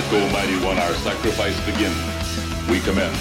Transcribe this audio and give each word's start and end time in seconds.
Ask, 0.00 0.14
Almighty 0.14 0.56
One, 0.64 0.78
our 0.78 0.94
sacrifice 0.94 1.60
begins. 1.66 1.92
We 2.70 2.80
commence. 2.80 3.20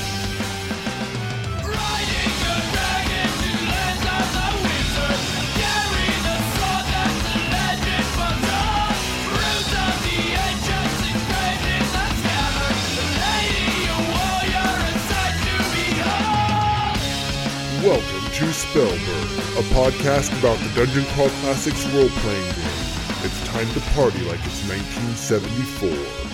Welcome 17.84 18.32
to 18.32 18.46
Spellburn, 18.54 19.60
a 19.60 19.64
podcast 19.74 20.32
about 20.40 20.58
the 20.60 20.72
Dungeon 20.76 21.04
Crawl 21.14 21.28
Classics 21.42 21.86
role 21.88 22.08
playing 22.08 22.46
game. 22.56 22.80
It's 23.26 23.46
time 23.48 23.68
to 23.74 23.82
party 23.96 24.22
like 24.22 24.40
it's 24.46 24.64
1974. 24.70 26.29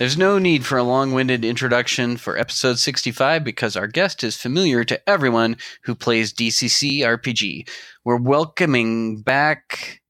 There's 0.00 0.16
no 0.16 0.38
need 0.38 0.64
for 0.64 0.78
a 0.78 0.82
long 0.82 1.12
winded 1.12 1.44
introduction 1.44 2.16
for 2.16 2.38
episode 2.38 2.78
65 2.78 3.44
because 3.44 3.76
our 3.76 3.86
guest 3.86 4.24
is 4.24 4.34
familiar 4.34 4.82
to 4.82 4.98
everyone 5.06 5.58
who 5.82 5.94
plays 5.94 6.32
DCC 6.32 7.00
RPG. 7.00 7.68
We're 8.02 8.16
welcoming 8.16 9.20
back. 9.20 10.00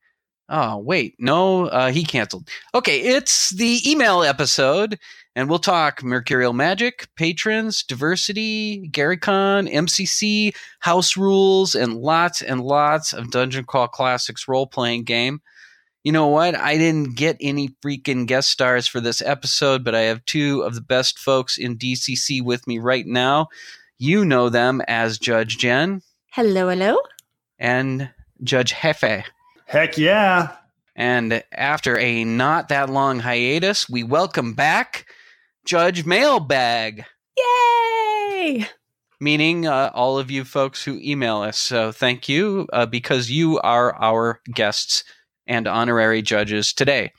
Oh, 0.48 0.78
wait. 0.78 1.16
No, 1.18 1.66
uh, 1.66 1.90
he 1.90 2.04
canceled. 2.04 2.48
Okay, 2.72 3.00
it's 3.00 3.50
the 3.50 3.80
email 3.84 4.22
episode, 4.22 4.96
and 5.34 5.50
we'll 5.50 5.58
talk 5.58 6.04
Mercurial 6.04 6.52
Magic, 6.52 7.08
patrons, 7.16 7.82
diversity, 7.82 8.88
GaryCon, 8.92 9.68
MCC, 9.68 10.54
house 10.78 11.16
rules, 11.16 11.74
and 11.74 11.96
lots 11.96 12.42
and 12.42 12.60
lots 12.60 13.12
of 13.12 13.32
Dungeon 13.32 13.64
Crawl 13.64 13.88
Classics 13.88 14.46
role 14.46 14.68
playing 14.68 15.02
game. 15.02 15.40
You 16.02 16.12
know 16.12 16.28
what? 16.28 16.54
I 16.54 16.78
didn't 16.78 17.14
get 17.16 17.36
any 17.40 17.68
freaking 17.84 18.26
guest 18.26 18.50
stars 18.50 18.86
for 18.88 19.00
this 19.00 19.20
episode, 19.20 19.84
but 19.84 19.94
I 19.94 20.02
have 20.02 20.24
two 20.24 20.62
of 20.62 20.74
the 20.74 20.80
best 20.80 21.18
folks 21.18 21.58
in 21.58 21.76
DCC 21.76 22.42
with 22.42 22.66
me 22.66 22.78
right 22.78 23.06
now. 23.06 23.48
You 23.98 24.24
know 24.24 24.48
them 24.48 24.80
as 24.88 25.18
Judge 25.18 25.58
Jen 25.58 26.00
Hello, 26.32 26.68
hello. 26.70 26.96
and 27.58 28.10
Judge 28.42 28.72
Hefe. 28.72 29.24
Heck 29.66 29.98
yeah. 29.98 30.56
And 30.96 31.42
after 31.52 31.98
a 31.98 32.24
not 32.24 32.68
that 32.70 32.88
long 32.88 33.20
hiatus, 33.20 33.88
we 33.90 34.02
welcome 34.02 34.54
back 34.54 35.04
Judge 35.66 36.06
Mailbag, 36.06 37.04
Yay! 37.36 38.66
meaning 39.20 39.66
uh, 39.66 39.90
all 39.92 40.18
of 40.18 40.30
you 40.30 40.44
folks 40.44 40.82
who 40.82 40.98
email 41.02 41.42
us. 41.42 41.58
So 41.58 41.92
thank 41.92 42.26
you 42.28 42.66
uh, 42.72 42.86
because 42.86 43.30
you 43.30 43.60
are 43.60 43.94
our 43.96 44.40
guests 44.54 45.04
and 45.50 45.66
honorary 45.66 46.22
judges 46.22 46.72
today. 46.72 47.12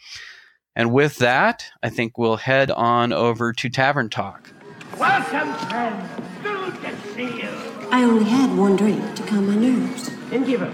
And 0.73 0.93
with 0.93 1.17
that, 1.17 1.65
I 1.83 1.89
think 1.89 2.17
we'll 2.17 2.37
head 2.37 2.71
on 2.71 3.11
over 3.11 3.51
to 3.51 3.69
Tavern 3.69 4.09
Talk. 4.09 4.53
Welcome, 4.97 5.53
friends. 5.67 6.09
Good 6.41 6.81
to 6.81 7.13
see 7.13 7.41
you. 7.41 7.49
I 7.91 8.03
only 8.03 8.23
had 8.23 8.57
one 8.57 8.77
drink 8.77 9.15
to 9.15 9.23
calm 9.23 9.47
my 9.47 9.55
nerves. 9.55 10.09
Innkeeper, 10.31 10.73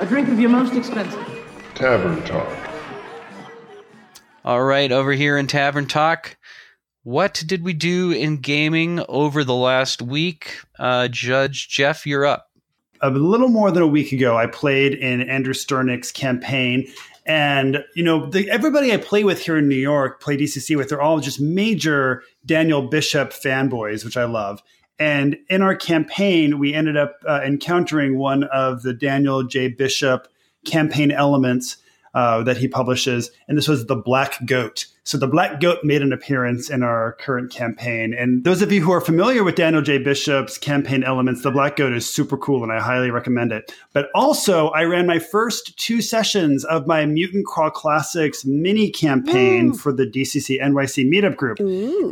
a 0.00 0.06
drink 0.06 0.28
of 0.28 0.40
your 0.40 0.50
most 0.50 0.74
expensive. 0.74 1.24
Tavern 1.76 2.20
Talk. 2.24 2.48
All 4.44 4.64
right, 4.64 4.90
over 4.90 5.12
here 5.12 5.38
in 5.38 5.46
Tavern 5.46 5.86
Talk, 5.86 6.36
what 7.04 7.44
did 7.46 7.62
we 7.62 7.74
do 7.74 8.10
in 8.10 8.38
gaming 8.38 9.04
over 9.08 9.44
the 9.44 9.54
last 9.54 10.02
week? 10.02 10.58
Uh, 10.80 11.06
Judge 11.06 11.68
Jeff, 11.68 12.06
you're 12.06 12.26
up. 12.26 12.48
A 13.04 13.10
little 13.10 13.50
more 13.50 13.70
than 13.70 13.82
a 13.82 13.86
week 13.86 14.12
ago, 14.12 14.38
I 14.38 14.46
played 14.46 14.94
in 14.94 15.20
Andrew 15.28 15.52
Sternick's 15.52 16.10
campaign. 16.10 16.90
And, 17.26 17.84
you 17.94 18.02
know, 18.02 18.30
the, 18.30 18.50
everybody 18.50 18.94
I 18.94 18.96
play 18.96 19.24
with 19.24 19.42
here 19.42 19.58
in 19.58 19.68
New 19.68 19.76
York, 19.76 20.22
play 20.22 20.38
DCC 20.38 20.74
with, 20.74 20.88
they're 20.88 21.02
all 21.02 21.20
just 21.20 21.38
major 21.38 22.22
Daniel 22.46 22.80
Bishop 22.80 23.30
fanboys, 23.30 24.06
which 24.06 24.16
I 24.16 24.24
love. 24.24 24.62
And 24.98 25.36
in 25.50 25.60
our 25.60 25.76
campaign, 25.76 26.58
we 26.58 26.72
ended 26.72 26.96
up 26.96 27.16
uh, 27.28 27.42
encountering 27.44 28.16
one 28.16 28.44
of 28.44 28.82
the 28.82 28.94
Daniel 28.94 29.42
J. 29.42 29.68
Bishop 29.68 30.26
campaign 30.64 31.10
elements 31.10 31.76
uh, 32.14 32.42
that 32.44 32.56
he 32.56 32.68
publishes, 32.68 33.30
and 33.48 33.58
this 33.58 33.68
was 33.68 33.86
the 33.86 33.96
Black 33.96 34.44
Goat. 34.46 34.86
So 35.06 35.18
the 35.18 35.26
Black 35.26 35.60
Goat 35.60 35.80
made 35.82 36.00
an 36.00 36.14
appearance 36.14 36.70
in 36.70 36.82
our 36.82 37.12
current 37.20 37.52
campaign. 37.52 38.14
And 38.14 38.42
those 38.42 38.62
of 38.62 38.72
you 38.72 38.80
who 38.80 38.90
are 38.92 39.02
familiar 39.02 39.44
with 39.44 39.54
Daniel 39.54 39.82
J. 39.82 39.98
Bishop's 39.98 40.56
campaign 40.56 41.04
elements, 41.04 41.42
the 41.42 41.50
Black 41.50 41.76
Goat 41.76 41.92
is 41.92 42.08
super 42.08 42.38
cool, 42.38 42.62
and 42.62 42.72
I 42.72 42.80
highly 42.80 43.10
recommend 43.10 43.52
it. 43.52 43.74
But 43.92 44.08
also, 44.14 44.68
I 44.68 44.84
ran 44.84 45.06
my 45.06 45.18
first 45.18 45.76
two 45.78 46.00
sessions 46.00 46.64
of 46.64 46.86
my 46.86 47.04
Mutant 47.04 47.44
Crawl 47.44 47.70
Classics 47.70 48.46
mini 48.46 48.90
campaign 48.90 49.72
for 49.74 49.92
the 49.92 50.06
DCC 50.06 50.58
NYC 50.62 51.06
meetup 51.06 51.36
group, 51.36 51.58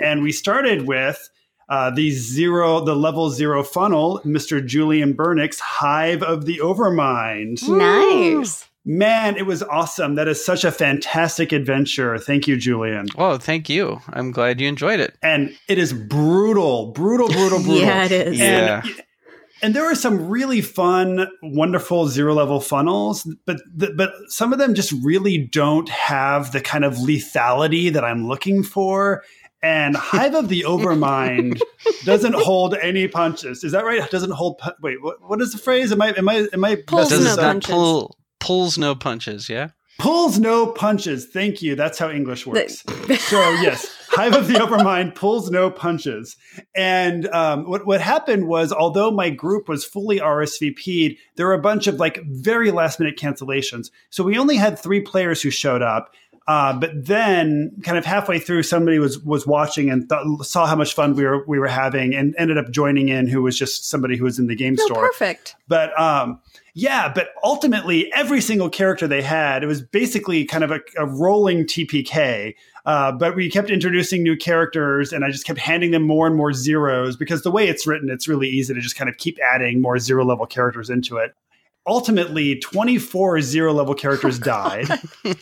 and 0.03 0.23
we 0.23 0.33
started 0.33 0.87
with. 0.87 1.31
Uh, 1.69 1.89
the 1.89 2.11
zero, 2.11 2.81
the 2.85 2.95
level 2.95 3.31
zero 3.31 3.63
funnel, 3.63 4.21
Mr. 4.27 4.63
Julian 4.67 5.15
Bernick's 5.15 5.59
Hive 5.59 6.23
of 6.23 6.45
the 6.45 6.59
Overmind. 6.59 7.67
Nice. 7.67 8.69
Man, 8.85 9.37
it 9.37 9.47
was 9.47 9.63
awesome. 9.63 10.17
That 10.17 10.27
is 10.27 10.45
such 10.45 10.65
a 10.65 10.73
fantastic 10.73 11.53
adventure. 11.53 12.19
Thank 12.19 12.49
you, 12.49 12.57
Julian. 12.57 13.07
Oh, 13.17 13.39
thank 13.39 13.69
you. 13.69 14.01
I'm 14.09 14.33
glad 14.33 14.61
you 14.61 14.67
enjoyed 14.67 14.99
it. 14.99 15.17
And 15.23 15.57
it 15.69 15.79
is 15.79 15.93
brutal, 15.93 16.91
brutal, 16.91 17.29
brutal, 17.29 17.59
brutal. 17.63 17.77
Yeah, 17.77 18.05
it 18.07 18.13
is. 18.13 18.39
Yeah. 18.39 18.83
And, 18.85 19.03
and 19.63 19.75
there 19.75 19.85
are 19.85 19.95
some 19.95 20.29
really 20.29 20.61
fun, 20.61 21.29
wonderful 21.45 22.09
zero 22.09 22.35
level 22.35 22.59
funnels, 22.61 23.23
but 23.47 23.59
the, 23.73 23.95
but 23.97 24.13
some 24.27 24.53
of 24.53 24.59
them 24.59 24.75
just 24.75 24.93
really 25.05 25.39
don't 25.39 25.89
have 25.89 26.51
the 26.51 26.61
kind 26.61 26.85
of 26.85 26.95
lethality 26.95 27.93
that 27.93 28.05
I'm 28.05 28.27
looking 28.27 28.65
for. 28.65 29.23
And 29.63 29.97
Hive 29.97 30.35
of 30.35 30.49
the 30.49 30.63
Overmind 30.67 31.61
doesn't 32.05 32.35
hold 32.35 32.75
any 32.75 33.07
punches. 33.07 33.63
Is 33.63 33.71
that 33.71 33.85
right? 33.85 34.03
It 34.03 34.11
doesn't 34.11 34.33
hold. 34.33 34.59
Pu- 34.59 34.73
Wait, 34.83 35.01
what, 35.01 35.23
what 35.23 35.41
is 35.41 35.53
the 35.53 35.59
phrase? 35.59 35.93
Am 35.93 36.03
I 36.03 36.09
am 36.15 36.29
I 36.29 36.49
am 36.53 36.65
I 36.65 36.75
Pulls 36.85 37.13
no 37.13 37.17
this 37.19 37.27
Does 37.29 37.33
up? 37.35 37.37
that 37.37 37.53
punches. 37.53 37.71
pull 37.71 38.19
pulls 38.43 38.77
no 38.79 38.95
punches? 38.95 39.49
Yeah. 39.49 39.69
Pulls 39.99 40.39
no 40.39 40.67
punches. 40.67 41.27
Thank 41.27 41.63
you. 41.63 41.77
That's 41.77 41.99
how 41.99 42.11
English 42.11 42.45
works. 42.47 42.81
so 42.81 43.39
yes, 43.61 43.87
Hive 44.09 44.35
of 44.35 44.49
the 44.49 44.55
Overmind 44.55 45.15
pulls 45.15 45.51
no 45.51 45.71
punches. 45.71 46.37
And 46.75 47.29
um, 47.29 47.69
what 47.69 47.87
what 47.87 48.01
happened 48.01 48.49
was, 48.49 48.73
although 48.73 49.11
my 49.13 49.31
group 49.31 49.69
was 49.69 49.85
fully 49.85 50.19
RSVP'd, 50.19 51.19
there 51.37 51.47
were 51.47 51.53
a 51.53 51.61
bunch 51.61 51.87
of 51.87 51.97
like 51.97 52.21
very 52.25 52.71
last 52.73 52.99
minute 52.99 53.17
cancellations. 53.17 53.91
So 54.11 54.25
we 54.25 54.37
only 54.39 54.57
had 54.57 54.79
three 54.79 55.01
players 55.01 55.41
who 55.41 55.51
showed 55.51 55.83
up. 55.83 56.13
Uh, 56.49 56.73
but 56.73 56.91
then, 57.07 57.71
kind 57.85 57.97
of 57.97 58.05
halfway 58.05 58.41
through, 58.41 58.65
somebody 58.65 58.99
was 58.99 59.21
was 59.21 59.47
watching 59.47 59.89
and 59.91 60.09
th- 60.09 60.21
saw 60.41 60.67
how 60.67 60.75
much 60.75 60.93
fun 60.95 61.15
we 61.15 61.25
were 61.25 61.45
we 61.47 61.61
were 61.61 61.69
having, 61.69 62.13
and 62.17 62.35
ended 62.37 62.59
up 62.59 62.69
joining 62.73 63.09
in. 63.09 63.29
Who 63.29 63.43
was 63.43 63.57
just 63.57 63.89
somebody 63.89 64.17
who 64.17 64.25
was 64.25 64.41
in 64.41 64.49
the 64.49 64.57
game 64.57 64.75
No, 64.77 64.85
store. 64.87 65.07
perfect. 65.07 65.55
But 65.69 65.97
um, 66.01 66.41
yeah, 66.75 67.13
but 67.13 67.29
ultimately, 67.45 68.11
every 68.15 68.41
single 68.41 68.71
character 68.71 69.07
they 69.07 69.21
had, 69.21 69.63
it 69.63 69.67
was 69.67 69.83
basically 69.83 70.47
kind 70.47 70.65
of 70.65 70.71
a, 70.71 70.81
a 70.97 71.07
rolling 71.07 71.65
TPK. 71.65 72.55
Uh, 72.87 73.13
but 73.13 73.37
we 73.37 73.51
kept 73.51 73.69
introducing 73.69 74.23
new 74.23 74.37
characters, 74.37 75.13
and 75.13 75.23
I 75.25 75.31
just 75.31 75.47
kept 75.47 75.59
handing 75.59 75.91
them 75.91 76.03
more 76.03 76.27
and 76.27 76.35
more 76.35 76.55
zeros 76.55 77.17
because 77.17 77.43
the 77.43 77.51
way 77.51 77.69
it's 77.69 77.87
written, 77.87 78.09
it's 78.09 78.27
really 78.27 78.49
easy 78.49 78.73
to 78.73 78.81
just 78.81 78.97
kind 78.97 79.11
of 79.11 79.19
keep 79.19 79.39
adding 79.55 79.83
more 79.83 79.99
zero 79.99 80.25
level 80.25 80.47
characters 80.47 80.89
into 80.89 81.19
it. 81.19 81.35
Ultimately, 81.87 82.59
24 82.61 83.43
zero 83.43 83.75
level 83.75 83.95
characters 83.95 84.39
died. 84.39 84.87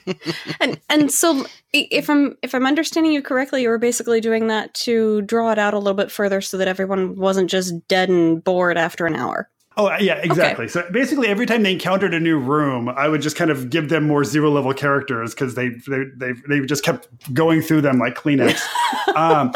And 0.61 0.79
and 0.91 1.11
so 1.11 1.47
if 1.73 2.11
I'm 2.11 2.37
if 2.43 2.55
I'm 2.55 2.67
understanding 2.67 3.13
you 3.13 3.23
correctly, 3.23 3.63
you 3.63 3.69
were 3.69 3.79
basically 3.79 4.21
doing 4.21 4.49
that 4.49 4.75
to 4.75 5.23
draw 5.23 5.53
it 5.53 5.59
out 5.59 5.75
a 5.75 5.79
little 5.79 5.95
bit 5.95 6.11
further 6.11 6.41
so 6.41 6.59
that 6.59 6.69
everyone 6.69 7.17
wasn't 7.17 7.49
just 7.49 7.87
dead 7.89 8.11
and 8.11 8.43
bored 8.45 8.77
after 8.77 9.07
an 9.07 9.15
hour. 9.15 9.49
Oh 9.81 9.97
yeah, 9.99 10.17
exactly. 10.17 10.69
So 10.69 10.87
basically, 10.91 11.29
every 11.29 11.47
time 11.47 11.63
they 11.63 11.73
encountered 11.73 12.13
a 12.13 12.21
new 12.21 12.39
room, 12.39 12.91
I 12.91 13.09
would 13.09 13.23
just 13.23 13.35
kind 13.35 13.51
of 13.51 13.71
give 13.71 13.89
them 13.89 14.07
more 14.07 14.25
zero 14.25 14.51
level 14.51 14.75
characters 14.75 15.35
because 15.35 15.55
they, 15.55 15.71
they 15.89 16.05
they 16.17 16.33
they 16.49 16.61
just 16.67 16.85
kept 16.85 17.09
going 17.33 17.63
through 17.63 17.81
them 17.81 17.99
like 17.99 18.15
Kleenex. 18.15 18.61
um, 19.17 19.53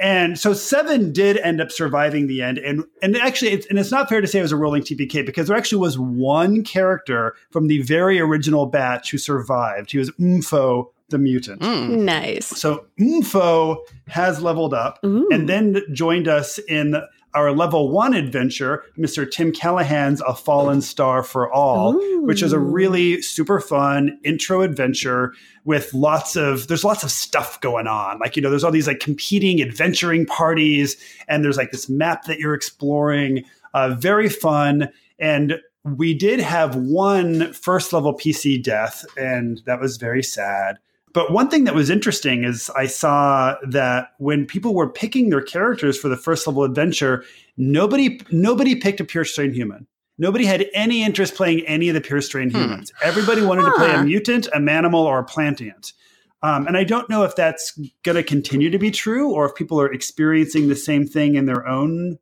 and 0.00 0.38
so 0.38 0.54
seven 0.54 1.12
did 1.12 1.36
end 1.38 1.60
up 1.60 1.70
surviving 1.70 2.28
the 2.28 2.40
end, 2.40 2.56
and 2.56 2.84
and 3.02 3.14
actually, 3.18 3.50
it's, 3.50 3.66
and 3.66 3.78
it's 3.78 3.90
not 3.90 4.08
fair 4.08 4.22
to 4.22 4.26
say 4.26 4.38
it 4.38 4.42
was 4.42 4.52
a 4.52 4.56
rolling 4.56 4.82
TPK 4.82 5.26
because 5.26 5.48
there 5.48 5.56
actually 5.56 5.80
was 5.80 5.98
one 5.98 6.64
character 6.64 7.34
from 7.50 7.66
the 7.66 7.82
very 7.82 8.18
original 8.18 8.64
batch 8.64 9.10
who 9.10 9.18
survived. 9.18 9.90
He 9.90 9.98
was 9.98 10.10
Umfo 10.12 10.86
the 11.10 11.18
mutant. 11.18 11.60
Mm. 11.62 12.00
Nice. 12.00 12.46
So 12.46 12.86
Umfo 12.98 13.78
has 14.08 14.42
leveled 14.42 14.74
up 14.74 14.98
Ooh. 15.04 15.28
and 15.30 15.48
then 15.48 15.82
joined 15.92 16.28
us 16.28 16.58
in 16.68 16.96
our 17.34 17.52
level 17.52 17.90
one 17.90 18.14
adventure, 18.14 18.84
Mr. 18.96 19.30
Tim 19.30 19.52
Callahan's 19.52 20.20
A 20.22 20.34
Fallen 20.34 20.80
Star 20.80 21.22
for 21.22 21.52
All, 21.52 21.94
Ooh. 21.94 22.22
which 22.22 22.42
is 22.42 22.52
a 22.52 22.58
really 22.58 23.20
super 23.22 23.60
fun 23.60 24.18
intro 24.24 24.62
adventure 24.62 25.32
with 25.64 25.92
lots 25.92 26.36
of 26.36 26.68
there's 26.68 26.84
lots 26.84 27.04
of 27.04 27.10
stuff 27.10 27.60
going 27.60 27.86
on. 27.86 28.18
Like, 28.18 28.36
you 28.36 28.42
know, 28.42 28.50
there's 28.50 28.64
all 28.64 28.72
these 28.72 28.86
like 28.86 29.00
competing 29.00 29.60
adventuring 29.60 30.26
parties, 30.26 30.96
and 31.28 31.44
there's 31.44 31.56
like 31.56 31.70
this 31.70 31.88
map 31.88 32.24
that 32.24 32.38
you're 32.38 32.54
exploring. 32.54 33.44
Uh, 33.74 33.90
very 33.90 34.28
fun. 34.28 34.88
And 35.18 35.60
we 35.84 36.14
did 36.14 36.40
have 36.40 36.74
one 36.76 37.52
first 37.52 37.92
level 37.92 38.14
PC 38.14 38.62
death, 38.62 39.04
and 39.16 39.60
that 39.66 39.80
was 39.80 39.96
very 39.96 40.22
sad. 40.22 40.78
But 41.18 41.32
one 41.32 41.50
thing 41.50 41.64
that 41.64 41.74
was 41.74 41.90
interesting 41.90 42.44
is 42.44 42.70
I 42.76 42.86
saw 42.86 43.56
that 43.66 44.12
when 44.18 44.46
people 44.46 44.72
were 44.72 44.88
picking 44.88 45.30
their 45.30 45.42
characters 45.42 45.98
for 45.98 46.08
the 46.08 46.16
first 46.16 46.46
level 46.46 46.62
adventure, 46.62 47.24
nobody 47.56 48.20
nobody 48.30 48.76
picked 48.76 49.00
a 49.00 49.04
pure 49.04 49.24
strain 49.24 49.52
human. 49.52 49.88
Nobody 50.16 50.44
had 50.44 50.66
any 50.74 51.02
interest 51.02 51.34
playing 51.34 51.66
any 51.66 51.88
of 51.88 51.96
the 51.96 52.00
pure 52.00 52.20
strain 52.20 52.50
Hmm. 52.50 52.58
humans. 52.58 52.92
Everybody 53.02 53.42
wanted 53.42 53.64
to 53.64 53.72
play 53.72 53.92
a 53.94 54.04
mutant, 54.04 54.46
a 54.54 54.60
manimal, 54.60 55.06
or 55.06 55.18
a 55.18 55.24
plantient. 55.24 55.92
Um, 56.44 56.68
and 56.68 56.76
I 56.76 56.84
don't 56.84 57.10
know 57.10 57.24
if 57.24 57.34
that's 57.34 57.76
going 58.04 58.14
to 58.14 58.22
continue 58.22 58.70
to 58.70 58.78
be 58.78 58.92
true 58.92 59.32
or 59.32 59.44
if 59.46 59.56
people 59.56 59.80
are 59.80 59.92
experiencing 59.92 60.68
the 60.68 60.76
same 60.76 61.04
thing 61.04 61.34
in 61.34 61.46
their 61.46 61.66
own 61.66 62.18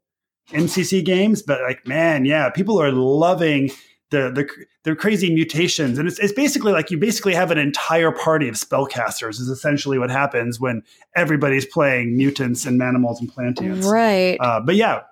MCC 0.54 1.04
games. 1.04 1.42
But 1.42 1.60
like, 1.60 1.86
man, 1.86 2.24
yeah, 2.24 2.48
people 2.48 2.80
are 2.80 2.92
loving 2.92 3.72
the 4.10 4.30
the 4.30 4.48
the 4.84 4.94
crazy 4.94 5.32
mutations, 5.34 5.98
and 5.98 6.06
it's 6.06 6.18
it's 6.18 6.32
basically 6.32 6.72
like 6.72 6.90
you 6.90 6.98
basically 6.98 7.34
have 7.34 7.50
an 7.50 7.58
entire 7.58 8.12
party 8.12 8.48
of 8.48 8.54
spellcasters. 8.54 9.40
Is 9.40 9.48
essentially 9.48 9.98
what 9.98 10.10
happens 10.10 10.60
when 10.60 10.82
everybody's 11.14 11.66
playing 11.66 12.16
mutants 12.16 12.66
and 12.66 12.80
manimals 12.80 13.18
and 13.20 13.32
plantients. 13.32 13.84
Right. 13.84 14.36
Uh, 14.40 14.60
but 14.60 14.76
yeah, 14.76 15.02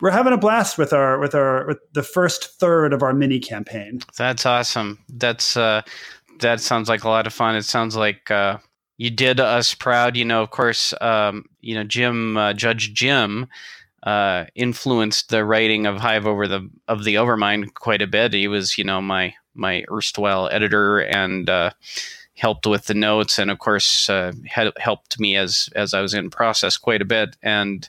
we're 0.00 0.10
having 0.10 0.32
a 0.32 0.38
blast 0.38 0.78
with 0.78 0.92
our 0.92 1.18
with 1.18 1.34
our 1.34 1.66
with 1.66 1.78
the 1.92 2.02
first 2.02 2.58
third 2.58 2.92
of 2.92 3.02
our 3.02 3.12
mini 3.12 3.38
campaign. 3.38 4.00
That's 4.16 4.46
awesome. 4.46 4.98
That's 5.08 5.56
uh, 5.56 5.82
that 6.40 6.60
sounds 6.60 6.88
like 6.88 7.04
a 7.04 7.08
lot 7.08 7.26
of 7.26 7.34
fun. 7.34 7.56
It 7.56 7.64
sounds 7.64 7.96
like 7.96 8.30
uh, 8.30 8.58
you 8.96 9.10
did 9.10 9.38
us 9.38 9.74
proud. 9.74 10.16
You 10.16 10.24
know, 10.24 10.42
of 10.42 10.50
course, 10.50 10.94
um, 11.02 11.44
you 11.60 11.74
know 11.74 11.84
Jim 11.84 12.36
uh, 12.36 12.54
Judge 12.54 12.94
Jim 12.94 13.48
uh, 14.02 14.46
influenced 14.54 15.28
the 15.28 15.44
writing 15.44 15.86
of 15.86 15.98
Hive 15.98 16.26
over 16.26 16.48
the 16.48 16.68
of 16.88 17.04
the 17.04 17.16
Overmind 17.16 17.74
quite 17.74 18.02
a 18.02 18.06
bit. 18.06 18.32
He 18.32 18.48
was, 18.48 18.78
you 18.78 18.84
know, 18.84 19.00
my 19.00 19.34
my 19.54 19.84
erstwhile 19.90 20.48
editor 20.50 21.00
and 21.00 21.50
uh, 21.50 21.70
helped 22.36 22.66
with 22.66 22.86
the 22.86 22.94
notes, 22.94 23.38
and 23.38 23.50
of 23.50 23.58
course, 23.58 24.08
uh, 24.08 24.32
had 24.46 24.72
helped 24.78 25.20
me 25.20 25.36
as 25.36 25.68
as 25.76 25.92
I 25.94 26.00
was 26.00 26.14
in 26.14 26.30
process 26.30 26.76
quite 26.76 27.02
a 27.02 27.06
bit. 27.06 27.36
And 27.42 27.88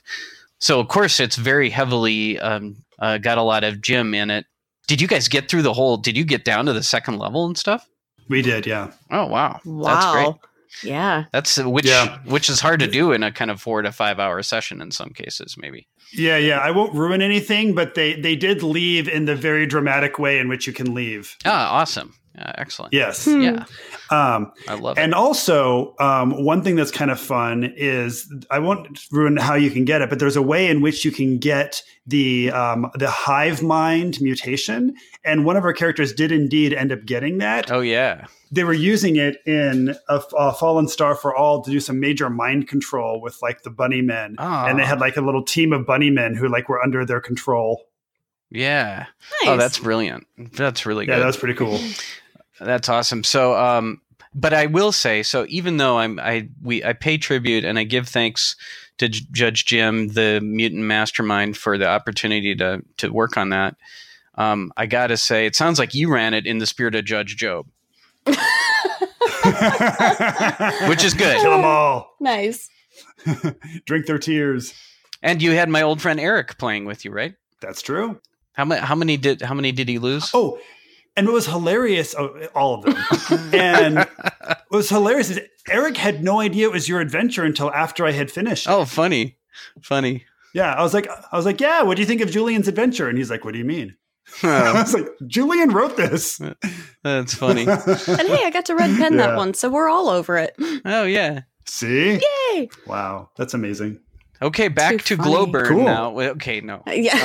so, 0.58 0.80
of 0.80 0.88
course, 0.88 1.18
it's 1.18 1.36
very 1.36 1.70
heavily 1.70 2.38
um, 2.38 2.76
uh, 2.98 3.18
got 3.18 3.38
a 3.38 3.42
lot 3.42 3.64
of 3.64 3.80
Jim 3.80 4.14
in 4.14 4.30
it. 4.30 4.46
Did 4.86 5.00
you 5.00 5.08
guys 5.08 5.28
get 5.28 5.48
through 5.48 5.62
the 5.62 5.72
whole? 5.72 5.96
Did 5.96 6.16
you 6.16 6.24
get 6.24 6.44
down 6.44 6.66
to 6.66 6.72
the 6.72 6.82
second 6.82 7.18
level 7.18 7.46
and 7.46 7.56
stuff? 7.56 7.88
We 8.28 8.42
did, 8.42 8.66
yeah. 8.66 8.92
Oh 9.10 9.26
wow, 9.26 9.60
that's 9.64 9.64
wow. 9.64 10.12
great. 10.12 10.51
Yeah. 10.82 11.24
That's 11.32 11.58
uh, 11.58 11.68
which 11.68 11.86
Yeah. 11.86 12.18
which 12.24 12.48
is 12.48 12.60
hard 12.60 12.80
to 12.80 12.86
do 12.86 13.12
in 13.12 13.22
a 13.22 13.30
kind 13.32 13.50
of 13.50 13.60
four 13.60 13.82
to 13.82 13.92
five 13.92 14.18
hour 14.18 14.42
session 14.42 14.80
in 14.80 14.90
some 14.90 15.10
cases, 15.10 15.56
maybe. 15.58 15.86
Yeah, 16.12 16.36
yeah. 16.36 16.58
I 16.58 16.70
won't 16.70 16.94
ruin 16.94 17.22
anything, 17.22 17.74
but 17.74 17.94
they 17.94 18.14
they 18.14 18.36
did 18.36 18.62
leave 18.62 19.08
in 19.08 19.24
the 19.24 19.34
very 19.36 19.66
dramatic 19.66 20.18
way 20.18 20.38
in 20.38 20.48
which 20.48 20.66
you 20.66 20.72
can 20.72 20.94
leave. 20.94 21.36
Ah, 21.44 21.78
awesome, 21.80 22.14
uh, 22.38 22.52
excellent. 22.56 22.94
Yes. 22.94 23.24
Hmm. 23.26 23.40
Yeah, 23.42 23.64
Um, 24.10 24.52
I 24.68 24.74
love 24.74 24.98
and 24.98 25.12
it. 25.12 25.14
also, 25.16 25.94
um, 26.00 26.44
one 26.44 26.62
thing 26.62 26.76
that's 26.76 26.90
kind 26.90 27.10
of 27.10 27.20
fun 27.20 27.72
is 27.76 28.32
I 28.50 28.58
won't 28.58 28.98
ruin 29.10 29.36
how 29.36 29.54
you 29.54 29.70
can 29.70 29.84
get 29.84 30.00
it, 30.02 30.08
but 30.10 30.18
there's 30.18 30.36
a 30.36 30.42
way 30.42 30.68
in 30.68 30.80
which 30.80 31.04
you 31.04 31.10
can 31.10 31.38
get 31.38 31.82
the 32.06 32.50
um, 32.50 32.90
the 32.94 33.08
hive 33.10 33.62
mind 33.62 34.20
mutation, 34.20 34.94
and 35.24 35.44
one 35.44 35.56
of 35.56 35.64
our 35.64 35.72
characters 35.72 36.12
did 36.12 36.32
indeed 36.32 36.72
end 36.72 36.90
up 36.90 37.04
getting 37.04 37.38
that. 37.38 37.70
Oh 37.70 37.80
yeah, 37.80 38.26
They 38.50 38.64
were 38.64 38.72
using 38.72 39.16
it 39.16 39.36
in 39.46 39.94
a, 40.08 40.20
a 40.36 40.52
Fallen 40.52 40.88
Star 40.88 41.14
for 41.14 41.34
All 41.36 41.62
to 41.62 41.70
do 41.70 41.78
some 41.80 42.00
major 42.00 42.28
mind 42.30 42.66
control 42.66 43.20
with 43.20 43.40
like 43.42 43.62
the 43.62 43.70
bunny 43.70 44.00
men, 44.02 44.34
Ah. 44.38 44.66
and 44.66 44.78
they 44.78 44.84
had 44.84 45.00
like 45.00 45.16
a 45.16 45.20
little 45.20 45.44
team 45.44 45.72
of 45.72 45.86
bunny 45.86 46.10
men 46.10 46.34
who 46.34 46.48
like 46.48 46.68
were 46.68 46.82
under 46.82 47.04
their 47.04 47.20
control. 47.20 47.84
yeah. 48.50 49.06
Nice. 49.42 49.48
Oh, 49.48 49.56
that's 49.56 49.78
brilliant. 49.78 50.26
That's 50.36 50.84
really 50.84 51.06
Yeah, 51.06 51.14
good. 51.16 51.22
that 51.22 51.26
was 51.26 51.36
pretty 51.36 51.54
cool. 51.54 51.78
That's 52.64 52.88
awesome. 52.88 53.24
So, 53.24 53.54
um, 53.56 54.00
but 54.34 54.54
I 54.54 54.66
will 54.66 54.92
say, 54.92 55.22
so 55.22 55.44
even 55.48 55.76
though 55.76 55.98
I'm, 55.98 56.18
I 56.18 56.48
we 56.62 56.82
I 56.84 56.92
pay 56.94 57.18
tribute 57.18 57.64
and 57.64 57.78
I 57.78 57.84
give 57.84 58.08
thanks 58.08 58.56
to 58.98 59.08
J- 59.08 59.26
Judge 59.32 59.64
Jim, 59.66 60.08
the 60.08 60.40
mutant 60.42 60.82
mastermind, 60.82 61.56
for 61.56 61.76
the 61.78 61.86
opportunity 61.88 62.54
to 62.56 62.82
to 62.98 63.12
work 63.12 63.36
on 63.36 63.50
that. 63.50 63.76
Um, 64.36 64.72
I 64.76 64.86
gotta 64.86 65.16
say, 65.18 65.44
it 65.46 65.54
sounds 65.54 65.78
like 65.78 65.94
you 65.94 66.10
ran 66.12 66.32
it 66.34 66.46
in 66.46 66.58
the 66.58 66.66
spirit 66.66 66.94
of 66.94 67.04
Judge 67.04 67.36
Jobe, 67.36 67.66
which 70.88 71.04
is 71.04 71.14
good. 71.14 71.40
Kill 71.40 71.50
them 71.50 71.64
all. 71.64 72.14
nice. 72.20 72.68
Drink 73.86 74.06
their 74.06 74.18
tears. 74.18 74.74
And 75.22 75.40
you 75.40 75.52
had 75.52 75.68
my 75.68 75.82
old 75.82 76.02
friend 76.02 76.18
Eric 76.18 76.58
playing 76.58 76.84
with 76.84 77.04
you, 77.04 77.12
right? 77.12 77.34
That's 77.60 77.82
true. 77.82 78.20
How 78.54 78.64
many? 78.64 78.80
How 78.80 78.94
many 78.94 79.16
did? 79.16 79.42
How 79.42 79.54
many 79.54 79.72
did 79.72 79.88
he 79.88 79.98
lose? 79.98 80.30
Oh, 80.34 80.58
and 81.16 81.26
what 81.26 81.34
was 81.34 81.46
hilarious, 81.46 82.14
oh, 82.18 82.46
all 82.54 82.74
of 82.74 82.84
them. 82.84 83.54
and 83.54 83.96
what 83.96 84.70
was 84.70 84.88
hilarious 84.88 85.30
is 85.30 85.40
Eric 85.68 85.96
had 85.96 86.22
no 86.24 86.40
idea 86.40 86.66
it 86.68 86.72
was 86.72 86.88
your 86.88 87.00
adventure 87.00 87.44
until 87.44 87.72
after 87.72 88.04
I 88.06 88.12
had 88.12 88.30
finished. 88.30 88.68
Oh, 88.68 88.84
funny, 88.84 89.36
funny. 89.82 90.24
Yeah, 90.54 90.74
I 90.74 90.82
was 90.82 90.92
like, 90.94 91.08
I 91.32 91.36
was 91.36 91.46
like, 91.46 91.60
yeah. 91.60 91.82
What 91.82 91.96
do 91.96 92.02
you 92.02 92.06
think 92.06 92.20
of 92.20 92.30
Julian's 92.30 92.68
adventure? 92.68 93.08
And 93.08 93.16
he's 93.16 93.30
like, 93.30 93.44
what 93.44 93.52
do 93.52 93.58
you 93.58 93.64
mean? 93.64 93.96
I 94.42 94.70
Oh, 94.70 94.74
was 94.74 94.94
like, 94.94 95.06
Julian 95.26 95.70
wrote 95.70 95.96
this. 95.96 96.40
Uh, 96.40 96.54
that's 97.02 97.34
funny. 97.34 97.62
And 97.66 98.28
hey, 98.28 98.44
I 98.44 98.50
got 98.52 98.66
to 98.66 98.74
red 98.74 98.96
pen 98.98 99.12
Yeah. 99.14 99.28
that 99.28 99.36
one, 99.36 99.54
so 99.54 99.68
we're 99.70 99.88
all 99.88 100.08
over 100.10 100.36
it. 100.36 100.54
Oh 100.84 101.04
yeah. 101.04 101.40
See? 101.66 102.20
Yay! 102.54 102.68
Wow, 102.86 103.30
that's 103.36 103.54
amazing. 103.54 104.00
Okay, 104.42 104.68
back 104.68 104.92
Too 104.92 105.16
to 105.16 105.22
funny. 105.22 105.30
Glowburn 105.30 105.68
Cool. 105.68 105.84
now. 105.84 106.18
Okay, 106.18 106.60
no. 106.60 106.82
Yeah. 106.92 107.16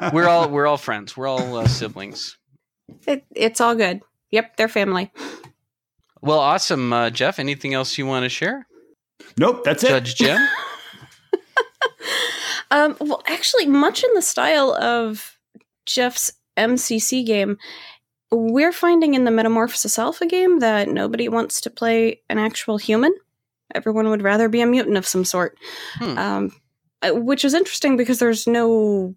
Um, 0.00 0.10
we're 0.14 0.28
all 0.28 0.48
we're 0.48 0.66
all 0.66 0.76
friends. 0.78 1.16
We're 1.16 1.26
all 1.26 1.56
uh, 1.56 1.66
siblings. 1.66 2.38
it, 3.06 3.24
it's 3.34 3.60
all 3.60 3.74
good. 3.74 4.00
Yep, 4.30 4.56
they're 4.56 4.68
family. 4.68 5.10
Well, 6.22 6.38
awesome, 6.38 6.92
uh, 6.92 7.10
Jeff. 7.10 7.38
Anything 7.38 7.74
else 7.74 7.98
you 7.98 8.06
want 8.06 8.24
to 8.24 8.28
share, 8.28 8.66
nope, 9.36 9.64
that's 9.64 9.82
it. 9.84 9.88
Judge 9.88 10.14
Jim? 10.14 10.38
Um, 12.70 12.96
well, 13.00 13.22
actually, 13.26 13.66
much 13.66 14.02
in 14.02 14.08
the 14.14 14.22
style 14.22 14.72
of 14.74 15.36
Jeff's 15.84 16.32
MCC 16.56 17.24
game, 17.26 17.58
we're 18.30 18.72
finding 18.72 19.12
in 19.12 19.24
the 19.24 19.30
Metamorphosis 19.30 19.98
Alpha 19.98 20.24
game 20.24 20.60
that 20.60 20.88
nobody 20.88 21.28
wants 21.28 21.60
to 21.60 21.68
play 21.70 22.22
an 22.30 22.38
actual 22.38 22.78
human. 22.78 23.12
Everyone 23.74 24.08
would 24.08 24.22
rather 24.22 24.48
be 24.48 24.60
a 24.60 24.66
mutant 24.66 24.96
of 24.96 25.06
some 25.06 25.24
sort. 25.24 25.58
Hmm. 25.98 26.18
Um, 26.18 26.52
uh, 27.02 27.10
which 27.14 27.44
is 27.44 27.54
interesting 27.54 27.96
because 27.96 28.20
there's 28.20 28.46
no 28.46 29.14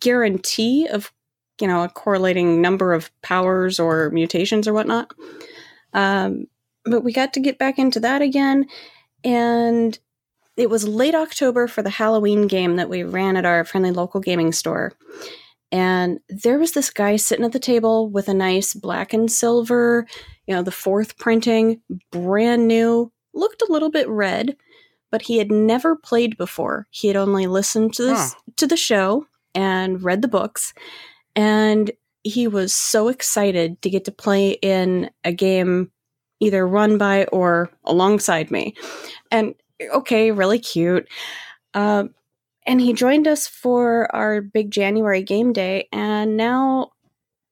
guarantee 0.00 0.88
of, 0.88 1.12
you 1.60 1.68
know, 1.68 1.84
a 1.84 1.88
correlating 1.88 2.60
number 2.60 2.92
of 2.92 3.10
powers 3.22 3.78
or 3.78 4.10
mutations 4.10 4.66
or 4.66 4.72
whatnot. 4.72 5.12
Um, 5.92 6.46
but 6.84 7.04
we 7.04 7.12
got 7.12 7.34
to 7.34 7.40
get 7.40 7.58
back 7.58 7.78
into 7.78 8.00
that 8.00 8.20
again. 8.20 8.66
And 9.22 9.96
it 10.56 10.70
was 10.70 10.88
late 10.88 11.14
October 11.14 11.68
for 11.68 11.82
the 11.82 11.90
Halloween 11.90 12.46
game 12.46 12.76
that 12.76 12.88
we 12.88 13.04
ran 13.04 13.36
at 13.36 13.44
our 13.44 13.64
friendly 13.64 13.92
local 13.92 14.20
gaming 14.20 14.52
store. 14.52 14.92
And 15.70 16.18
there 16.28 16.58
was 16.58 16.72
this 16.72 16.90
guy 16.90 17.16
sitting 17.16 17.44
at 17.44 17.52
the 17.52 17.58
table 17.58 18.10
with 18.10 18.28
a 18.28 18.34
nice 18.34 18.74
black 18.74 19.12
and 19.12 19.30
silver, 19.30 20.06
you 20.46 20.54
know, 20.54 20.62
the 20.62 20.72
fourth 20.72 21.16
printing, 21.16 21.80
brand 22.10 22.66
new, 22.66 23.11
looked 23.34 23.62
a 23.62 23.70
little 23.72 23.90
bit 23.90 24.08
red, 24.08 24.56
but 25.10 25.22
he 25.22 25.38
had 25.38 25.50
never 25.50 25.96
played 25.96 26.36
before. 26.36 26.86
He 26.90 27.08
had 27.08 27.16
only 27.16 27.46
listened 27.46 27.94
to 27.94 28.04
this 28.04 28.34
to 28.56 28.66
the 28.66 28.76
show 28.76 29.26
and 29.54 30.02
read 30.02 30.22
the 30.22 30.28
books. 30.28 30.74
And 31.36 31.90
he 32.22 32.46
was 32.46 32.72
so 32.72 33.08
excited 33.08 33.82
to 33.82 33.90
get 33.90 34.04
to 34.04 34.12
play 34.12 34.50
in 34.62 35.10
a 35.24 35.32
game 35.32 35.90
either 36.40 36.66
run 36.66 36.98
by 36.98 37.24
or 37.26 37.70
alongside 37.84 38.50
me. 38.50 38.74
And 39.30 39.54
okay, 39.94 40.30
really 40.32 40.58
cute. 40.58 41.08
Uh, 41.74 42.04
and 42.66 42.80
he 42.80 42.92
joined 42.92 43.26
us 43.26 43.46
for 43.46 44.14
our 44.14 44.40
big 44.40 44.70
January 44.70 45.22
game 45.22 45.52
day, 45.52 45.88
and 45.92 46.36
now, 46.36 46.92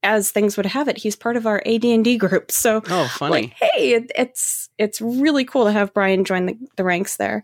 as 0.03 0.31
things 0.31 0.57
would 0.57 0.65
have 0.65 0.87
it, 0.87 0.97
he's 0.97 1.15
part 1.15 1.37
of 1.37 1.45
our 1.45 1.61
AD 1.65 1.85
and 1.85 2.03
D 2.03 2.17
group. 2.17 2.51
So, 2.51 2.81
Oh, 2.89 3.07
funny. 3.07 3.31
like, 3.31 3.53
hey, 3.53 3.93
it, 3.93 4.11
it's 4.17 4.69
it's 4.77 4.99
really 5.01 5.45
cool 5.45 5.65
to 5.65 5.71
have 5.71 5.93
Brian 5.93 6.25
join 6.25 6.45
the, 6.47 6.57
the 6.75 6.83
ranks 6.83 7.17
there. 7.17 7.43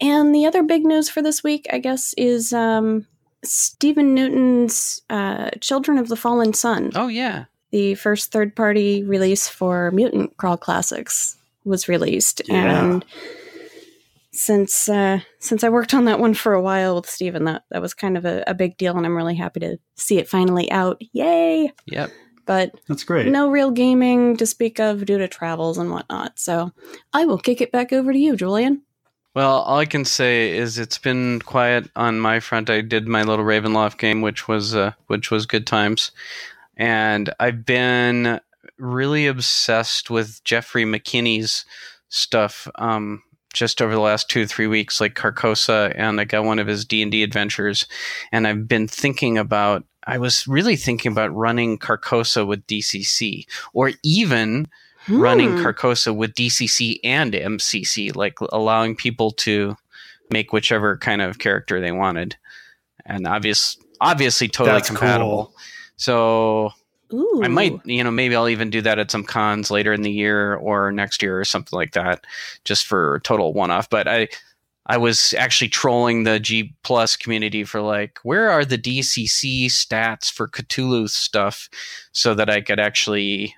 And 0.00 0.34
the 0.34 0.46
other 0.46 0.62
big 0.62 0.84
news 0.84 1.08
for 1.10 1.22
this 1.22 1.42
week, 1.42 1.66
I 1.72 1.78
guess, 1.78 2.14
is 2.16 2.52
um, 2.52 3.06
Stephen 3.44 4.14
Newton's 4.14 5.02
uh, 5.10 5.50
Children 5.60 5.98
of 5.98 6.08
the 6.08 6.16
Fallen 6.16 6.54
Sun 6.54 6.92
oh 6.94 7.08
yeah. 7.08 7.44
the 7.72 7.94
first 7.96 8.30
third 8.32 8.54
party 8.56 9.02
release 9.02 9.48
for 9.48 9.90
Mutant 9.90 10.36
Crawl 10.36 10.56
Classics 10.56 11.36
was 11.64 11.88
released. 11.88 12.42
Yeah. 12.46 12.84
And 12.84 13.04
since 14.38 14.88
uh, 14.88 15.20
since 15.40 15.64
I 15.64 15.68
worked 15.68 15.94
on 15.94 16.04
that 16.04 16.20
one 16.20 16.32
for 16.32 16.52
a 16.54 16.62
while 16.62 16.94
with 16.96 17.10
Stephen, 17.10 17.44
that, 17.44 17.64
that 17.70 17.82
was 17.82 17.92
kind 17.92 18.16
of 18.16 18.24
a, 18.24 18.44
a 18.46 18.54
big 18.54 18.76
deal, 18.78 18.96
and 18.96 19.04
I'm 19.04 19.16
really 19.16 19.34
happy 19.34 19.60
to 19.60 19.78
see 19.96 20.18
it 20.18 20.28
finally 20.28 20.70
out. 20.70 21.00
Yay! 21.12 21.72
Yep. 21.86 22.10
But 22.46 22.72
That's 22.88 23.04
great. 23.04 23.26
no 23.26 23.50
real 23.50 23.70
gaming 23.70 24.36
to 24.38 24.46
speak 24.46 24.80
of 24.80 25.04
due 25.04 25.18
to 25.18 25.28
travels 25.28 25.76
and 25.76 25.90
whatnot. 25.90 26.38
So 26.38 26.72
I 27.12 27.26
will 27.26 27.36
kick 27.36 27.60
it 27.60 27.72
back 27.72 27.92
over 27.92 28.10
to 28.12 28.18
you, 28.18 28.36
Julian. 28.36 28.82
Well, 29.34 29.60
all 29.60 29.78
I 29.78 29.84
can 29.84 30.06
say 30.06 30.56
is 30.56 30.78
it's 30.78 30.96
been 30.98 31.40
quiet 31.40 31.90
on 31.94 32.18
my 32.18 32.40
front. 32.40 32.70
I 32.70 32.80
did 32.80 33.06
my 33.06 33.22
little 33.22 33.44
Ravenloft 33.44 33.98
game, 33.98 34.22
which 34.22 34.48
was 34.48 34.74
uh, 34.74 34.92
which 35.08 35.30
was 35.30 35.46
good 35.46 35.66
times, 35.66 36.12
and 36.76 37.34
I've 37.40 37.66
been 37.66 38.40
really 38.78 39.26
obsessed 39.26 40.10
with 40.10 40.42
Geoffrey 40.44 40.84
McKinney's 40.84 41.64
stuff. 42.08 42.68
Um, 42.76 43.22
just 43.58 43.82
over 43.82 43.92
the 43.92 44.00
last 44.00 44.30
two 44.30 44.42
or 44.42 44.46
three 44.46 44.66
weeks, 44.68 45.00
like 45.00 45.14
Carcosa, 45.14 45.92
and 45.96 46.20
I 46.20 46.24
got 46.24 46.44
one 46.44 46.58
of 46.58 46.66
his 46.68 46.84
D 46.84 47.02
and 47.02 47.10
D 47.10 47.22
adventures, 47.22 47.86
and 48.32 48.46
I've 48.46 48.68
been 48.68 48.86
thinking 48.88 49.36
about. 49.36 49.84
I 50.06 50.16
was 50.16 50.46
really 50.48 50.76
thinking 50.76 51.12
about 51.12 51.34
running 51.34 51.76
Carcosa 51.78 52.46
with 52.46 52.66
DCC, 52.66 53.46
or 53.74 53.90
even 54.02 54.68
running 55.08 55.50
Hmm. 55.50 55.66
Carcosa 55.66 56.16
with 56.16 56.32
DCC 56.34 57.00
and 57.04 57.34
MCC, 57.34 58.14
like 58.16 58.38
allowing 58.52 58.96
people 58.96 59.32
to 59.32 59.76
make 60.30 60.52
whichever 60.52 60.96
kind 60.96 61.20
of 61.20 61.38
character 61.38 61.80
they 61.80 61.92
wanted, 61.92 62.36
and 63.04 63.26
obvious, 63.26 63.76
obviously, 64.00 64.48
totally 64.48 64.76
That's 64.76 64.88
compatible. 64.88 65.46
cool. 65.46 65.54
So 65.96 66.70
Ooh. 67.12 67.40
I 67.42 67.48
might, 67.48 67.80
you 67.86 68.04
know, 68.04 68.10
maybe 68.10 68.36
I'll 68.36 68.48
even 68.48 68.70
do 68.70 68.82
that 68.82 68.98
at 68.98 69.10
some 69.10 69.24
cons 69.24 69.70
later 69.70 69.92
in 69.92 70.02
the 70.02 70.12
year 70.12 70.56
or 70.56 70.92
next 70.92 71.22
year 71.22 71.40
or 71.40 71.44
something 71.44 71.76
like 71.76 71.92
that, 71.92 72.26
just 72.64 72.86
for 72.86 73.20
total 73.20 73.54
one 73.54 73.70
off. 73.70 73.88
But 73.88 74.06
I, 74.06 74.28
I 74.86 74.96
was 74.96 75.34
actually 75.36 75.68
trolling 75.68 76.24
the 76.24 76.40
G 76.40 76.74
Plus 76.82 77.16
community 77.16 77.64
for 77.64 77.80
like, 77.80 78.18
where 78.22 78.50
are 78.50 78.64
the 78.64 78.78
DCC 78.78 79.66
stats 79.66 80.30
for 80.30 80.48
Cthulhu 80.48 81.08
stuff, 81.08 81.68
so 82.12 82.34
that 82.34 82.50
I 82.50 82.60
could 82.60 82.80
actually, 82.80 83.54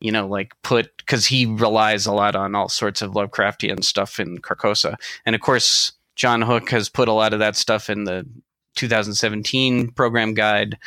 you 0.00 0.12
know, 0.12 0.26
like 0.26 0.52
put 0.62 0.96
because 0.98 1.26
he 1.26 1.46
relies 1.46 2.06
a 2.06 2.12
lot 2.12 2.36
on 2.36 2.54
all 2.54 2.68
sorts 2.68 3.02
of 3.02 3.12
Lovecraftian 3.12 3.82
stuff 3.82 4.20
in 4.20 4.38
Carcosa, 4.38 4.94
and 5.26 5.34
of 5.34 5.40
course 5.40 5.92
Jon 6.14 6.42
Hook 6.42 6.70
has 6.70 6.88
put 6.88 7.08
a 7.08 7.12
lot 7.12 7.32
of 7.32 7.40
that 7.40 7.56
stuff 7.56 7.90
in 7.90 8.04
the 8.04 8.24
2017 8.76 9.90
program 9.92 10.34
guide 10.34 10.78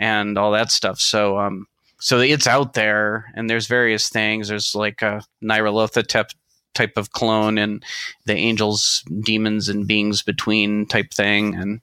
and 0.00 0.36
all 0.36 0.50
that 0.52 0.72
stuff. 0.72 0.98
So, 0.98 1.38
um, 1.38 1.68
so 2.00 2.18
it's 2.18 2.46
out 2.48 2.72
there, 2.74 3.26
and 3.36 3.48
there's 3.48 3.66
various 3.68 4.08
things. 4.08 4.48
There's 4.48 4.74
like 4.74 5.02
a 5.02 5.22
Nyarlathotep 5.44 6.30
type 6.74 6.96
of 6.96 7.12
clone, 7.12 7.58
and 7.58 7.84
the 8.24 8.34
angels, 8.34 9.04
demons, 9.20 9.68
and 9.68 9.86
beings 9.86 10.22
between 10.22 10.86
type 10.86 11.12
thing, 11.12 11.54
and 11.54 11.80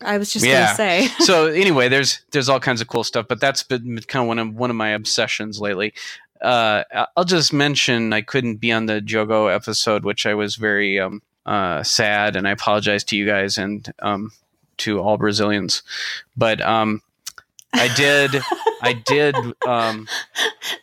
I 0.00 0.18
was 0.18 0.32
just 0.32 0.44
Yeah. 0.44 0.66
gonna 0.66 0.76
say. 0.76 1.08
so 1.18 1.46
anyway, 1.64 1.88
there's 1.88 2.20
there's 2.30 2.48
all 2.48 2.60
kinds 2.60 2.80
of 2.80 2.86
cool 2.88 3.02
stuff, 3.04 3.26
but 3.28 3.40
that's 3.40 3.62
been 3.64 3.98
kind 4.06 4.22
of 4.22 4.28
one 4.28 4.38
of 4.38 4.54
one 4.54 4.70
of 4.70 4.76
my 4.76 4.90
obsessions 4.90 5.60
lately. 5.60 5.92
Uh, 6.40 6.84
I'll 7.16 7.24
just 7.24 7.52
mention 7.52 8.12
I 8.12 8.20
couldn't 8.20 8.56
be 8.56 8.70
on 8.70 8.86
the 8.86 9.00
Jogo 9.00 9.52
episode, 9.52 10.04
which 10.04 10.26
I 10.26 10.34
was 10.34 10.56
very 10.56 11.00
um, 11.00 11.22
uh, 11.46 11.82
sad, 11.82 12.36
and 12.36 12.46
I 12.46 12.50
apologize 12.50 13.02
to 13.04 13.16
you 13.16 13.24
guys 13.26 13.56
and 13.56 13.90
um, 14.00 14.32
to 14.78 15.00
all 15.00 15.16
Brazilians, 15.16 15.82
but 16.36 16.60
um, 16.60 17.00
I 17.76 17.94
did 17.96 18.42
I 18.82 18.92
did 18.92 19.36
um, 19.66 20.08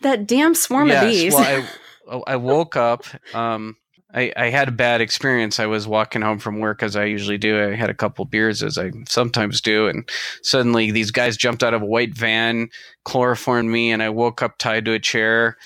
that 0.01 0.27
damn 0.27 0.55
swarm 0.55 0.89
of 0.89 1.01
bees. 1.01 1.33
well, 1.33 1.63
I, 2.11 2.33
I 2.33 2.35
woke 2.35 2.75
up. 2.75 3.05
Um, 3.33 3.77
I, 4.15 4.31
I 4.37 4.49
had 4.49 4.67
a 4.67 4.71
bad 4.71 5.01
experience. 5.01 5.59
I 5.59 5.65
was 5.65 5.87
walking 5.87 6.21
home 6.21 6.37
from 6.37 6.59
work 6.59 6.83
as 6.83 6.95
I 6.95 7.05
usually 7.05 7.39
do. 7.39 7.59
I 7.59 7.75
had 7.75 7.89
a 7.89 7.95
couple 7.95 8.25
beers 8.25 8.61
as 8.61 8.77
I 8.77 8.91
sometimes 9.07 9.59
do, 9.59 9.87
and 9.87 10.07
suddenly 10.43 10.91
these 10.91 11.09
guys 11.09 11.35
jumped 11.35 11.63
out 11.63 11.73
of 11.73 11.81
a 11.81 11.85
white 11.85 12.15
van, 12.15 12.69
chloroformed 13.05 13.69
me, 13.69 13.91
and 13.91 14.03
I 14.03 14.09
woke 14.09 14.43
up 14.43 14.59
tied 14.59 14.85
to 14.85 14.93
a 14.93 14.99
chair 14.99 15.57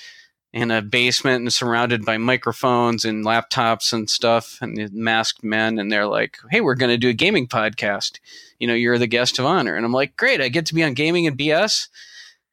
in 0.54 0.72
a 0.72 0.82
basement 0.82 1.42
and 1.42 1.54
surrounded 1.54 2.06
by 2.06 2.18
microphones 2.18 3.04
and 3.06 3.25
laptops 3.25 3.92
and 3.94 4.10
stuff 4.10 4.58
and 4.62 4.92
masked 4.94 5.44
men. 5.44 5.77
And 5.77 5.92
they're 5.92 6.08
like, 6.08 6.38
"Hey, 6.50 6.62
we're 6.62 6.75
going 6.75 6.89
to 6.92 6.98
do 6.98 7.10
a 7.10 7.13
gaming 7.13 7.48
podcast. 7.48 8.20
You 8.60 8.68
know, 8.68 8.74
you're 8.74 8.98
the 8.98 9.08
guest 9.08 9.39
of 9.39 9.46
honor." 9.46 9.75
And 9.75 9.86
I'm 9.86 9.92
like, 9.94 10.16
"Great! 10.18 10.42
I 10.42 10.48
get 10.50 10.66
to 10.68 10.74
be 10.75 10.84
on 10.84 10.94
Gaming 10.94 11.27
and 11.27 11.38
BS." 11.38 11.89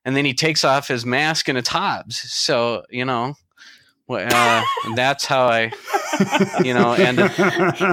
And 0.04 0.14
then 0.16 0.24
he 0.26 0.34
takes 0.34 0.64
off 0.64 0.88
his 0.88 1.06
mask 1.06 1.48
and 1.48 1.56
it's 1.56 1.68
Hobbs. 1.70 2.18
So 2.30 2.84
you 2.90 3.04
know, 3.06 3.36
uh, 4.10 4.62
that's 4.96 5.24
how 5.24 5.46
I, 5.46 5.72
you 6.62 6.74
know, 6.74 6.92
and 6.94 7.16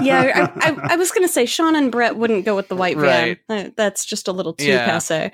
yeah, 0.05 0.51
I, 0.62 0.70
I, 0.72 0.77
I 0.93 0.96
was 0.98 1.12
gonna 1.12 1.29
say 1.29 1.46
Sean 1.46 1.74
and 1.75 1.89
Brett 1.91 2.17
wouldn't 2.17 2.43
go 2.43 2.55
with 2.55 2.67
the 2.67 2.75
white 2.75 2.98
van. 2.98 3.38
Right. 3.48 3.75
That's 3.77 4.03
just 4.03 4.27
a 4.27 4.31
little 4.34 4.53
too 4.53 4.65
Yeah. 4.67 4.86
passe. 4.86 5.31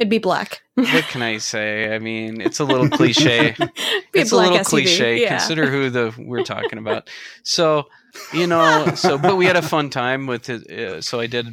It'd 0.00 0.08
be 0.08 0.18
black. 0.18 0.62
what 0.74 1.04
can 1.04 1.20
I 1.20 1.36
say? 1.36 1.94
I 1.94 1.98
mean, 1.98 2.40
it's 2.40 2.58
a 2.58 2.64
little 2.64 2.88
cliche. 2.88 3.54
Be 4.12 4.20
it's 4.20 4.32
a 4.32 4.36
black 4.36 4.50
little 4.50 4.64
SUV, 4.64 4.68
cliche. 4.68 5.20
yeah. 5.20 5.36
Consider 5.36 5.70
who 5.70 5.90
the 5.90 6.14
we're 6.18 6.42
talking 6.42 6.78
about. 6.78 7.10
So, 7.44 7.84
you 8.32 8.46
know, 8.46 8.94
so 8.94 9.18
but 9.18 9.36
we 9.36 9.44
had 9.44 9.56
a 9.56 9.62
fun 9.62 9.90
time 9.90 10.26
with 10.26 10.48
it. 10.48 10.70
Uh, 10.70 11.02
so 11.02 11.20
I 11.20 11.26
did. 11.26 11.48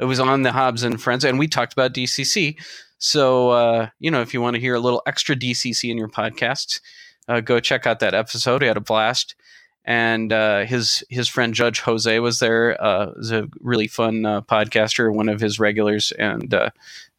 It 0.00 0.04
was 0.04 0.18
on 0.18 0.42
the 0.42 0.50
Hobbs 0.50 0.82
and 0.82 1.00
Friends, 1.00 1.24
and 1.24 1.38
we 1.38 1.46
talked 1.46 1.74
about 1.74 1.94
DCC. 1.94 2.56
So, 2.98 3.50
uh, 3.50 3.88
you 4.00 4.10
know, 4.10 4.20
if 4.20 4.34
you 4.34 4.40
want 4.40 4.54
to 4.54 4.60
hear 4.60 4.74
a 4.74 4.80
little 4.80 5.02
extra 5.06 5.36
DCC 5.36 5.88
in 5.88 5.96
your 5.96 6.08
podcast, 6.08 6.80
uh, 7.28 7.38
go 7.38 7.60
check 7.60 7.86
out 7.86 8.00
that 8.00 8.14
episode. 8.14 8.62
We 8.62 8.66
had 8.66 8.76
a 8.76 8.80
blast, 8.80 9.36
and 9.84 10.32
uh, 10.32 10.64
his 10.64 11.04
his 11.08 11.28
friend 11.28 11.54
Judge 11.54 11.80
Jose 11.80 12.18
was 12.18 12.40
there. 12.40 12.82
Uh, 12.82 13.12
was 13.16 13.30
a 13.30 13.48
really 13.60 13.86
fun 13.86 14.26
uh, 14.26 14.40
podcaster, 14.42 15.14
one 15.14 15.28
of 15.28 15.40
his 15.40 15.60
regulars, 15.60 16.12
and 16.12 16.52
uh, 16.52 16.70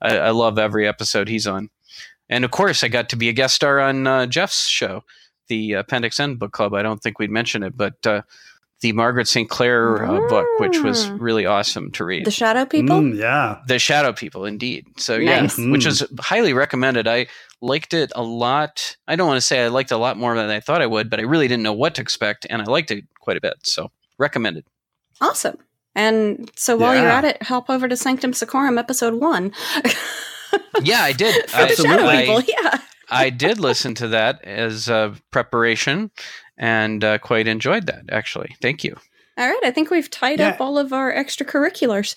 I, 0.01 0.17
I 0.17 0.29
love 0.31 0.57
every 0.59 0.87
episode 0.87 1.27
he's 1.29 1.47
on. 1.47 1.69
And 2.29 2.43
of 2.45 2.51
course, 2.51 2.83
I 2.83 2.87
got 2.89 3.09
to 3.09 3.15
be 3.15 3.29
a 3.29 3.33
guest 3.33 3.55
star 3.55 3.79
on 3.79 4.05
uh, 4.05 4.25
Jeff's 4.25 4.67
show, 4.67 5.03
the 5.47 5.73
Appendix 5.73 6.19
N 6.19 6.35
Book 6.35 6.51
Club. 6.51 6.73
I 6.73 6.81
don't 6.81 7.01
think 7.01 7.19
we'd 7.19 7.31
mention 7.31 7.63
it, 7.63 7.77
but 7.77 8.05
uh, 8.05 8.21
the 8.81 8.91
Margaret 8.91 9.27
St. 9.27 9.49
Clair 9.49 10.05
uh, 10.05 10.27
book, 10.27 10.45
which 10.59 10.79
was 10.81 11.07
Mm. 11.07 11.17
really 11.21 11.45
awesome 11.45 11.89
to 11.93 12.03
read. 12.05 12.25
The 12.25 12.31
shadow 12.31 12.65
people. 12.65 12.97
Mm, 12.99 13.17
yeah. 13.17 13.59
The 13.65 13.79
Shadow 13.79 14.13
People, 14.13 14.45
indeed. 14.45 14.85
So 14.97 15.17
Nice. 15.17 15.57
yeah, 15.57 15.71
which 15.71 15.85
is 15.87 16.03
highly 16.19 16.53
recommended. 16.53 17.07
I 17.07 17.25
liked 17.61 17.93
it 17.95 18.11
a 18.15 18.21
lot. 18.21 18.97
I 19.07 19.15
don't 19.15 19.25
want 19.27 19.37
to 19.37 19.41
say 19.45 19.63
I 19.63 19.69
liked 19.69 19.91
it 19.91 19.95
a 19.95 19.97
lot 19.97 20.15
more 20.17 20.35
than 20.35 20.49
I 20.51 20.59
thought 20.59 20.81
I 20.83 20.85
would, 20.85 21.09
but 21.09 21.19
I 21.19 21.23
really 21.23 21.47
didn't 21.47 21.63
know 21.63 21.73
what 21.73 21.95
to 21.95 22.01
expect, 22.01 22.45
and 22.49 22.61
I 22.61 22.65
liked 22.65 22.91
it 22.91 23.05
quite 23.19 23.37
a 23.37 23.41
bit. 23.41 23.55
So 23.63 23.89
recommended. 24.19 24.65
Awesome. 25.21 25.57
And 25.97 26.49
so 26.55 26.77
while 26.77 26.95
you're 26.95 27.09
at 27.09 27.25
it, 27.25 27.41
hop 27.43 27.69
over 27.69 27.87
to 27.89 27.97
Sanctum 27.97 28.31
Secorum 28.31 28.77
episode 28.77 29.15
one. 29.15 29.51
Yeah, 30.81 31.01
I 31.01 31.11
did. 31.11 31.49
For 31.49 31.65
the 31.65 31.75
shadow 31.75 32.05
I, 32.05 32.21
people, 32.21 32.41
yeah. 32.41 32.77
I 33.09 33.29
did 33.29 33.59
listen 33.59 33.95
to 33.95 34.07
that 34.09 34.41
as 34.45 34.87
uh, 34.89 35.13
preparation, 35.29 36.09
and 36.57 37.03
uh, 37.03 37.17
quite 37.17 37.47
enjoyed 37.47 37.85
that. 37.87 38.03
Actually, 38.09 38.55
thank 38.61 38.83
you. 38.83 38.95
All 39.37 39.45
right, 39.47 39.59
I 39.63 39.71
think 39.71 39.89
we've 39.91 40.09
tied 40.09 40.39
Yeah. 40.39 40.49
up 40.49 40.61
all 40.61 40.77
of 40.77 40.93
our 40.93 41.11
extracurriculars. 41.13 42.15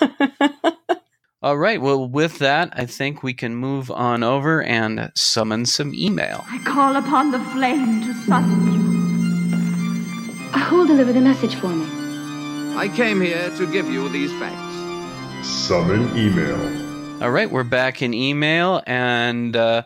All 1.42 1.58
right. 1.58 1.80
Well, 1.82 2.08
with 2.08 2.38
that, 2.38 2.70
I 2.72 2.86
think 2.86 3.22
we 3.22 3.34
can 3.34 3.54
move 3.54 3.90
on 3.90 4.22
over 4.22 4.62
and 4.62 5.12
summon 5.14 5.66
some 5.66 5.94
email. 5.94 6.44
I 6.48 6.58
call 6.64 6.96
upon 6.96 7.30
the 7.30 7.40
flame 7.40 8.00
to 8.02 8.14
summon 8.24 8.72
you. 8.72 10.58
Who'll 10.62 10.86
deliver 10.86 11.12
the 11.12 11.20
message 11.20 11.54
for 11.56 11.68
me? 11.68 11.97
I 12.78 12.86
came 12.86 13.20
here 13.20 13.50
to 13.56 13.66
give 13.72 13.90
you 13.90 14.08
these 14.08 14.30
facts. 14.38 15.44
Summon 15.44 16.16
email. 16.16 17.20
All 17.20 17.32
right, 17.32 17.50
we're 17.50 17.64
back 17.64 18.02
in 18.02 18.14
email, 18.14 18.84
and 18.86 19.56
uh, 19.56 19.82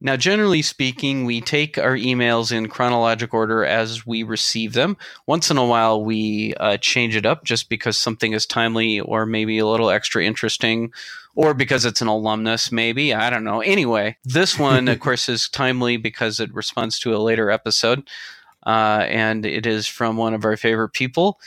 now, 0.00 0.16
generally 0.16 0.60
speaking, 0.60 1.26
we 1.26 1.40
take 1.40 1.78
our 1.78 1.96
emails 1.96 2.50
in 2.50 2.68
chronologic 2.68 3.32
order 3.32 3.64
as 3.64 4.04
we 4.04 4.24
receive 4.24 4.72
them. 4.72 4.96
Once 5.28 5.48
in 5.48 5.58
a 5.58 5.64
while, 5.64 6.04
we 6.04 6.54
uh, 6.54 6.76
change 6.78 7.14
it 7.14 7.24
up 7.24 7.44
just 7.44 7.68
because 7.68 7.96
something 7.96 8.32
is 8.32 8.46
timely, 8.46 8.98
or 8.98 9.26
maybe 9.26 9.60
a 9.60 9.66
little 9.66 9.90
extra 9.90 10.24
interesting, 10.24 10.92
or 11.36 11.54
because 11.54 11.84
it's 11.84 12.02
an 12.02 12.08
alumnus, 12.08 12.72
maybe 12.72 13.14
I 13.14 13.30
don't 13.30 13.44
know. 13.44 13.60
Anyway, 13.60 14.16
this 14.24 14.58
one, 14.58 14.88
of 14.88 14.98
course, 14.98 15.28
is 15.28 15.48
timely 15.48 15.98
because 15.98 16.40
it 16.40 16.52
responds 16.52 16.98
to 16.98 17.14
a 17.14 17.18
later 17.22 17.48
episode, 17.52 18.08
uh, 18.66 19.04
and 19.06 19.46
it 19.46 19.66
is 19.66 19.86
from 19.86 20.16
one 20.16 20.34
of 20.34 20.44
our 20.44 20.56
favorite 20.56 20.94
people. 20.94 21.38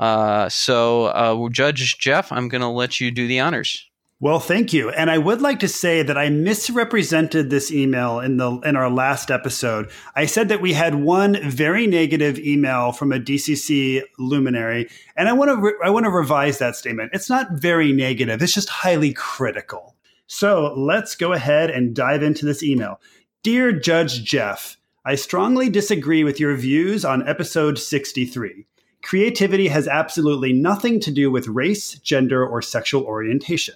Uh, 0.00 0.48
so, 0.48 1.04
uh, 1.06 1.48
Judge 1.50 1.98
Jeff, 1.98 2.32
I'm 2.32 2.48
going 2.48 2.62
to 2.62 2.68
let 2.68 3.00
you 3.00 3.10
do 3.10 3.28
the 3.28 3.38
honors. 3.38 3.86
Well, 4.18 4.40
thank 4.40 4.72
you. 4.72 4.90
And 4.90 5.10
I 5.10 5.18
would 5.18 5.42
like 5.42 5.60
to 5.60 5.68
say 5.68 6.02
that 6.02 6.16
I 6.16 6.30
misrepresented 6.30 7.48
this 7.48 7.70
email 7.70 8.18
in 8.20 8.38
the 8.38 8.50
in 8.60 8.76
our 8.76 8.90
last 8.90 9.30
episode. 9.30 9.90
I 10.14 10.26
said 10.26 10.48
that 10.48 10.60
we 10.60 10.74
had 10.74 10.94
one 10.94 11.38
very 11.50 11.86
negative 11.86 12.38
email 12.38 12.92
from 12.92 13.12
a 13.12 13.20
DCC 13.20 14.02
luminary, 14.18 14.90
and 15.16 15.28
I 15.28 15.32
want 15.32 15.50
to 15.50 15.56
re- 15.56 15.78
I 15.82 15.88
want 15.88 16.04
to 16.04 16.10
revise 16.10 16.58
that 16.58 16.76
statement. 16.76 17.12
It's 17.14 17.30
not 17.30 17.52
very 17.52 17.92
negative. 17.92 18.42
It's 18.42 18.54
just 18.54 18.68
highly 18.68 19.14
critical. 19.14 19.96
So, 20.26 20.74
let's 20.76 21.14
go 21.14 21.32
ahead 21.32 21.70
and 21.70 21.94
dive 21.94 22.22
into 22.22 22.44
this 22.44 22.62
email. 22.62 23.00
Dear 23.42 23.72
Judge 23.72 24.22
Jeff, 24.22 24.76
I 25.04 25.14
strongly 25.14 25.70
disagree 25.70 26.24
with 26.24 26.38
your 26.38 26.54
views 26.56 27.06
on 27.06 27.26
episode 27.26 27.78
63. 27.78 28.66
Creativity 29.02 29.68
has 29.68 29.88
absolutely 29.88 30.52
nothing 30.52 31.00
to 31.00 31.10
do 31.10 31.30
with 31.30 31.48
race, 31.48 31.94
gender, 31.94 32.46
or 32.46 32.60
sexual 32.60 33.02
orientation. 33.04 33.74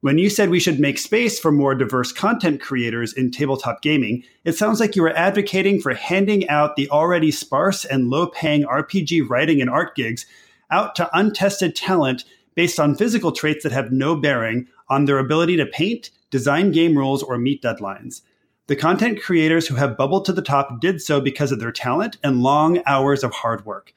When 0.00 0.18
you 0.18 0.30
said 0.30 0.50
we 0.50 0.60
should 0.60 0.78
make 0.78 0.98
space 0.98 1.40
for 1.40 1.50
more 1.50 1.74
diverse 1.74 2.12
content 2.12 2.60
creators 2.60 3.12
in 3.12 3.32
tabletop 3.32 3.82
gaming, 3.82 4.22
it 4.44 4.52
sounds 4.56 4.78
like 4.78 4.94
you 4.94 5.02
were 5.02 5.16
advocating 5.16 5.80
for 5.80 5.94
handing 5.94 6.48
out 6.48 6.76
the 6.76 6.88
already 6.90 7.32
sparse 7.32 7.84
and 7.84 8.08
low 8.08 8.28
paying 8.28 8.62
RPG 8.62 9.28
writing 9.28 9.60
and 9.60 9.68
art 9.68 9.96
gigs 9.96 10.24
out 10.70 10.94
to 10.96 11.10
untested 11.18 11.74
talent 11.74 12.24
based 12.54 12.78
on 12.78 12.94
physical 12.94 13.32
traits 13.32 13.64
that 13.64 13.72
have 13.72 13.90
no 13.90 14.14
bearing 14.14 14.68
on 14.88 15.04
their 15.04 15.18
ability 15.18 15.56
to 15.56 15.66
paint, 15.66 16.10
design 16.30 16.70
game 16.70 16.96
rules, 16.96 17.22
or 17.22 17.38
meet 17.38 17.62
deadlines. 17.62 18.22
The 18.68 18.76
content 18.76 19.20
creators 19.20 19.66
who 19.66 19.76
have 19.76 19.96
bubbled 19.96 20.24
to 20.26 20.32
the 20.32 20.42
top 20.42 20.80
did 20.80 21.00
so 21.00 21.20
because 21.20 21.50
of 21.50 21.58
their 21.58 21.72
talent 21.72 22.18
and 22.22 22.42
long 22.42 22.82
hours 22.86 23.24
of 23.24 23.32
hard 23.32 23.64
work. 23.64 23.94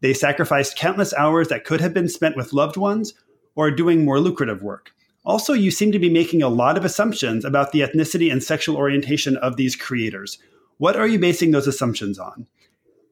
They 0.00 0.14
sacrificed 0.14 0.76
countless 0.76 1.12
hours 1.14 1.48
that 1.48 1.64
could 1.64 1.80
have 1.80 1.94
been 1.94 2.08
spent 2.08 2.36
with 2.36 2.52
loved 2.52 2.76
ones 2.76 3.14
or 3.54 3.70
doing 3.70 4.04
more 4.04 4.20
lucrative 4.20 4.62
work. 4.62 4.92
Also, 5.24 5.52
you 5.52 5.70
seem 5.70 5.92
to 5.92 5.98
be 5.98 6.08
making 6.08 6.42
a 6.42 6.48
lot 6.48 6.78
of 6.78 6.84
assumptions 6.84 7.44
about 7.44 7.72
the 7.72 7.80
ethnicity 7.80 8.30
and 8.30 8.42
sexual 8.42 8.76
orientation 8.76 9.36
of 9.36 9.56
these 9.56 9.76
creators. 9.76 10.38
What 10.78 10.96
are 10.96 11.08
you 11.08 11.18
basing 11.18 11.50
those 11.50 11.66
assumptions 11.66 12.18
on? 12.18 12.46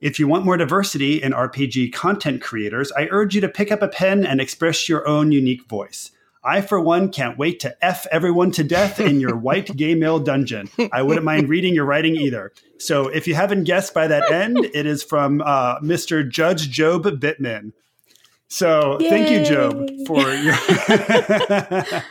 If 0.00 0.18
you 0.18 0.28
want 0.28 0.44
more 0.44 0.56
diversity 0.56 1.22
in 1.22 1.32
RPG 1.32 1.92
content 1.92 2.40
creators, 2.40 2.92
I 2.92 3.08
urge 3.10 3.34
you 3.34 3.40
to 3.40 3.48
pick 3.48 3.72
up 3.72 3.82
a 3.82 3.88
pen 3.88 4.24
and 4.24 4.40
express 4.40 4.88
your 4.88 5.06
own 5.08 5.32
unique 5.32 5.68
voice. 5.68 6.10
I, 6.46 6.60
for 6.60 6.80
one, 6.80 7.10
can't 7.10 7.36
wait 7.36 7.58
to 7.60 7.76
F 7.84 8.06
everyone 8.12 8.52
to 8.52 8.64
death 8.64 9.00
in 9.00 9.20
your 9.20 9.36
white 9.46 9.76
gay 9.76 9.94
male 9.94 10.20
dungeon. 10.20 10.70
I 10.92 11.02
wouldn't 11.02 11.24
mind 11.24 11.48
reading 11.48 11.74
your 11.74 11.84
writing 11.84 12.14
either. 12.16 12.52
So 12.78 13.08
if 13.08 13.26
you 13.26 13.34
haven't 13.34 13.64
guessed 13.64 13.92
by 13.92 14.06
that 14.06 14.30
end, 14.30 14.58
it 14.72 14.86
is 14.86 15.02
from 15.02 15.40
uh, 15.40 15.80
Mr. 15.80 16.28
Judge 16.28 16.70
Jobe 16.70 17.18
Bittman. 17.18 17.72
So 18.48 18.98
Yay. 19.00 19.10
thank 19.10 19.30
you, 19.30 19.40
Jobe, 19.40 20.06
for 20.06 20.20
your 20.32 20.54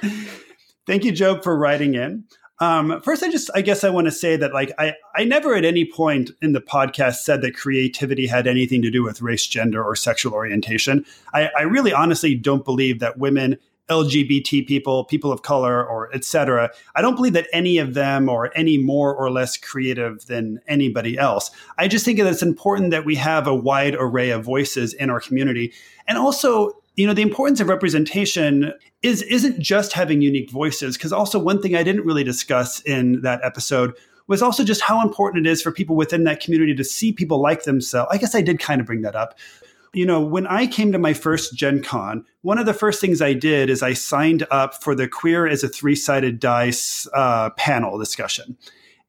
thank 0.85 1.05
you, 1.05 1.13
Jobe, 1.13 1.43
for 1.43 1.57
writing 1.57 1.95
in. 1.95 2.25
Um, 2.59 3.01
first, 3.01 3.21
I 3.21 3.29
just 3.29 3.49
I 3.53 3.61
guess 3.61 3.83
I 3.83 3.89
want 3.89 4.05
to 4.05 4.11
say 4.11 4.37
that 4.37 4.53
like 4.53 4.71
I 4.77 4.93
I 5.15 5.25
never 5.25 5.55
at 5.55 5.65
any 5.65 5.89
point 5.89 6.31
in 6.41 6.53
the 6.53 6.61
podcast 6.61 7.15
said 7.15 7.41
that 7.41 7.55
creativity 7.55 8.27
had 8.27 8.47
anything 8.47 8.81
to 8.81 8.91
do 8.91 9.03
with 9.03 9.21
race, 9.21 9.45
gender, 9.45 9.83
or 9.83 9.95
sexual 9.95 10.33
orientation. 10.33 11.05
I, 11.33 11.49
I 11.57 11.61
really 11.63 11.91
honestly 11.93 12.35
don't 12.35 12.63
believe 12.63 12.99
that 12.99 13.17
women 13.17 13.57
LGBT 13.89 14.67
people, 14.67 15.05
people 15.05 15.31
of 15.31 15.41
color, 15.41 15.85
or 15.85 16.13
etc. 16.15 16.71
I 16.95 17.01
don't 17.01 17.15
believe 17.15 17.33
that 17.33 17.47
any 17.53 17.77
of 17.77 17.93
them 17.93 18.29
are 18.29 18.51
any 18.55 18.77
more 18.77 19.15
or 19.15 19.29
less 19.29 19.57
creative 19.57 20.25
than 20.25 20.59
anybody 20.67 21.17
else. 21.17 21.51
I 21.77 21.87
just 21.87 22.05
think 22.05 22.17
that 22.17 22.27
it's 22.27 22.41
important 22.41 22.91
that 22.91 23.05
we 23.05 23.15
have 23.15 23.47
a 23.47 23.55
wide 23.55 23.95
array 23.95 24.31
of 24.31 24.43
voices 24.43 24.93
in 24.93 25.09
our 25.09 25.19
community. 25.19 25.73
And 26.07 26.17
also, 26.17 26.73
you 26.95 27.05
know, 27.05 27.13
the 27.13 27.21
importance 27.21 27.59
of 27.59 27.67
representation 27.67 28.73
is 29.01 29.21
isn't 29.23 29.59
just 29.59 29.93
having 29.93 30.21
unique 30.21 30.49
voices, 30.49 30.97
because 30.97 31.13
also 31.13 31.37
one 31.37 31.61
thing 31.61 31.75
I 31.75 31.83
didn't 31.83 32.05
really 32.05 32.23
discuss 32.23 32.79
in 32.81 33.21
that 33.21 33.39
episode 33.43 33.93
was 34.27 34.41
also 34.41 34.63
just 34.63 34.81
how 34.81 35.03
important 35.03 35.45
it 35.45 35.49
is 35.49 35.61
for 35.61 35.71
people 35.71 35.95
within 35.95 36.23
that 36.23 36.39
community 36.39 36.73
to 36.73 36.83
see 36.83 37.13
people 37.13 37.39
like 37.39 37.63
themselves. 37.63 38.09
I 38.11 38.17
guess 38.17 38.33
I 38.33 38.41
did 38.41 38.59
kind 38.59 38.81
of 38.81 38.87
bring 38.87 39.03
that 39.03 39.15
up, 39.15 39.37
you 39.95 40.05
know, 40.05 40.19
when 40.19 40.45
I 40.47 40.67
came 40.67 40.91
to 40.91 40.99
my 40.99 41.13
first 41.13 41.55
Gen 41.55 41.81
Con, 41.81 42.25
one 42.41 42.57
of 42.57 42.65
the 42.65 42.73
first 42.73 42.99
things 42.99 43.21
I 43.21 43.33
did 43.33 43.69
is 43.69 43.81
I 43.81 43.93
signed 43.93 44.45
up 44.51 44.83
for 44.83 44.93
the 44.93 45.07
Queer 45.07 45.47
as 45.47 45.63
a 45.63 45.69
Three 45.69 45.95
Sided 45.95 46.39
Dice 46.39 47.07
uh, 47.13 47.51
panel 47.51 47.97
discussion. 47.97 48.57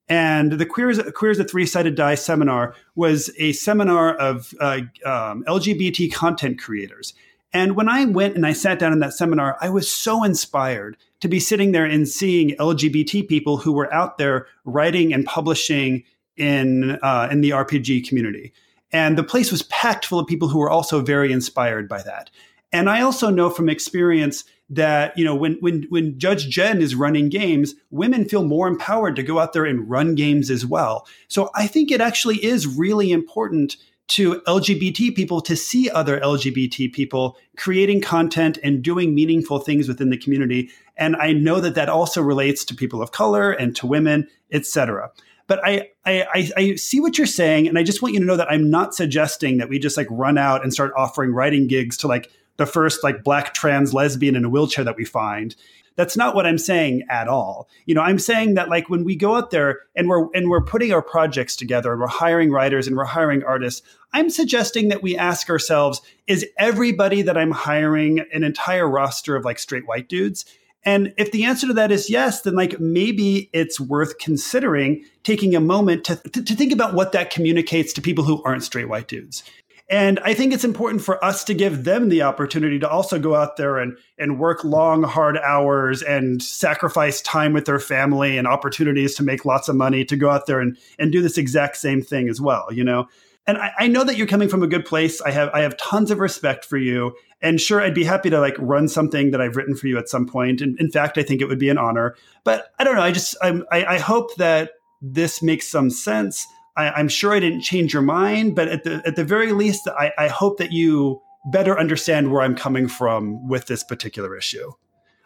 And 0.09 0.53
the 0.53 0.65
Queer 0.65 0.91
as, 0.91 1.03
Queer 1.15 1.33
as 1.33 1.41
a 1.41 1.45
Three 1.45 1.67
Sided 1.67 1.97
Die 1.97 2.15
seminar 2.15 2.77
was 2.95 3.31
a 3.39 3.53
seminar 3.53 4.15
of 4.15 4.55
uh, 4.61 4.83
um, 5.05 5.43
LGBT 5.49 6.13
content 6.13 6.61
creators. 6.61 7.15
And 7.53 7.75
when 7.75 7.89
I 7.89 8.05
went 8.05 8.37
and 8.37 8.47
I 8.47 8.53
sat 8.53 8.79
down 8.79 8.93
in 8.93 9.01
that 9.01 9.13
seminar, 9.13 9.57
I 9.61 9.71
was 9.71 9.91
so 9.91 10.23
inspired 10.23 10.97
to 11.21 11.27
be 11.27 11.41
sitting 11.41 11.73
there 11.73 11.85
and 11.85 12.09
seeing 12.09 12.51
LGBT 12.59 13.27
people 13.29 13.57
who 13.57 13.73
were 13.73 13.93
out 13.93 14.19
there 14.19 14.47
writing 14.65 15.13
and 15.13 15.25
publishing 15.25 16.05
in 16.37 16.99
uh, 17.03 17.29
in 17.31 17.41
the 17.41 17.51
RPG 17.51 18.07
community. 18.09 18.53
And 18.93 19.19
the 19.19 19.25
place 19.25 19.51
was 19.51 19.63
packed 19.65 20.07
full 20.07 20.19
of 20.19 20.27
people 20.27 20.49
who 20.49 20.59
were 20.59 20.71
also 20.71 21.01
very 21.01 21.33
inspired 21.33 21.89
by 21.89 22.03
that. 22.03 22.31
And 22.73 22.91
I 22.91 23.01
also 23.01 23.31
know 23.31 23.51
from 23.51 23.69
experience 23.69 24.45
that 24.69 25.17
you 25.17 25.25
know 25.25 25.35
when 25.35 25.55
when 25.61 25.85
when 25.89 26.19
Judge 26.19 26.49
Jen 26.49 26.83
is 26.83 26.95
running 26.95 27.29
games, 27.29 27.75
women 27.91 28.25
feel 28.25 28.45
more 28.45 28.67
empowered 28.67 29.17
to 29.17 29.23
go 29.23 29.39
out 29.39 29.53
there 29.53 29.65
and 29.65 29.89
run 29.89 30.15
games 30.15 30.51
as 30.51 30.67
well. 30.67 31.07
So 31.29 31.51
I 31.55 31.67
think 31.67 31.91
it 31.91 32.01
actually 32.01 32.45
is 32.45 32.67
really 32.67 33.13
important 33.13 33.77
to 34.09 34.41
LGBT 34.43 35.15
people 35.17 35.41
to 35.41 35.57
see 35.57 35.91
other 35.91 36.21
LGBT 36.21 36.93
people 36.93 37.37
creating 37.57 38.01
content 38.01 38.59
and 38.63 38.83
doing 38.83 39.15
meaningful 39.15 39.59
things 39.59 39.89
within 39.89 40.11
the 40.11 40.17
community. 40.17 40.71
And 40.97 41.17
I 41.17 41.33
know 41.33 41.61
that 41.61 41.75
that 41.75 41.89
also 41.89 42.23
relates 42.23 42.65
to 42.67 42.75
people 42.75 43.03
of 43.03 43.11
color 43.11 43.51
and 43.51 43.75
to 43.77 43.87
women, 43.87 44.29
etc. 44.53 45.11
But 45.47 45.61
I, 45.65 45.91
I, 46.05 46.51
I 46.57 46.75
see 46.75 47.01
what 47.01 47.19
you're 47.19 47.27
saying, 47.27 47.69
and 47.69 47.79
I 47.79 47.83
just 47.83 48.03
want 48.03 48.15
you 48.15 48.21
to 48.21 48.27
know 48.27 48.37
that 48.37 48.51
I'm 48.51 48.69
not 48.69 48.95
suggesting 48.95 49.59
that 49.59 49.69
we 49.69 49.79
just 49.79 49.97
like 49.97 50.09
run 50.11 50.39
out 50.39 50.63
and 50.63 50.73
start 50.73 50.93
offering 50.97 51.33
writing 51.33 51.67
gigs 51.69 51.97
to 51.99 52.09
like 52.09 52.31
the 52.57 52.67
first 52.67 53.05
like 53.05 53.23
black 53.23 53.55
trans 53.55 53.95
lesbian 53.95 54.37
in 54.37 54.45
a 54.45 54.49
wheelchair 54.49 54.85
that 54.85 54.97
we 54.97 55.05
find. 55.05 55.55
That's 55.97 56.17
not 56.17 56.35
what 56.35 56.47
I'm 56.47 56.59
saying 56.59 57.05
at 57.09 57.27
all. 57.27 57.69
You 57.87 57.95
know, 57.95 58.03
I'm 58.03 58.19
saying 58.19 58.55
that 58.55 58.69
like 58.69 58.91
when 58.91 59.03
we 59.05 59.17
go 59.17 59.35
out 59.35 59.51
there 59.51 59.81
and 59.95 60.09
we're 60.09 60.29
and 60.35 60.51
we're 60.51 60.65
putting 60.65 60.93
our 60.93 61.01
projects 61.01 61.57
together 61.57 61.93
and 61.93 62.01
we're 62.01 62.07
hiring 62.07 62.51
writers 62.51 62.87
and 62.87 62.97
we're 62.97 63.05
hiring 63.05 63.43
artists, 63.43 63.83
I'm 64.13 64.29
suggesting 64.29 64.89
that 64.89 65.03
we 65.03 65.17
ask 65.17 65.49
ourselves, 65.49 66.03
is 66.27 66.45
everybody 66.59 67.23
that 67.23 67.39
I'm 67.39 67.51
hiring 67.51 68.21
an 68.33 68.45
entire 68.45 68.89
roster 68.89 69.37
of 69.37 69.45
like 69.45 69.59
straight 69.59 69.87
white 69.87 70.09
dudes? 70.09 70.45
And 70.87 71.13
if 71.19 71.33
the 71.33 71.45
answer 71.45 71.67
to 71.67 71.75
that 71.75 71.91
is 71.91 72.09
yes, 72.09 72.43
then 72.43 72.55
like 72.55 72.79
maybe 72.79 73.51
it's 73.53 73.81
worth 73.81 74.19
considering 74.19 75.05
taking 75.25 75.57
a 75.57 75.61
moment 75.61 76.05
to, 76.05 76.17
to, 76.17 76.43
to, 76.43 76.55
think 76.55 76.73
about 76.73 76.95
what 76.95 77.11
that 77.11 77.31
communicates 77.31 77.93
to 77.95 78.01
people 78.01 78.23
who 78.23 78.41
aren't 78.45 78.63
straight 78.63 78.89
white 78.89 79.09
dudes. 79.09 79.43
And 79.89 80.19
I 80.21 80.35
think 80.35 80.53
it's 80.53 80.65
important 80.65 81.03
for 81.03 81.23
us 81.25 81.45
to 81.45 81.55
give 81.55 81.85
them 81.85 82.09
the 82.09 82.23
opportunity 82.23 82.79
to 82.81 82.89
also 82.89 83.19
go 83.19 83.35
out 83.35 83.57
there 83.57 83.79
and, 83.79 83.97
and 84.19 84.39
work 84.39 84.65
long, 84.65 85.03
hard 85.03 85.39
hours 85.39 86.03
and 86.03 86.43
sacrifice 86.43 87.21
time 87.21 87.53
with 87.53 87.67
their 87.67 87.79
family 87.79 88.39
and 88.39 88.49
opportunities 88.49 89.15
to 89.17 89.23
make 89.23 89.45
lots 89.45 89.69
of 89.69 89.77
money 89.77 90.05
to 90.05 90.17
go 90.17 90.31
out 90.31 90.47
there 90.47 90.61
and, 90.61 90.77
and 90.99 91.13
do 91.13 91.23
this 91.23 91.39
exact 91.39 91.77
same 91.77 92.03
thing 92.03 92.29
as 92.29 92.41
well, 92.41 92.67
you 92.73 92.83
know? 92.83 93.09
And 93.47 93.59
I, 93.59 93.73
I 93.79 93.87
know 93.89 94.03
that 94.05 94.17
you're 94.17 94.27
coming 94.27 94.49
from 94.49 94.63
a 94.63 94.67
good 94.67 94.85
place. 94.85 95.21
I 95.23 95.31
have 95.31 95.51
I 95.55 95.61
have 95.61 95.77
tons 95.77 96.11
of 96.11 96.19
respect 96.19 96.65
for 96.65 96.79
you 96.79 97.15
and 97.43 97.61
sure, 97.61 97.81
I'd 97.81 97.95
be 97.95 98.05
happy 98.05 98.31
to 98.31 98.41
like 98.41 98.57
run 98.59 98.89
something 98.89 99.31
that 99.31 99.41
I've 99.41 99.57
written 99.57 99.77
for 99.77 99.87
you 99.87 99.99
at 99.99 100.09
some 100.09 100.27
point. 100.27 100.61
And 100.61 100.79
in 100.81 100.91
fact, 100.91 101.19
I 101.19 101.23
think 101.23 101.41
it 101.41 101.47
would 101.47 101.59
be 101.59 101.69
an 101.69 101.79
honor. 101.79 102.17
But 102.45 102.73
I 102.79 102.85
don't 102.85 102.97
know. 102.97 103.03
I 103.03 103.13
just 103.13 103.37
I'm, 103.43 103.65
I, 103.71 103.85
I 103.85 103.99
hope 103.99 104.35
that 104.37 104.73
this 105.03 105.43
makes 105.43 105.69
some 105.69 105.91
sense. 105.91 106.47
I, 106.77 106.99
am 106.99 107.09
sure 107.09 107.33
I 107.33 107.41
didn't 107.41 107.63
change 107.63 107.93
your 107.93 108.03
mind, 108.03 108.55
but 108.55 108.69
at 108.69 108.85
the 108.85 109.03
at 109.07 109.17
the 109.17 109.25
very 109.25 109.53
least, 109.53 109.89
I, 109.89 110.13
I 110.19 110.29
hope 110.29 110.59
that 110.59 110.73
you 110.73 111.23
better 111.51 111.79
understand 111.79 112.33
where 112.33 112.43
I'm 112.43 112.57
coming 112.57 112.89
from 112.89 113.49
with 113.49 113.67
this 113.67 113.85
particular 113.85 114.37
issue. 114.37 114.73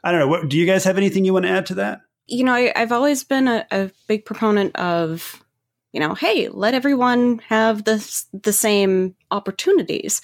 I 0.05 0.11
don't 0.11 0.21
know. 0.21 0.29
What, 0.29 0.49
do 0.49 0.57
you 0.57 0.67
guys 0.67 0.85
have 0.85 0.97
anything 0.97 1.25
you 1.25 1.33
want 1.33 1.47
to 1.47 1.51
add 1.51 1.67
to 1.67 1.75
that? 1.77 2.01
You 2.27 2.45
know, 2.45 2.55
I, 2.55 2.73
have 2.77 2.93
always 2.93 3.25
been 3.25 3.49
a, 3.49 3.67
a 3.71 3.91
big 4.07 4.25
proponent 4.25 4.77
of, 4.77 5.45
you 5.93 6.01
know, 6.01 6.15
hey, 6.15 6.49
let 6.49 6.75
everyone 6.75 7.41
have 7.49 7.85
the 7.85 8.25
the 8.33 8.53
same 8.53 9.15
opportunities. 9.31 10.21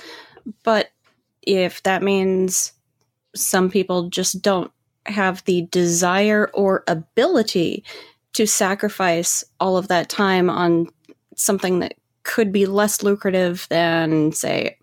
But 0.62 0.90
if 1.42 1.82
that 1.82 2.02
means 2.02 2.72
some 3.34 3.70
people 3.70 4.08
just 4.08 4.42
don't 4.42 4.70
have 5.06 5.44
the 5.44 5.62
desire 5.70 6.50
or 6.54 6.84
ability 6.86 7.84
to 8.32 8.46
sacrifice 8.46 9.44
all 9.60 9.76
of 9.76 9.88
that 9.88 10.08
time 10.08 10.50
on 10.50 10.88
something 11.36 11.78
that 11.80 11.94
could 12.22 12.52
be 12.52 12.66
less 12.66 13.02
lucrative 13.02 13.66
than, 13.70 14.32
say, 14.32 14.76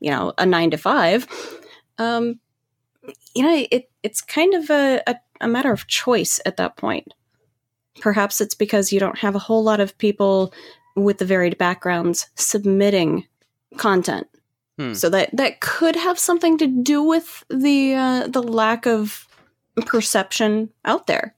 you 0.00 0.10
know, 0.10 0.32
a 0.38 0.46
nine 0.46 0.70
to 0.70 0.78
five, 0.78 1.26
um, 1.98 2.40
you 3.34 3.42
know, 3.42 3.66
it, 3.70 3.90
it's 4.02 4.20
kind 4.20 4.54
of 4.54 4.70
a, 4.70 5.02
a, 5.06 5.16
a 5.42 5.48
matter 5.48 5.72
of 5.72 5.86
choice 5.86 6.40
at 6.46 6.56
that 6.56 6.76
point. 6.76 7.12
Perhaps 8.00 8.40
it's 8.40 8.54
because 8.54 8.92
you 8.92 9.00
don't 9.00 9.18
have 9.18 9.34
a 9.34 9.40
whole 9.40 9.62
lot 9.62 9.80
of 9.80 9.96
people 9.98 10.52
with 10.96 11.18
the 11.18 11.24
varied 11.24 11.58
backgrounds 11.58 12.28
submitting 12.36 13.26
content 13.76 14.26
Hmm. 14.78 14.94
So 14.94 15.10
that 15.10 15.30
that 15.32 15.60
could 15.60 15.96
have 15.96 16.18
something 16.18 16.56
to 16.58 16.66
do 16.66 17.02
with 17.02 17.44
the 17.50 17.94
uh, 17.94 18.28
the 18.28 18.42
lack 18.42 18.86
of 18.86 19.26
perception 19.86 20.70
out 20.84 21.08
there. 21.08 21.34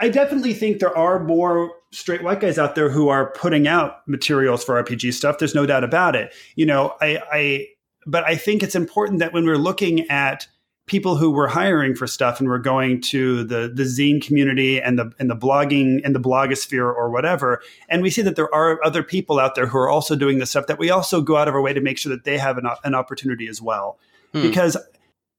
I 0.00 0.08
definitely 0.08 0.54
think 0.54 0.78
there 0.78 0.96
are 0.96 1.22
more 1.22 1.72
straight 1.92 2.22
white 2.22 2.40
guys 2.40 2.58
out 2.58 2.74
there 2.74 2.88
who 2.88 3.10
are 3.10 3.32
putting 3.32 3.68
out 3.68 4.08
materials 4.08 4.64
for 4.64 4.82
RPG 4.82 5.12
stuff. 5.12 5.38
There's 5.38 5.54
no 5.54 5.66
doubt 5.66 5.84
about 5.84 6.16
it. 6.16 6.32
You 6.56 6.64
know, 6.64 6.94
I, 7.02 7.22
I 7.30 7.66
but 8.06 8.24
I 8.24 8.34
think 8.34 8.62
it's 8.62 8.74
important 8.74 9.18
that 9.18 9.34
when 9.34 9.44
we're 9.44 9.58
looking 9.58 10.08
at 10.08 10.48
people 10.86 11.16
who 11.16 11.30
were 11.30 11.46
hiring 11.46 11.94
for 11.94 12.06
stuff 12.06 12.40
and 12.40 12.48
were 12.48 12.58
going 12.58 13.00
to 13.00 13.44
the 13.44 13.70
the 13.72 13.84
zine 13.84 14.20
community 14.20 14.80
and 14.80 14.98
the 14.98 15.12
and 15.18 15.30
the 15.30 15.36
blogging 15.36 16.00
and 16.04 16.14
the 16.14 16.20
blogosphere 16.20 16.94
or 16.94 17.10
whatever. 17.10 17.62
And 17.88 18.02
we 18.02 18.10
see 18.10 18.22
that 18.22 18.36
there 18.36 18.52
are 18.54 18.84
other 18.84 19.02
people 19.02 19.38
out 19.38 19.54
there 19.54 19.66
who 19.66 19.78
are 19.78 19.88
also 19.88 20.16
doing 20.16 20.38
this 20.38 20.50
stuff 20.50 20.66
that 20.66 20.78
we 20.78 20.90
also 20.90 21.20
go 21.20 21.36
out 21.36 21.48
of 21.48 21.54
our 21.54 21.60
way 21.60 21.72
to 21.72 21.80
make 21.80 21.98
sure 21.98 22.10
that 22.10 22.24
they 22.24 22.38
have 22.38 22.58
an, 22.58 22.66
an 22.84 22.94
opportunity 22.94 23.46
as 23.48 23.62
well. 23.62 23.98
Hmm. 24.32 24.42
because 24.42 24.76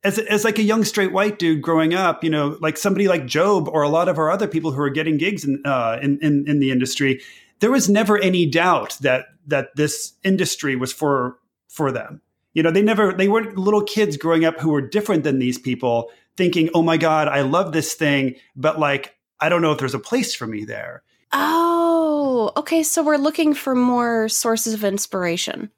as, 0.04 0.18
as 0.20 0.44
like 0.44 0.58
a 0.58 0.64
young 0.64 0.84
straight 0.84 1.12
white 1.12 1.40
dude 1.40 1.62
growing 1.62 1.94
up, 1.94 2.24
you 2.24 2.30
know, 2.30 2.58
like 2.60 2.78
somebody 2.78 3.08
like 3.08 3.24
Jobe 3.24 3.68
or 3.68 3.84
a 3.84 3.90
lot 3.90 4.10
of 4.10 4.18
our 4.18 4.30
other 4.30 4.48
people 4.48 4.72
who 4.72 4.82
are 4.82 4.90
getting 4.90 5.18
gigs 5.18 5.46
in, 5.46 5.62
uh, 5.66 6.00
in, 6.02 6.20
in, 6.22 6.46
in 6.48 6.60
the 6.60 6.72
industry, 6.72 7.22
there 7.60 7.72
was 7.72 7.88
never 7.88 8.18
any 8.18 8.46
doubt 8.46 8.98
that 9.02 9.26
that 9.48 9.76
this 9.76 10.14
industry 10.24 10.76
was 10.76 10.92
for 10.92 11.38
for 11.68 11.92
them 11.92 12.22
you 12.54 12.64
know, 12.64 12.72
they 12.72 12.82
never, 12.82 13.14
they 13.14 13.28
weren't 13.28 13.58
little 13.58 13.84
kids 13.84 14.18
growing 14.18 14.46
up 14.46 14.60
who 14.60 14.72
were 14.72 14.82
different 14.82 15.24
than 15.24 15.40
these 15.40 15.58
people 15.58 16.10
thinking, 16.38 16.70
oh 16.74 16.82
my 16.82 16.98
God, 16.98 17.28
I 17.28 17.42
love 17.42 17.72
this 17.74 17.94
thing, 17.94 18.36
but 18.56 18.80
like, 18.80 19.16
I 19.40 19.50
don't 19.50 19.62
know 19.62 19.72
if 19.72 19.80
there's 19.80 19.94
a 19.96 20.00
place 20.00 20.36
for 20.36 20.48
me 20.48 20.66
there. 20.66 21.04
Oh, 21.34 22.52
okay. 22.58 22.84
So 22.84 23.04
we're 23.04 23.18
looking 23.18 23.54
for 23.54 23.74
more 23.76 24.28
sources 24.30 24.74
of 24.74 24.84
inspiration 24.84 25.70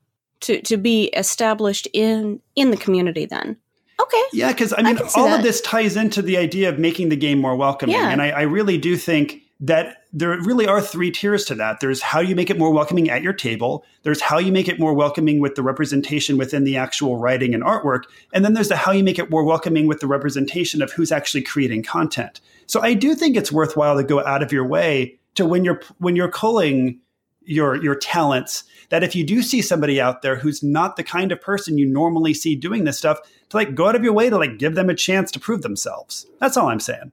to 0.41 0.61
to 0.63 0.77
be 0.77 1.05
established 1.05 1.87
in 1.93 2.41
in 2.55 2.71
the 2.71 2.77
community. 2.77 3.25
Then, 3.25 3.57
okay. 4.01 4.23
Yeah, 4.33 4.51
because 4.51 4.73
I 4.75 4.81
mean, 4.81 4.97
see 4.97 5.19
all 5.19 5.27
that. 5.27 5.37
of 5.39 5.43
this 5.43 5.61
ties 5.61 5.95
into 5.95 6.21
the 6.21 6.37
idea 6.37 6.69
of 6.69 6.79
making 6.79 7.09
the 7.09 7.15
game 7.15 7.39
more 7.39 7.55
welcoming, 7.55 7.95
Yeah. 7.95 8.09
and 8.09 8.21
I, 8.21 8.29
I 8.31 8.41
really 8.41 8.77
do 8.77 8.97
think 8.97 9.42
that 9.63 10.03
there 10.11 10.37
really 10.41 10.67
are 10.67 10.81
three 10.81 11.09
tiers 11.09 11.45
to 11.45 11.55
that. 11.55 11.79
There's 11.79 12.01
how 12.01 12.19
you 12.19 12.35
make 12.35 12.49
it 12.49 12.59
more 12.59 12.71
welcoming 12.71 13.09
at 13.09 13.21
your 13.21 13.31
table. 13.31 13.85
There's 14.03 14.19
how 14.19 14.37
you 14.37 14.51
make 14.51 14.67
it 14.67 14.77
more 14.77 14.93
welcoming 14.93 15.39
with 15.39 15.55
the 15.55 15.63
representation 15.63 16.37
within 16.37 16.65
the 16.65 16.75
actual 16.75 17.17
writing 17.17 17.53
and 17.53 17.63
artwork, 17.63 18.03
and 18.33 18.43
then 18.43 18.53
there's 18.53 18.67
the 18.67 18.75
how 18.75 18.91
you 18.91 19.05
make 19.05 19.17
it 19.17 19.29
more 19.29 19.45
welcoming 19.45 19.87
with 19.87 20.01
the 20.01 20.07
representation 20.07 20.81
of 20.81 20.91
who's 20.91 21.13
actually 21.13 21.43
creating 21.43 21.81
content. 21.81 22.41
So 22.65 22.81
I 22.81 22.93
do 22.93 23.15
think 23.15 23.37
it's 23.37 23.53
worthwhile 23.53 23.95
to 23.95 24.03
go 24.03 24.23
out 24.25 24.43
of 24.43 24.51
your 24.51 24.67
way 24.67 25.17
to 25.35 25.45
when 25.45 25.63
you're 25.63 25.81
when 25.97 26.17
you're 26.17 26.31
culling 26.31 26.99
your 27.45 27.81
your 27.81 27.95
talents 27.95 28.65
that 28.89 29.03
if 29.03 29.15
you 29.15 29.23
do 29.25 29.41
see 29.41 29.61
somebody 29.61 29.99
out 29.99 30.21
there 30.23 30.35
who's 30.35 30.61
not 30.61 30.97
the 30.97 31.03
kind 31.03 31.31
of 31.31 31.39
person 31.39 31.77
you 31.77 31.85
normally 31.85 32.33
see 32.33 32.55
doing 32.55 32.83
this 32.83 32.97
stuff 32.97 33.17
to 33.49 33.57
like 33.57 33.75
go 33.75 33.87
out 33.87 33.95
of 33.95 34.03
your 34.03 34.13
way 34.13 34.29
to 34.29 34.37
like 34.37 34.57
give 34.57 34.75
them 34.75 34.89
a 34.89 34.95
chance 34.95 35.29
to 35.29 35.41
prove 35.41 35.61
themselves 35.61 36.25
that's 36.39 36.55
all 36.55 36.69
i'm 36.69 36.79
saying 36.79 37.11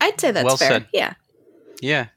I'd 0.00 0.20
say 0.20 0.30
that's 0.30 0.44
Well 0.44 0.56
fair. 0.56 0.68
said. 0.68 0.86
Yeah. 0.92 1.14
Yeah, 1.80 2.08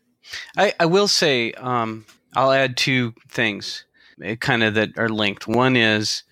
I, 0.58 0.74
I 0.80 0.86
will 0.86 1.08
say 1.08 1.52
um, 1.54 2.06
I'll 2.34 2.52
add 2.52 2.78
two 2.78 3.14
things, 3.30 3.86
eh, 4.24 4.36
kind 4.36 4.64
of 4.64 4.74
that 4.76 4.98
are 4.98 5.10
linked. 5.10 5.48
One 5.48 5.76
is 5.76 6.24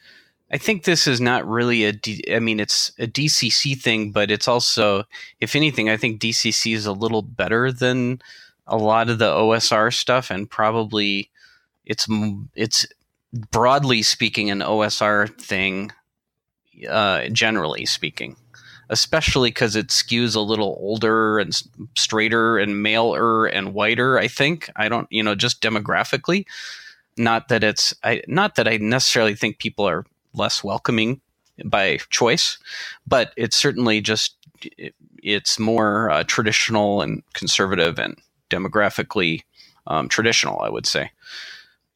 I 0.52 0.58
think 0.58 0.84
this 0.84 1.08
is 1.08 1.22
not 1.22 1.48
really 1.48 1.86
a. 1.86 1.92
D, 1.92 2.24
I 2.34 2.40
mean, 2.40 2.60
it's 2.60 2.92
a 2.98 3.06
DCC 3.06 3.80
thing, 3.80 4.12
but 4.12 4.32
it's 4.32 4.48
also, 4.48 5.04
if 5.40 5.56
anything, 5.56 5.90
I 5.90 5.98
think 5.98 6.20
DCC 6.20 6.74
is 6.74 6.86
a 6.86 6.92
little 6.92 7.22
better 7.22 7.72
than 7.72 8.22
a 8.66 8.78
lot 8.78 9.10
of 9.10 9.20
the 9.20 9.32
OSR 9.32 9.94
stuff, 9.94 10.32
and 10.32 10.50
probably 10.50 11.30
it's 11.86 12.08
it's 12.56 12.88
broadly 13.52 14.02
speaking 14.02 14.50
an 14.50 14.60
OSR 14.60 15.40
thing, 15.40 15.92
uh, 16.90 17.28
generally 17.30 17.86
speaking 17.86 18.36
especially 18.90 19.50
because 19.50 19.76
it 19.76 19.88
skews 19.88 20.36
a 20.36 20.40
little 20.40 20.78
older 20.80 21.40
and 21.40 21.62
straighter 21.96 22.58
and 22.58 22.82
maler 22.82 23.46
and 23.46 23.74
whiter. 23.74 24.18
I 24.18 24.28
think 24.28 24.70
I 24.76 24.90
don't, 24.90 25.08
you 25.12 25.24
know, 25.24 25.36
just 25.36 25.62
demographically. 25.62 26.46
Not 27.18 27.50
that 27.50 27.64
it's, 27.64 27.94
I 28.04 28.24
not 28.28 28.56
that 28.56 28.68
I 28.68 28.78
necessarily 28.78 29.36
think 29.36 29.60
people 29.60 29.88
are 29.88 30.06
less 30.34 30.64
welcoming 30.64 31.22
by 31.66 32.00
choice, 32.10 32.58
but 33.06 33.34
it's 33.36 33.58
certainly 33.58 34.02
just 34.02 34.36
it, 34.78 34.96
it's 35.22 35.60
more 35.60 36.10
uh, 36.10 36.24
traditional 36.24 37.02
and 37.02 37.22
conservative 37.34 38.00
and 38.00 38.18
demographically 38.50 39.44
um, 39.88 40.08
traditional. 40.10 40.62
I 40.62 40.70
would 40.70 40.86
say. 40.86 41.12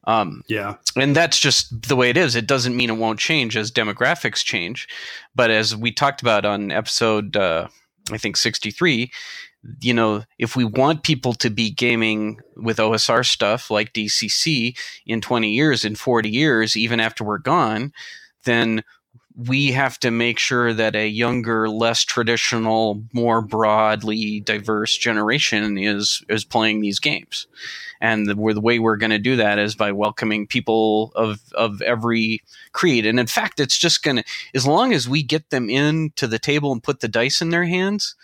Um, 0.06 0.42
yeah 0.48 0.76
and 0.96 1.16
that's 1.16 1.38
just 1.38 1.88
the 1.88 1.96
way 1.96 2.10
it 2.10 2.16
is. 2.16 2.36
It 2.36 2.46
doesn't 2.46 2.76
mean 2.76 2.90
it 2.90 2.98
won't 2.98 3.18
change 3.18 3.56
as 3.56 3.72
demographics 3.72 4.44
change, 4.44 4.88
but 5.34 5.50
as 5.50 5.74
we 5.74 5.92
talked 5.92 6.22
about 6.22 6.44
on 6.44 6.70
episode, 6.70 7.36
uh, 7.36 7.68
I 8.12 8.18
think 8.18 8.36
sixty 8.36 8.70
three, 8.70 9.10
you 9.80 9.94
know, 9.94 10.24
if 10.38 10.56
we 10.56 10.64
want 10.64 11.02
people 11.02 11.32
to 11.34 11.50
be 11.50 11.70
gaming 11.70 12.40
with 12.56 12.78
OSR 12.78 13.26
stuff 13.26 13.70
like 13.70 13.92
DCC 13.92 14.76
in 15.06 15.20
twenty 15.20 15.52
years, 15.52 15.84
in 15.84 15.96
forty 15.96 16.30
years, 16.30 16.76
even 16.76 17.00
after 17.00 17.24
we're 17.24 17.38
gone, 17.38 17.92
then 18.44 18.84
we 19.36 19.72
have 19.72 19.98
to 19.98 20.10
make 20.10 20.38
sure 20.38 20.72
that 20.72 20.94
a 20.94 21.08
younger, 21.08 21.68
less 21.68 22.04
traditional, 22.04 23.02
more 23.12 23.42
broadly 23.42 24.40
diverse 24.40 24.96
generation 24.96 25.76
is 25.76 26.22
is 26.28 26.44
playing 26.44 26.80
these 26.80 27.00
games. 27.00 27.46
And 28.04 28.26
the, 28.26 28.34
the 28.34 28.60
way 28.60 28.78
we're 28.78 28.98
going 28.98 29.12
to 29.12 29.18
do 29.18 29.36
that 29.36 29.58
is 29.58 29.74
by 29.74 29.90
welcoming 29.92 30.46
people 30.46 31.10
of 31.14 31.40
of 31.54 31.80
every 31.80 32.42
creed. 32.72 33.06
And 33.06 33.18
in 33.18 33.26
fact, 33.26 33.60
it's 33.60 33.78
just 33.78 34.02
going 34.02 34.16
to 34.18 34.24
as 34.54 34.66
long 34.66 34.92
as 34.92 35.08
we 35.08 35.22
get 35.22 35.48
them 35.48 35.70
in 35.70 36.12
to 36.16 36.26
the 36.26 36.38
table 36.38 36.70
and 36.70 36.82
put 36.82 37.00
the 37.00 37.08
dice 37.08 37.40
in 37.40 37.48
their 37.48 37.64
hands, 37.64 38.14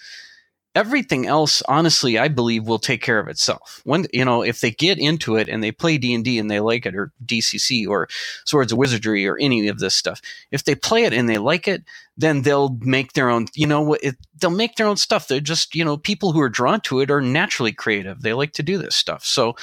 everything 0.74 1.26
else 1.26 1.62
honestly 1.66 2.16
i 2.16 2.28
believe 2.28 2.66
will 2.66 2.78
take 2.78 3.02
care 3.02 3.18
of 3.18 3.26
itself. 3.26 3.80
When 3.85 4.06
you 4.12 4.24
know 4.24 4.42
if 4.42 4.61
they 4.61 4.70
get 4.70 4.98
into 4.98 5.37
it 5.37 5.48
and 5.48 5.62
they 5.62 5.72
play 5.72 5.98
d&d 5.98 6.38
and 6.38 6.50
they 6.50 6.61
like 6.61 6.87
it 6.87 6.94
or 6.94 7.12
dcc 7.24 7.88
or 7.88 8.09
swords 8.44 8.72
of 8.72 8.78
wizardry 8.78 9.26
or 9.26 9.37
any 9.38 9.68
of 9.68 9.80
this 9.80 9.94
stuff 9.94 10.20
if 10.52 10.64
they 10.64 10.74
play 10.74 11.04
it 11.04 11.12
and 11.12 11.28
they 11.28 11.38
like 11.38 11.66
it 11.66 11.83
then 12.20 12.42
they'll 12.42 12.76
make 12.80 13.14
their 13.14 13.30
own 13.30 13.46
you 13.54 13.66
know 13.66 13.80
what 13.80 14.00
they'll 14.38 14.50
make 14.50 14.76
their 14.76 14.87
own 14.87 14.96
stuff. 14.96 15.26
They're 15.26 15.40
just 15.40 15.74
you 15.74 15.85
know 15.85 15.96
people 15.96 16.33
who 16.33 16.40
are 16.40 16.50
drawn 16.50 16.80
to 16.83 17.00
it 17.00 17.11
are 17.11 17.22
naturally 17.22 17.72
creative. 17.72 18.20
They 18.20 18.35
like 18.35 18.52
to 18.54 18.62
do 18.62 18.78
this 18.78 18.94
stuff. 18.94 19.24
So 19.24 19.56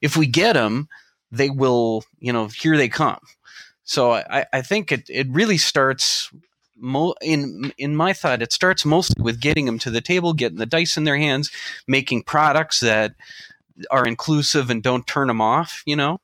if 0.00 0.16
we 0.16 0.26
get 0.26 0.52
them 0.52 0.88
they 1.30 1.48
will 1.48 2.04
you 2.18 2.32
know 2.32 2.48
here 2.48 2.76
they 2.76 2.88
come. 2.88 3.20
So 3.84 4.12
i, 4.12 4.44
I 4.52 4.62
think 4.62 4.92
it, 4.92 5.04
it 5.08 5.26
really 5.30 5.58
starts 5.58 6.30
mo- 6.76 7.14
in 7.22 7.72
in 7.78 7.96
my 7.96 8.12
thought, 8.12 8.42
it 8.42 8.52
starts 8.52 8.84
mostly 8.84 9.22
with 9.22 9.40
getting 9.40 9.66
them 9.66 9.78
to 9.80 9.90
the 9.90 10.00
table, 10.00 10.32
getting 10.32 10.58
the 10.58 10.66
dice 10.66 10.96
in 10.96 11.04
their 11.04 11.16
hands, 11.18 11.50
making 11.86 12.22
products 12.24 12.80
that 12.80 13.14
are 13.90 14.06
inclusive 14.06 14.70
and 14.70 14.82
don't 14.82 15.06
turn 15.06 15.28
them 15.28 15.40
off. 15.40 15.82
You 15.86 15.96
know, 15.96 16.20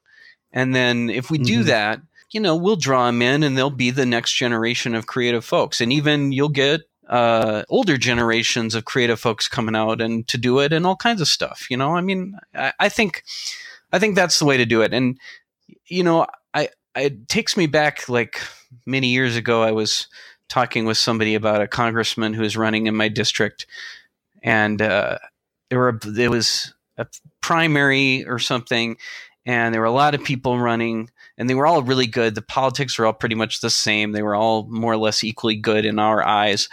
and 0.53 0.75
then 0.75 1.11
if 1.11 1.31
we 1.31 1.39
do 1.39 1.63
Mhm. 1.63 1.67
that, 1.67 2.01
you 2.31 2.41
know, 2.41 2.57
we'll 2.57 2.77
draw 2.77 3.07
them 3.07 3.23
in, 3.23 3.43
and 3.43 3.57
they'll 3.57 3.71
be 3.71 3.91
the 3.91 4.07
next 4.07 4.35
generation 4.35 4.95
of 4.95 5.07
creative 5.07 5.45
folks, 5.45 5.81
and 5.81 5.93
even 5.93 6.33
you'll 6.33 6.49
get 6.49 6.83
uh, 7.09 7.63
older 7.71 7.97
generations 7.97 8.75
of 8.75 8.85
creative 8.85 9.19
folks 9.19 9.49
coming 9.49 9.75
out 9.75 10.03
and 10.03 10.29
to 10.29 10.37
do 10.37 10.59
it 10.59 10.75
and 10.75 10.87
all 10.87 10.95
kinds 10.97 11.23
of 11.23 11.27
stuff. 11.29 11.67
You 11.71 11.79
know, 11.79 11.97
I 11.97 12.03
mean, 12.03 12.39
I, 12.55 12.75
I 12.79 12.89
think, 12.91 13.25
I 13.95 13.99
think 13.99 14.15
that's 14.15 14.39
the 14.39 14.45
way 14.45 14.59
to 14.59 14.67
do 14.67 14.83
it. 14.83 14.93
And 14.93 15.19
you 15.87 16.03
know, 16.03 16.27
I, 16.53 16.69
it 16.95 17.27
takes 17.29 17.57
me 17.57 17.67
back 17.67 18.11
like 18.11 18.43
many 18.85 19.07
years 19.09 19.37
ago. 19.37 19.63
I 19.63 19.73
was 19.73 20.07
talking 20.49 20.85
with 20.85 20.99
somebody 20.99 21.35
about 21.35 21.63
a 21.63 21.69
congressman 21.69 22.35
who 22.35 22.43
is 22.43 22.57
running 22.57 22.87
in 22.87 22.97
my 22.97 23.09
district, 23.09 23.67
and 24.43 24.81
uh, 24.81 25.19
there 25.71 25.79
were 25.79 25.99
there 26.05 26.31
was 26.31 26.75
a 26.97 27.07
primary 27.41 28.25
or 28.27 28.39
something, 28.39 28.97
and 29.47 29.73
there 29.73 29.81
were 29.81 29.87
a 29.87 29.93
lot 29.93 30.15
of 30.15 30.25
people 30.25 30.59
running, 30.59 31.11
and 31.37 31.49
they 31.49 31.55
were 31.55 31.67
all 31.67 31.83
really 31.83 32.07
good. 32.07 32.35
The 32.35 32.43
politics 32.43 32.99
were 32.99 33.07
all 33.07 33.13
pretty 33.13 33.35
much 33.35 33.61
the 33.61 33.71
same. 33.71 34.13
They 34.13 34.23
were 34.23 34.35
all 34.35 34.67
more 34.69 34.93
or 34.93 34.99
less 34.99 35.23
equally 35.23 35.57
good 35.57 35.85
in 35.85 35.99
our 35.99 36.23
eyes, 36.23 36.69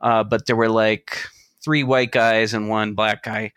uh, 0.00 0.24
but 0.24 0.46
there 0.46 0.56
were 0.56 0.70
like 0.70 1.18
three 1.62 1.82
white 1.82 2.12
guys 2.12 2.54
and 2.54 2.68
one 2.68 2.94
black 2.94 3.22
guy, 3.22 3.52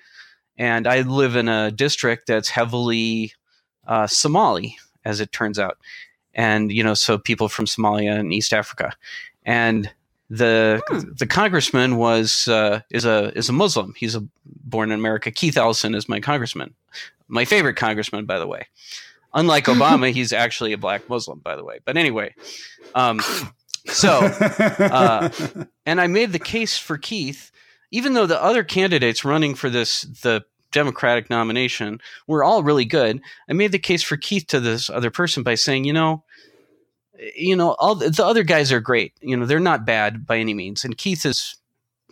and 0.58 0.88
I 0.88 1.02
live 1.02 1.36
in 1.36 1.48
a 1.48 1.72
district 1.72 2.28
that's 2.28 2.50
heavily 2.50 3.34
uh, 3.88 4.08
Somali, 4.08 4.78
as 5.06 5.20
it 5.20 5.32
turns 5.32 5.60
out, 5.60 5.78
and 6.34 6.72
you 6.72 6.84
know, 6.84 6.94
so 6.94 7.18
people 7.18 7.50
from 7.50 7.66
Somalia 7.66 8.20
and 8.20 8.34
East 8.34 8.54
Africa, 8.54 8.94
and 9.50 9.90
the 10.30 10.80
the 11.18 11.26
congressman 11.26 11.98
was 11.98 12.48
uh, 12.48 12.82
is 12.92 13.04
a 13.04 13.36
is 13.36 13.50
a 13.50 13.54
Muslim. 13.54 13.96
He's 13.98 14.16
a 14.16 14.24
born 14.46 14.92
in 14.92 15.00
America. 15.00 15.32
Keith 15.32 15.58
Ellison 15.58 15.96
is 15.96 16.08
my 16.08 16.20
congressman, 16.20 16.76
my 17.28 17.46
favorite 17.46 17.74
congressman, 17.74 18.26
by 18.26 18.38
the 18.38 18.46
way. 18.46 18.68
Unlike 19.34 19.66
Obama, 19.76 20.12
he's 20.12 20.32
actually 20.32 20.72
a 20.72 20.78
black 20.78 21.10
Muslim, 21.10 21.40
by 21.40 21.56
the 21.56 21.64
way. 21.64 21.80
But 21.84 21.98
anyway, 21.98 22.36
um, 22.94 23.22
so 23.88 24.20
uh, 24.20 25.30
and 25.88 26.00
I 26.00 26.06
made 26.06 26.32
the 26.32 26.38
case 26.38 26.78
for 26.78 27.00
Keith, 27.00 27.52
even 27.90 28.14
though 28.14 28.28
the 28.28 28.42
other 28.42 28.64
candidates 28.64 29.26
running 29.26 29.56
for 29.56 29.72
this 29.72 30.04
the 30.22 30.46
Democratic 30.72 31.32
nomination 31.32 32.00
were 32.28 32.44
all 32.44 32.62
really 32.62 32.86
good. 32.86 33.20
I 33.50 33.54
made 33.54 33.72
the 33.72 33.80
case 33.80 34.04
for 34.04 34.16
Keith 34.16 34.46
to 34.50 34.60
this 34.60 34.92
other 34.92 35.10
person 35.10 35.42
by 35.42 35.56
saying, 35.56 35.86
you 35.86 35.94
know, 35.94 36.24
you 37.36 37.56
know, 37.56 37.76
all 37.80 37.96
the, 37.96 38.10
the 38.10 38.26
other 38.26 38.44
guys 38.44 38.72
are 38.72 38.80
great. 38.80 39.14
You 39.22 39.38
know, 39.38 39.46
they're 39.46 39.60
not 39.60 39.86
bad 39.86 40.26
by 40.26 40.38
any 40.38 40.54
means, 40.54 40.84
and 40.84 40.98
Keith 40.98 41.26
is 41.26 41.56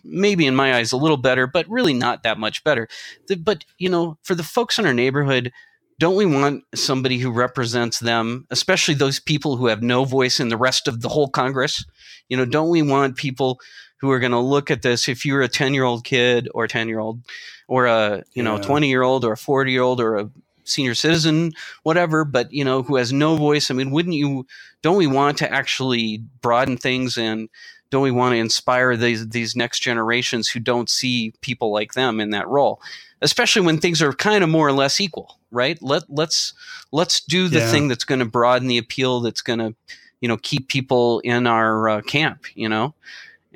maybe 0.03 0.45
in 0.45 0.55
my 0.55 0.75
eyes 0.75 0.91
a 0.91 0.97
little 0.97 1.17
better, 1.17 1.47
but 1.47 1.67
really 1.67 1.93
not 1.93 2.23
that 2.23 2.37
much 2.37 2.63
better. 2.63 2.87
The, 3.27 3.35
but 3.35 3.65
you 3.77 3.89
know, 3.89 4.17
for 4.23 4.35
the 4.35 4.43
folks 4.43 4.79
in 4.79 4.85
our 4.85 4.93
neighborhood, 4.93 5.51
don't 5.99 6.15
we 6.15 6.25
want 6.25 6.63
somebody 6.75 7.17
who 7.17 7.31
represents 7.31 7.99
them, 7.99 8.45
especially 8.51 8.93
those 8.93 9.19
people 9.19 9.57
who 9.57 9.67
have 9.67 9.81
no 9.81 10.05
voice 10.05 10.39
in 10.39 10.49
the 10.49 10.57
rest 10.57 10.87
of 10.87 11.01
the 11.01 11.09
whole 11.09 11.27
Congress? 11.29 11.83
You 12.29 12.37
know, 12.37 12.45
don't 12.45 12.69
we 12.69 12.81
want 12.81 13.15
people 13.17 13.59
who 13.99 14.11
are 14.11 14.19
going 14.19 14.31
to 14.31 14.39
look 14.39 14.69
at 14.69 14.83
this? 14.83 15.09
If 15.09 15.25
you're 15.25 15.41
a 15.41 15.47
ten 15.47 15.73
year 15.73 15.83
old 15.83 16.03
kid 16.03 16.47
or 16.53 16.67
ten 16.67 16.87
year 16.87 16.99
old, 16.99 17.21
or 17.67 17.85
a 17.87 18.23
you 18.33 18.43
know 18.43 18.55
Yeah. 18.55 18.61
twenty 18.61 18.89
year 18.89 19.01
old 19.01 19.25
or 19.25 19.33
a 19.33 19.37
forty 19.37 19.71
year 19.71 19.81
old 19.81 19.99
or 19.99 20.15
a 20.17 20.29
senior 20.67 20.95
citizen, 20.95 21.53
whatever, 21.83 22.25
but 22.25 22.51
you 22.51 22.63
know 22.65 22.83
who 22.83 22.95
has 22.97 23.13
no 23.13 23.35
voice. 23.37 23.71
I 23.71 23.73
mean, 23.75 23.91
wouldn't 23.91 24.15
you? 24.15 24.45
Don't 24.83 24.97
we 24.97 25.07
want 25.07 25.37
to 25.39 25.51
actually 25.51 26.19
broaden 26.41 26.77
things 26.77 27.17
and 27.17 27.49
don't 27.89 28.03
we 28.03 28.11
want 28.11 28.33
to 28.33 28.37
inspire 28.39 28.97
these 28.97 29.29
these 29.29 29.55
next 29.55 29.79
generations 29.79 30.49
who 30.49 30.59
don't 30.59 30.89
see 30.89 31.33
people 31.41 31.71
like 31.71 31.93
them 31.93 32.19
in 32.19 32.31
that 32.31 32.47
role 32.47 32.81
especially 33.21 33.61
when 33.65 33.79
things 33.79 34.01
are 34.01 34.13
kind 34.13 34.43
of 34.43 34.49
more 34.49 34.67
or 34.67 34.73
less 34.73 34.99
equal 34.99 35.39
right 35.51 35.81
let 35.81 36.03
let's 36.09 36.53
let's 36.91 37.21
do 37.21 37.47
the 37.47 37.59
Yeah. 37.59 37.71
thing 37.71 37.87
that's 37.87 38.03
going 38.03 38.19
to 38.19 38.25
broaden 38.25 38.67
the 38.67 38.77
appeal 38.77 39.21
that's 39.21 39.41
going 39.41 39.59
to 39.59 39.75
you 40.21 40.27
know 40.27 40.37
keep 40.37 40.67
people 40.67 41.19
in 41.21 41.47
our 41.47 41.89
uh, 41.89 42.01
camp 42.01 42.45
you 42.55 42.69
know 42.69 42.93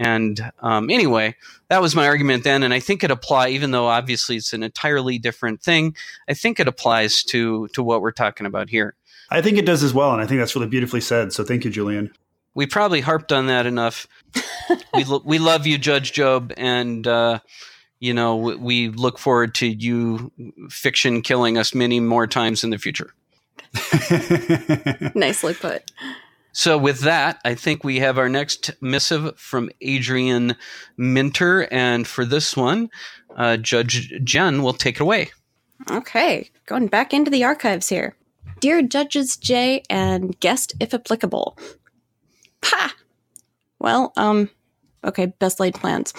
And 0.02 0.52
um, 0.62 0.90
anyway, 0.90 1.36
that 1.70 1.80
was 1.80 1.96
my 1.96 2.08
argument 2.08 2.44
then, 2.44 2.64
and 2.64 2.74
I 2.74 2.80
think 2.80 3.04
it 3.04 3.12
applies. 3.12 3.54
Even 3.54 3.70
though 3.70 3.86
obviously 3.86 4.36
it's 4.36 4.52
an 4.52 4.64
entirely 4.64 5.20
different 5.20 5.62
thing, 5.62 5.96
I 6.28 6.34
think 6.34 6.60
it 6.60 6.68
applies 6.68 7.24
to 7.26 7.68
to 7.74 7.84
what 7.84 8.02
we're 8.02 8.12
talking 8.12 8.48
about 8.48 8.68
here. 8.68 8.96
I 9.30 9.44
think 9.44 9.60
it 9.60 9.66
does 9.66 9.84
as 9.84 9.94
well, 9.94 10.12
and 10.12 10.20
I 10.20 10.26
think 10.26 10.40
that's 10.40 10.56
really 10.56 10.68
beautifully 10.68 11.02
said. 11.02 11.34
So 11.34 11.44
thank 11.44 11.66
you, 11.66 11.70
Julian. 11.70 12.12
We 12.56 12.66
probably 12.66 13.00
harped 13.02 13.32
on 13.32 13.46
that 13.46 13.68
enough. 13.68 14.08
we 14.96 15.04
lo- 15.04 15.22
we 15.24 15.38
love 15.38 15.68
you, 15.68 15.78
Judge 15.78 16.14
Jobe, 16.14 16.52
and 16.58 17.06
uh, 17.06 17.40
you 18.00 18.16
know 18.16 18.38
we, 18.38 18.56
we 18.56 18.90
look 18.90 19.20
forward 19.20 19.54
to 19.56 19.68
you 19.68 20.32
fiction 20.72 21.22
killing 21.22 21.60
us 21.60 21.76
many 21.76 22.00
more 22.00 22.26
times 22.26 22.64
in 22.64 22.72
the 22.72 22.80
future. 22.80 23.14
Nicely 25.16 25.54
put. 25.54 25.92
So, 26.54 26.78
with 26.78 27.00
that, 27.02 27.40
I 27.46 27.56
think 27.56 27.84
we 27.84 28.00
have 28.00 28.18
our 28.18 28.30
next 28.30 28.72
missive 28.82 29.40
from 29.40 29.70
Adrian 29.82 30.56
Minter. 30.98 31.68
And 31.72 32.06
for 32.06 32.26
this 32.26 32.58
one, 32.58 32.90
uh, 33.36 33.58
Judge 33.58 34.14
Jen 34.24 34.62
will 34.62 34.74
take 34.74 34.96
it 34.96 35.02
away. 35.02 35.32
Okay, 35.90 36.50
going 36.66 36.88
back 36.88 37.14
into 37.14 37.32
the 37.32 37.44
archives 37.44 37.90
here. 37.90 38.16
Dear 38.60 38.84
Judges 38.84 39.38
J 39.38 39.82
and 39.90 40.40
guest 40.40 40.74
if 40.80 40.94
applicable. 40.94 41.58
Pa! 42.62 42.94
Well, 43.80 44.14
um, 44.16 44.52
okay, 45.04 45.26
best 45.26 45.60
laid 45.60 45.74
plans. 45.74 46.14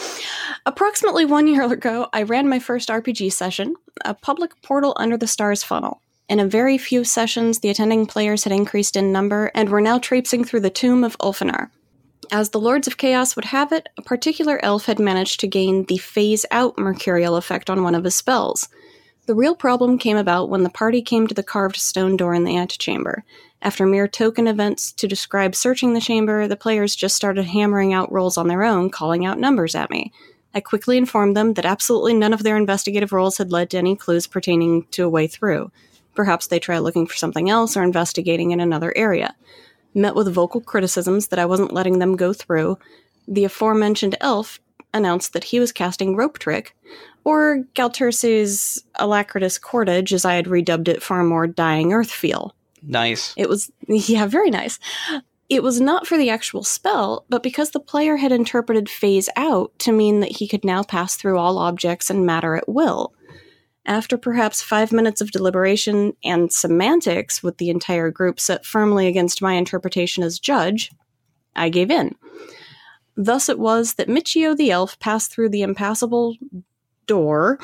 Approximately 0.66 1.27
one 1.27 1.47
year 1.47 1.62
ago, 1.73 2.09
I 2.12 2.25
ran 2.25 2.49
my 2.49 2.59
first 2.59 2.88
RPG 2.88 3.33
session, 3.33 3.77
a 4.05 4.14
public 4.14 4.61
portal 4.62 4.95
under 4.97 5.16
the 5.16 5.29
stars 5.29 5.62
funnel. 5.62 6.02
In 6.33 6.40
a 6.40 6.47
very 6.47 6.79
few 6.79 7.05
sessions, 7.05 7.59
the 7.59 7.68
attending 7.68 8.07
players 8.07 8.45
had 8.45 8.55
increased 8.55 8.97
in 8.97 9.12
number 9.12 9.51
and 9.55 9.68
were 9.68 9.83
now 9.83 9.99
traipsing 9.99 10.45
through 10.45 10.61
the 10.61 10.71
tomb 10.71 11.05
of 11.05 11.18
Ulfaenor. 11.18 11.68
As 12.31 12.49
the 12.49 12.59
Lords 12.59 12.87
of 12.87 12.97
Chaos 12.97 13.37
would 13.37 13.45
have 13.45 13.71
it, 13.71 13.90
a 13.99 14.03
particular 14.03 14.59
elf 14.64 14.87
had 14.87 14.99
managed 14.99 15.40
to 15.40 15.47
gain 15.47 15.85
the 15.85 15.99
phase 15.99 16.47
out 16.51 16.79
mercurial 16.79 17.37
effect 17.37 17.68
on 17.68 17.83
one 17.83 17.95
of 17.95 18.05
his 18.05 18.14
spells. 18.14 18.71
The 19.27 19.35
real 19.35 19.55
problem 19.55 19.99
came 19.99 20.16
about 20.16 20.49
when 20.49 20.62
the 20.62 20.71
party 20.71 21.03
came 21.03 21.27
to 21.27 21.35
the 21.35 21.42
carved 21.42 21.77
stone 21.77 22.16
door 22.16 22.33
in 22.33 22.45
the 22.45 22.57
antechamber. 22.57 23.25
After 23.61 23.85
mere 23.85 24.09
token 24.09 24.47
events 24.47 24.90
to 24.92 25.07
describe 25.07 25.55
searching 25.55 25.92
the 25.92 26.01
chamber, 26.01 26.49
the 26.49 26.57
players 26.57 26.97
just 26.97 27.14
started 27.14 27.45
hammering 27.45 27.92
out 27.92 28.11
rolls 28.11 28.38
on 28.38 28.49
their 28.49 28.64
own, 28.64 28.88
calling 28.88 29.27
out 29.27 29.38
numbers 29.38 29.75
at 29.75 29.90
me. 29.90 30.11
I 30.55 30.61
quickly 30.61 30.97
informed 30.97 31.37
them 31.37 31.53
that 31.55 31.66
absolutely 31.66 32.14
none 32.14 32.33
of 32.33 32.42
their 32.42 32.57
investigative 32.57 33.12
rolls 33.12 33.37
had 33.37 33.53
led 33.53 33.68
to 33.68 33.77
any 33.77 33.97
clues 33.97 34.27
pertaining 34.27 34.87
to 34.92 35.05
a 35.05 35.11
way 35.11 35.27
through. 35.27 35.71
Perhaps 36.14 36.48
they 36.48 36.59
try 36.59 36.79
looking 36.79 37.07
for 37.07 37.16
something 37.16 37.48
else 37.48 37.77
or 37.77 37.83
investigating 37.83 38.51
in 38.51 38.61
another 38.61 38.92
area. 38.96 39.35
Met 39.94 40.14
with 40.14 40.33
vocal 40.33 40.61
criticisms 40.61 41.29
that 41.29 41.38
I 41.38 41.46
wasn't 41.46 41.72
letting 41.72 41.98
them 41.98 42.16
go 42.16 42.33
through, 42.33 42.79
the 43.29 43.44
aforementioned 43.44 44.16
elf 44.20 44.59
announced 44.94 45.33
that 45.33 45.44
he 45.44 45.61
was 45.61 45.72
casting 45.72 46.16
Rope 46.16 46.38
Trick, 46.38 46.77
or 47.25 47.64
Galterce's 47.75 48.85
Alacritus 48.96 49.59
Cordage, 49.59 50.12
as 50.12 50.25
I 50.25 50.35
had 50.35 50.46
redubbed 50.46 50.88
it 50.88 51.03
for 51.03 51.20
a 51.20 51.25
more 51.25 51.46
dying 51.46 51.92
earth 51.92 52.11
feel. 52.11 52.55
Nice. 52.83 53.33
It 53.37 53.48
was, 53.48 53.70
yeah, 53.88 54.27
very 54.27 54.51
nice. 54.51 54.79
It 55.48 55.62
was 55.62 55.81
not 55.81 56.07
for 56.07 56.16
the 56.16 56.31
actual 56.31 56.64
spell, 56.64 57.25
but 57.29 57.42
because 57.42 57.70
the 57.70 57.81
player 57.81 58.16
had 58.16 58.33
interpreted 58.33 58.88
phase 58.88 59.29
out 59.37 59.70
to 59.81 59.92
mean 59.92 60.20
that 60.20 60.37
he 60.38 60.48
could 60.48 60.64
now 60.64 60.83
pass 60.83 61.14
through 61.14 61.38
all 61.38 61.59
objects 61.59 62.09
and 62.09 62.25
matter 62.25 62.57
at 62.57 62.68
will. 62.68 63.12
After 63.85 64.16
perhaps 64.16 64.62
five 64.62 64.92
minutes 64.92 65.21
of 65.21 65.33
deliberation 65.33 66.12
and 66.25 66.53
semantics 66.53 67.42
with 67.42 67.59
the 67.59 67.71
entire 67.71 68.11
group 68.11 68.38
set 68.38 68.64
firmly 68.64 69.09
against 69.09 69.42
my 69.42 69.55
interpretation 69.55 70.23
as 70.23 70.38
judge, 70.38 70.90
I 71.57 71.68
gave 71.68 71.90
in. 71.90 72.14
Thus 73.16 73.49
it 73.49 73.59
was 73.59 73.95
that 73.95 74.09
Michio 74.09 74.57
the 74.57 74.71
elf 74.71 74.99
passed 75.01 75.33
through 75.33 75.51
the 75.51 75.62
impassable 75.62 76.37
door, 77.07 77.59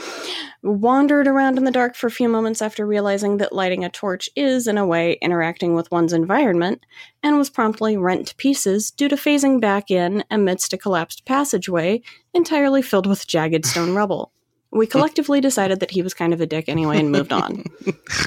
wandered 0.62 1.28
around 1.28 1.56
in 1.56 1.64
the 1.64 1.70
dark 1.70 1.94
for 1.94 2.08
a 2.08 2.10
few 2.10 2.28
moments 2.28 2.60
after 2.60 2.84
realizing 2.84 3.36
that 3.38 3.54
lighting 3.54 3.84
a 3.84 3.88
torch 3.88 4.28
is, 4.34 4.66
in 4.66 4.76
a 4.76 4.86
way, 4.86 5.16
interacting 5.22 5.74
with 5.74 5.90
one's 5.90 6.12
environment, 6.12 6.84
and 7.22 7.38
was 7.38 7.48
promptly 7.48 7.96
rent 7.96 8.26
to 8.26 8.36
pieces 8.36 8.90
due 8.90 9.08
to 9.08 9.16
phasing 9.16 9.60
back 9.60 9.90
in 9.90 10.24
amidst 10.30 10.72
a 10.72 10.78
collapsed 10.78 11.24
passageway 11.24 12.02
entirely 12.34 12.82
filled 12.82 13.06
with 13.06 13.26
jagged 13.26 13.64
stone 13.64 13.94
rubble. 13.94 14.32
We 14.70 14.86
collectively 14.86 15.40
decided 15.40 15.80
that 15.80 15.90
he 15.90 16.02
was 16.02 16.12
kind 16.12 16.34
of 16.34 16.42
a 16.42 16.46
dick 16.46 16.68
anyway 16.68 16.98
and 16.98 17.10
moved 17.10 17.32
on. 17.32 17.64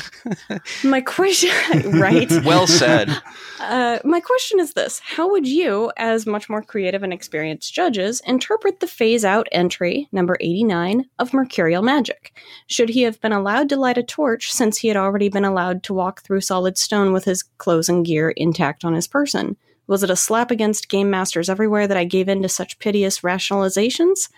my 0.83 1.01
question, 1.01 1.51
right? 1.99 2.29
Well 2.43 2.65
said. 2.65 3.15
Uh, 3.59 3.99
my 4.03 4.19
question 4.19 4.59
is 4.59 4.73
this 4.73 4.99
How 4.99 5.29
would 5.29 5.47
you, 5.47 5.91
as 5.97 6.25
much 6.25 6.49
more 6.49 6.63
creative 6.63 7.03
and 7.03 7.13
experienced 7.13 7.73
judges, 7.73 8.21
interpret 8.25 8.79
the 8.79 8.87
phase 8.87 9.23
out 9.23 9.47
entry, 9.51 10.07
number 10.11 10.37
89, 10.41 11.05
of 11.19 11.33
Mercurial 11.33 11.83
Magic? 11.83 12.35
Should 12.65 12.89
he 12.89 13.03
have 13.03 13.21
been 13.21 13.33
allowed 13.33 13.69
to 13.69 13.75
light 13.75 13.99
a 13.99 14.03
torch 14.03 14.51
since 14.51 14.79
he 14.79 14.87
had 14.87 14.97
already 14.97 15.29
been 15.29 15.45
allowed 15.45 15.83
to 15.83 15.93
walk 15.93 16.23
through 16.23 16.41
solid 16.41 16.77
stone 16.77 17.13
with 17.13 17.25
his 17.25 17.43
clothes 17.43 17.89
and 17.89 18.05
gear 18.05 18.31
intact 18.31 18.83
on 18.83 18.95
his 18.95 19.07
person? 19.07 19.57
Was 19.85 20.03
it 20.03 20.09
a 20.09 20.15
slap 20.15 20.51
against 20.51 20.89
game 20.89 21.09
masters 21.09 21.49
everywhere 21.49 21.87
that 21.87 21.97
I 21.97 22.05
gave 22.05 22.29
in 22.29 22.41
to 22.41 22.49
such 22.49 22.79
piteous 22.79 23.19
rationalizations? 23.19 24.29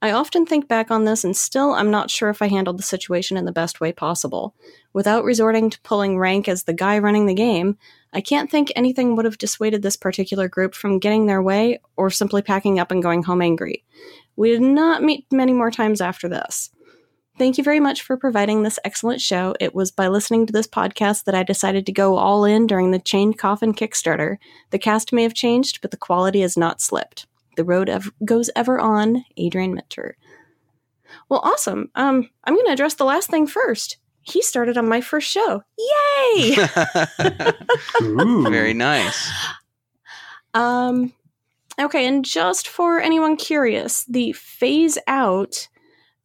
I 0.00 0.12
often 0.12 0.46
think 0.46 0.68
back 0.68 0.92
on 0.92 1.04
this 1.04 1.24
and 1.24 1.36
still 1.36 1.72
I'm 1.72 1.90
not 1.90 2.10
sure 2.10 2.30
if 2.30 2.40
I 2.40 2.46
handled 2.46 2.78
the 2.78 2.84
situation 2.84 3.36
in 3.36 3.46
the 3.46 3.52
best 3.52 3.80
way 3.80 3.92
possible. 3.92 4.54
Without 4.92 5.24
resorting 5.24 5.70
to 5.70 5.80
pulling 5.80 6.18
rank 6.18 6.48
as 6.48 6.64
the 6.64 6.72
guy 6.72 6.98
running 6.98 7.26
the 7.26 7.34
game, 7.34 7.76
I 8.12 8.20
can't 8.20 8.50
think 8.50 8.72
anything 8.74 9.16
would 9.16 9.24
have 9.24 9.38
dissuaded 9.38 9.82
this 9.82 9.96
particular 9.96 10.48
group 10.48 10.74
from 10.74 11.00
getting 11.00 11.26
their 11.26 11.42
way 11.42 11.80
or 11.96 12.10
simply 12.10 12.42
packing 12.42 12.78
up 12.78 12.92
and 12.92 13.02
going 13.02 13.24
home 13.24 13.42
angry. 13.42 13.84
We 14.36 14.50
did 14.50 14.62
not 14.62 15.02
meet 15.02 15.26
many 15.32 15.52
more 15.52 15.70
times 15.70 16.00
after 16.00 16.28
this. 16.28 16.70
Thank 17.36 17.58
you 17.58 17.64
very 17.64 17.80
much 17.80 18.02
for 18.02 18.16
providing 18.16 18.62
this 18.62 18.80
excellent 18.84 19.20
show. 19.20 19.54
It 19.60 19.74
was 19.74 19.90
by 19.90 20.08
listening 20.08 20.46
to 20.46 20.52
this 20.52 20.66
podcast 20.66 21.24
that 21.24 21.34
I 21.34 21.42
decided 21.42 21.86
to 21.86 21.92
go 21.92 22.16
all 22.16 22.44
in 22.44 22.66
during 22.66 22.90
the 22.90 22.98
Chained 22.98 23.38
Coffin 23.38 23.74
Kickstarter. 23.74 24.38
The 24.70 24.78
cast 24.78 25.12
may 25.12 25.22
have 25.22 25.34
changed, 25.34 25.80
but 25.80 25.90
the 25.90 25.96
quality 25.96 26.40
has 26.40 26.56
not 26.56 26.80
slipped. 26.80 27.26
The 27.58 27.64
road 27.64 27.88
ev- 27.88 28.12
goes 28.24 28.50
ever 28.54 28.78
on, 28.78 29.24
Adrian 29.36 29.74
Mentor. 29.74 30.16
Well, 31.28 31.40
awesome. 31.42 31.90
Um, 31.96 32.30
I'm 32.44 32.54
going 32.54 32.66
to 32.66 32.72
address 32.72 32.94
the 32.94 33.04
last 33.04 33.28
thing 33.28 33.48
first. 33.48 33.96
He 34.20 34.42
started 34.42 34.78
on 34.78 34.88
my 34.88 35.00
first 35.00 35.28
show. 35.28 35.64
Yay! 35.76 36.56
Very 38.48 38.74
nice. 38.74 39.28
Um, 40.54 41.12
okay, 41.80 42.06
and 42.06 42.24
just 42.24 42.68
for 42.68 43.00
anyone 43.00 43.34
curious, 43.34 44.04
the 44.04 44.34
phase 44.34 44.96
out 45.08 45.66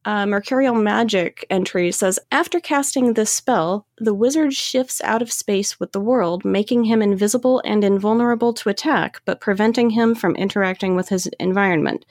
uh, 0.05 0.25
Mercurial 0.25 0.75
Magic 0.75 1.45
entry 1.49 1.91
says 1.91 2.19
after 2.31 2.59
casting 2.59 3.13
this 3.13 3.31
spell, 3.31 3.87
the 3.97 4.13
wizard 4.13 4.53
shifts 4.53 5.01
out 5.01 5.21
of 5.21 5.31
space 5.31 5.79
with 5.79 5.93
the 5.93 6.01
world, 6.01 6.43
making 6.43 6.83
him 6.85 7.01
invisible 7.01 7.61
and 7.63 7.83
invulnerable 7.83 8.53
to 8.53 8.69
attack, 8.69 9.21
but 9.25 9.39
preventing 9.39 9.91
him 9.91 10.13
from 10.13 10.35
interacting 10.35 10.95
with 10.95 11.09
his 11.09 11.27
environment. 11.39 12.05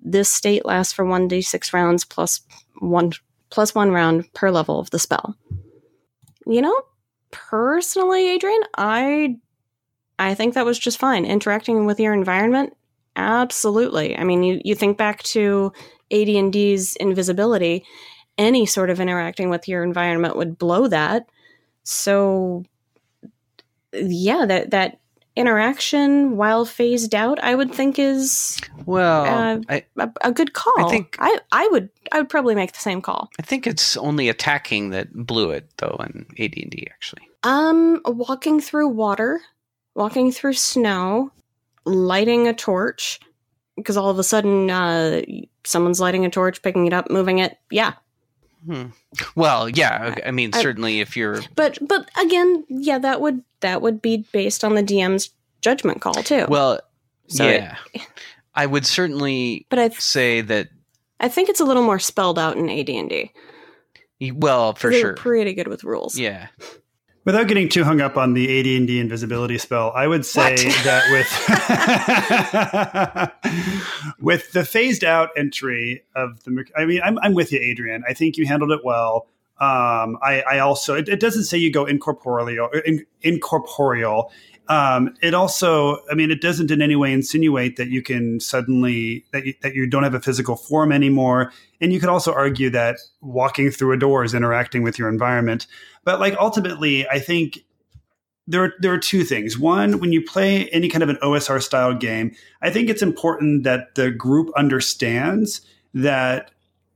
This 0.00 0.30
state 0.30 0.64
lasts 0.64 0.92
for 0.92 1.04
1d6 1.04 1.72
rounds 1.72 2.04
plus 2.04 2.40
one 2.80 3.12
plus 3.50 3.74
one 3.74 3.90
round 3.90 4.32
per 4.34 4.50
level 4.50 4.78
of 4.78 4.90
the 4.90 4.98
spell. 4.98 5.36
You 6.46 6.62
know, 6.62 6.82
personally, 7.30 8.30
Adrian, 8.30 8.62
I 8.76 9.36
I 10.18 10.34
think 10.34 10.54
that 10.54 10.64
was 10.64 10.78
just 10.78 10.98
fine. 10.98 11.24
Interacting 11.24 11.84
with 11.84 12.00
your 12.00 12.14
environment, 12.14 12.74
absolutely. 13.16 14.16
I 14.16 14.24
mean, 14.24 14.42
you, 14.42 14.60
you 14.64 14.74
think 14.74 14.96
back 14.96 15.22
to 15.24 15.72
AD&D's 16.12 16.96
invisibility, 16.96 17.84
any 18.36 18.66
sort 18.66 18.90
of 18.90 19.00
interacting 19.00 19.50
with 19.50 19.68
your 19.68 19.82
environment 19.82 20.36
would 20.36 20.58
blow 20.58 20.86
that. 20.88 21.26
So 21.84 22.64
yeah, 23.92 24.44
that 24.46 24.70
that 24.70 25.00
interaction 25.36 26.36
while 26.36 26.64
phased 26.64 27.14
out, 27.14 27.38
I 27.42 27.54
would 27.54 27.72
think 27.72 27.98
is 27.98 28.60
Well, 28.86 29.24
uh, 29.24 29.60
I, 29.68 29.84
a, 29.96 30.10
a 30.22 30.32
good 30.32 30.52
call. 30.52 30.86
I 30.86 30.90
think- 30.90 31.16
I, 31.20 31.38
I 31.52 31.68
would 31.68 31.88
I 32.12 32.18
would 32.18 32.28
probably 32.28 32.54
make 32.54 32.72
the 32.72 32.80
same 32.80 33.00
call. 33.00 33.30
I 33.38 33.42
think 33.42 33.66
it's 33.66 33.96
only 33.96 34.28
attacking 34.28 34.90
that 34.90 35.12
blew 35.14 35.50
it 35.50 35.70
though 35.78 35.96
in 36.00 36.26
AD&D 36.38 36.88
actually. 36.90 37.22
Um, 37.44 38.00
walking 38.04 38.60
through 38.60 38.88
water, 38.88 39.40
walking 39.94 40.32
through 40.32 40.54
snow, 40.54 41.30
lighting 41.84 42.48
a 42.48 42.52
torch, 42.54 43.20
because 43.78 43.96
all 43.96 44.10
of 44.10 44.18
a 44.18 44.22
sudden 44.24 44.70
uh, 44.70 45.22
someone's 45.64 46.00
lighting 46.00 46.26
a 46.26 46.30
torch, 46.30 46.60
picking 46.62 46.86
it 46.86 46.92
up, 46.92 47.10
moving 47.10 47.38
it. 47.38 47.58
Yeah, 47.70 47.94
Hmm. 48.66 48.86
Well, 49.36 49.68
yeah, 49.68 50.16
I 50.26 50.30
mean 50.32 50.50
I- 50.52 50.60
certainly 50.60 51.00
if 51.00 51.16
you're 51.16 51.40
but 51.54 51.78
but 51.80 52.10
again, 52.20 52.64
yeah, 52.68 52.98
that 52.98 53.20
would 53.20 53.42
that 53.60 53.82
would 53.82 54.02
be 54.02 54.26
based 54.32 54.64
on 54.64 54.74
the 54.74 54.82
DM's 54.82 55.30
judgment 55.62 56.00
call 56.00 56.14
too. 56.14 56.44
well, 56.48 56.80
So 57.28 57.48
yeah. 57.48 57.76
I 58.54 58.66
would 58.66 58.84
certainly 58.84 59.66
but 59.70 59.78
I 59.78 59.88
say 59.90 60.40
that 60.40 60.68
I 61.20 61.28
think 61.28 61.48
it's 61.48 61.60
a 61.60 61.64
little 61.64 61.84
more 61.84 61.98
spelled 62.00 62.38
out 62.38 62.56
in 62.56 62.68
AD 62.68 62.88
and 62.90 63.08
D. 63.08 63.32
well, 64.32 64.74
for 64.74 64.92
sure. 64.92 65.14
pretty 65.14 65.54
good 65.54 65.68
with 65.68 65.84
rules. 65.84 66.18
Yeah. 66.18 66.48
Without 67.28 67.46
getting 67.46 67.68
too 67.68 67.84
hung 67.84 68.00
up 68.00 68.16
on 68.16 68.32
the 68.32 68.58
AD&D 68.58 68.98
invisibility 68.98 69.58
spell, 69.58 69.92
I 69.94 70.06
would 70.06 70.24
say 70.24 70.52
What? 70.52 70.56
that 70.84 71.04
with 74.00 74.14
with 74.18 74.52
the 74.52 74.64
phased 74.64 75.04
out 75.04 75.28
entry 75.36 76.04
of 76.16 76.42
the, 76.44 76.64
I 76.74 76.86
mean, 76.86 77.02
I'm, 77.04 77.18
I'm 77.18 77.34
with 77.34 77.52
you, 77.52 77.60
Adrian. 77.60 78.02
I 78.08 78.14
think 78.14 78.38
you 78.38 78.46
handled 78.46 78.70
it 78.70 78.80
well. 78.82 79.26
Um, 79.60 80.16
I, 80.22 80.42
I 80.50 80.58
also, 80.60 80.94
it, 80.94 81.06
it 81.10 81.20
doesn't 81.20 81.44
say 81.44 81.58
you 81.58 81.70
go 81.70 81.84
incorporeal, 81.84 82.70
in, 82.86 83.04
incorporeal. 83.20 84.32
Um, 84.68 85.14
it 85.22 85.32
also, 85.32 85.98
I 86.10 86.14
mean, 86.14 86.30
it 86.30 86.42
doesn't 86.42 86.70
in 86.70 86.82
any 86.82 86.94
way 86.94 87.12
insinuate 87.12 87.76
that 87.76 87.88
you 87.88 88.02
can 88.02 88.38
suddenly 88.38 89.24
that 89.32 89.46
you, 89.46 89.54
that 89.62 89.74
you 89.74 89.86
don't 89.86 90.02
have 90.02 90.14
a 90.14 90.20
physical 90.20 90.56
form 90.56 90.92
anymore. 90.92 91.52
And 91.80 91.92
you 91.92 92.00
could 92.00 92.10
also 92.10 92.32
argue 92.34 92.68
that 92.70 92.98
walking 93.22 93.70
through 93.70 93.92
a 93.92 93.98
door 93.98 94.24
is 94.24 94.34
interacting 94.34 94.82
with 94.82 94.98
your 94.98 95.08
environment. 95.08 95.66
But 96.04 96.20
like 96.20 96.36
ultimately, 96.38 97.08
I 97.08 97.18
think 97.18 97.64
there 98.46 98.64
are, 98.64 98.72
there 98.80 98.92
are 98.92 98.98
two 98.98 99.24
things. 99.24 99.58
One, 99.58 100.00
when 100.00 100.12
you 100.12 100.22
play 100.22 100.68
any 100.70 100.88
kind 100.88 101.02
of 101.02 101.08
an 101.08 101.18
OSR 101.22 101.62
style 101.62 101.94
game, 101.94 102.34
I 102.62 102.70
think 102.70 102.88
it's 102.88 103.02
important 103.02 103.64
that 103.64 103.94
the 103.94 104.10
group 104.10 104.50
understands 104.56 105.62
that 105.94 106.50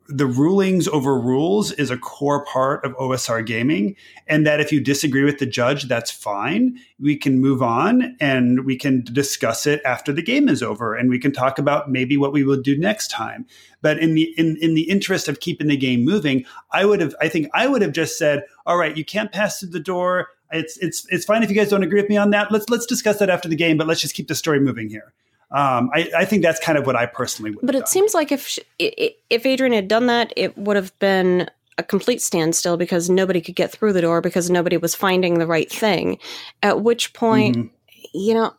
the 0.09 0.27
rulings 0.27 0.89
over 0.89 1.19
rules 1.19 1.73
is 1.73 1.91
a 1.91 1.97
core 1.97 2.45
part 2.45 2.85
of 2.85 2.97
OSR 2.97 3.45
gaming, 3.47 3.97
and 4.27 4.47
that 4.47 4.61
if 4.61 4.73
you 4.73 4.81
disagree 4.81 5.25
with 5.25 5.39
the 5.39 5.47
judge, 5.47 5.85
that's 5.85 6.11
fine. 6.11 6.79
We 6.99 7.17
can 7.17 7.41
move 7.41 7.63
on 7.63 8.17
and 8.21 8.65
we 8.65 8.77
can 8.77 9.05
discuss 9.05 9.67
it 9.67 9.81
after 9.85 10.13
the 10.13 10.23
game 10.23 10.49
is 10.49 10.63
over, 10.63 10.95
and 10.95 11.09
we 11.09 11.19
can 11.19 11.33
talk 11.33 11.59
about 11.59 11.91
maybe 11.91 12.17
what 12.17 12.33
we 12.33 12.45
will 12.45 12.61
do 12.61 12.77
next 12.77 13.11
time. 13.11 13.47
But 13.81 13.99
in 13.99 14.15
the 14.15 14.35
in, 14.37 14.57
in 14.61 14.75
the 14.75 14.89
interest 14.91 15.29
of 15.29 15.41
keeping 15.41 15.69
the 15.69 15.77
game 15.77 16.05
moving, 16.05 16.45
I 16.73 16.85
would 16.85 17.01
have 17.01 17.15
I 17.21 17.29
think 17.29 17.49
I 17.55 17.67
would 17.67 17.83
have 17.83 17.93
just 17.93 18.19
said, 18.19 18.45
all 18.67 18.77
right, 18.77 18.97
you 18.97 19.05
can't 19.05 19.33
pass 19.33 19.61
through 19.61 19.71
the 19.71 19.81
door. 19.81 20.29
It's 20.51 20.77
it's 20.79 21.07
it's 21.11 21.25
fine 21.25 21.43
if 21.43 21.51
you 21.51 21.57
guys 21.57 21.71
don't 21.71 21.83
agree 21.83 22.01
with 22.01 22.11
me 22.11 22.17
on 22.17 22.31
that. 22.31 22.51
Let's 22.51 22.69
let's 22.69 22.87
discuss 22.87 23.19
that 23.19 23.31
after 23.31 23.49
the 23.49 23.57
game, 23.57 23.77
but 23.77 23.87
let's 23.87 24.01
just 24.01 24.15
keep 24.15 24.29
the 24.29 24.35
story 24.35 24.61
moving 24.61 24.89
here. 24.89 25.13
Um, 25.53 25.91
I, 25.95 26.11
I 26.19 26.25
think 26.25 26.43
that's 26.43 26.59
kind 26.61 26.79
of 26.79 26.87
what 26.87 26.97
I 26.97 27.07
personally 27.07 27.51
would. 27.51 27.65
But 27.65 27.75
it 27.75 27.81
done. 27.81 27.87
seems 27.87 28.15
like 28.15 28.33
if 28.33 28.47
sh- 28.49 28.59
i- 28.81 28.95
i- 28.99 29.15
if 29.31 29.45
Adrian 29.45 29.73
had 29.75 29.87
done 29.89 30.07
that, 30.07 30.33
it 30.37 30.57
would 30.57 30.77
have 30.77 30.99
been 30.99 31.49
a 31.79 31.83
complete 31.83 32.23
standstill 32.23 32.77
because 32.77 33.11
nobody 33.11 33.41
could 33.41 33.55
get 33.57 33.71
through 33.71 33.93
the 33.93 34.01
door 34.03 34.21
because 34.21 34.51
nobody 34.51 34.77
was 34.77 34.95
finding 34.95 35.39
the 35.39 35.47
right 35.47 35.71
thing. 35.71 36.19
At 36.63 36.83
which 36.83 37.13
point, 37.13 37.57
Mhm. 37.57 37.71
you 38.15 38.35
know, 38.35 38.55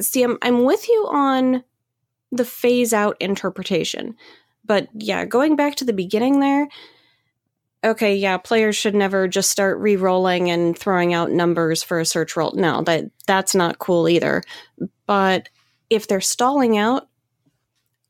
see, 0.00 0.22
I'm 0.22 0.38
I'm 0.42 0.64
with 0.64 0.88
you 0.88 1.06
on 1.10 1.64
the 2.30 2.44
phase 2.44 2.92
out 2.92 3.16
interpretation, 3.20 4.14
but 4.64 4.88
yeah, 4.94 5.24
going 5.24 5.56
back 5.56 5.74
to 5.76 5.84
the 5.84 5.92
beginning 5.92 6.40
there. 6.40 6.68
Okay, 7.84 8.14
yeah, 8.14 8.36
players 8.36 8.76
should 8.76 8.94
never 8.94 9.26
just 9.26 9.50
start 9.50 9.76
re-rolling 9.78 10.48
and 10.50 10.78
throwing 10.78 11.12
out 11.14 11.32
numbers 11.32 11.82
for 11.82 11.98
a 11.98 12.06
search 12.06 12.36
roll. 12.36 12.52
No, 12.52 12.82
that 12.82 13.06
that's 13.26 13.54
not 13.56 13.80
cool 13.80 14.08
either. 14.08 14.42
But 15.06 15.48
if 15.94 16.08
they're 16.08 16.20
stalling 16.20 16.78
out, 16.78 17.08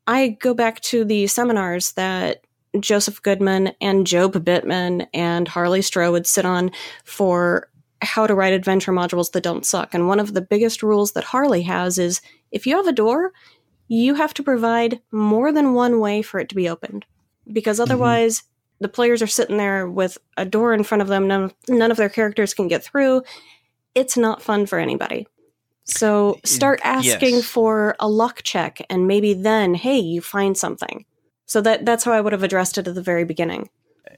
I 0.07 0.29
go 0.41 0.55
back 0.55 0.81
to 0.83 1.05
the 1.05 1.27
seminars 1.27 1.93
that 1.93 2.45
Joseph 2.79 3.23
Goodman 3.23 3.73
and 3.81 4.07
Jobe 4.07 4.43
Bittman 4.45 5.07
and 5.13 5.47
Harley 5.47 5.81
Stroh 5.81 6.13
would 6.13 6.27
sit 6.27 6.45
on 6.45 6.71
for 7.05 7.69
how 8.01 8.27
to 8.27 8.35
write 8.35 8.53
adventure 8.53 8.93
modules 8.93 9.33
that 9.33 9.43
don't 9.43 9.67
suck. 9.67 9.95
And 9.95 10.09
one 10.09 10.19
of 10.19 10.35
the 10.35 10.41
biggest 10.41 10.83
rules 10.83 11.13
that 11.13 11.25
Harley 11.25 11.63
has 11.63 11.99
is 11.99 12.21
if 12.51 12.67
you 12.67 12.77
have 12.77 12.87
a 12.87 12.93
door, 12.93 13.33
you 13.89 14.15
have 14.15 14.35
to 14.35 14.43
provide 14.43 15.01
more 15.11 15.53
than 15.53 15.75
one 15.75 16.01
way 16.01 16.23
for 16.23 16.41
it 16.41 16.49
to 16.49 16.55
be 16.55 16.69
opened. 16.69 17.05
Because 17.53 17.77
mm-hmm. 17.77 17.91
otherwise, 17.91 18.45
the 18.81 18.89
players 18.89 19.23
are 19.23 19.29
sitting 19.29 19.57
there 19.57 19.89
with 19.89 20.19
a 20.37 20.45
door 20.45 20.73
in 20.73 20.83
front 20.83 21.03
of 21.03 21.09
them, 21.09 21.29
none, 21.29 21.53
none 21.69 21.91
of 21.91 21.97
their 21.97 22.09
characters 22.09 22.55
can 22.55 22.69
get 22.69 22.83
through. 22.83 23.23
It's 23.95 24.17
not 24.17 24.43
fun 24.43 24.67
for 24.67 24.79
anybody. 24.79 25.27
So 25.85 26.39
start 26.45 26.81
asking 26.85 27.37
yes. 27.37 27.45
for 27.45 27.97
a 27.99 28.09
luck 28.09 28.43
check 28.43 28.85
and 28.89 29.07
maybe 29.07 29.35
then, 29.35 29.75
hey, 29.75 29.99
you 29.99 30.21
find 30.21 30.57
something. 30.57 31.05
So 31.47 31.61
that 31.63 31.85
that's 31.85 32.05
how 32.05 32.13
I 32.13 32.21
would 32.21 32.33
have 32.33 32.43
addressed 32.43 32.79
it 32.79 32.87
at 32.87 32.95
the 32.95 33.03
very 33.03 33.25
beginning. 33.25 33.69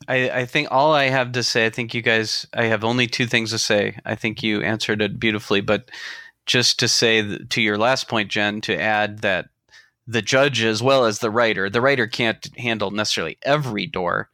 I, 0.08 0.30
I 0.30 0.46
think 0.46 0.68
all 0.70 0.92
I 0.92 1.04
have 1.04 1.32
to 1.32 1.42
say, 1.42 1.66
I 1.66 1.70
think 1.70 1.94
you 1.94 2.02
guys, 2.02 2.46
I 2.52 2.64
have 2.64 2.84
only 2.84 3.06
two 3.06 3.26
things 3.26 3.50
to 3.50 3.58
say. 3.58 3.98
I 4.04 4.14
think 4.14 4.42
you 4.42 4.62
answered 4.62 5.00
it 5.00 5.18
beautifully, 5.18 5.60
but 5.60 5.90
just 6.46 6.78
to 6.80 6.88
say 6.88 7.22
th- 7.22 7.48
to 7.50 7.62
your 7.62 7.78
last 7.78 8.08
point, 8.08 8.30
Jen, 8.30 8.60
to 8.62 8.78
add 8.78 9.20
that 9.20 9.48
the 10.06 10.22
judge 10.22 10.62
as 10.62 10.82
well 10.82 11.06
as 11.06 11.20
the 11.20 11.30
writer, 11.30 11.70
the 11.70 11.80
writer 11.80 12.06
can't 12.06 12.48
handle 12.58 12.90
necessarily 12.90 13.38
every 13.42 13.86
door, 13.86 14.28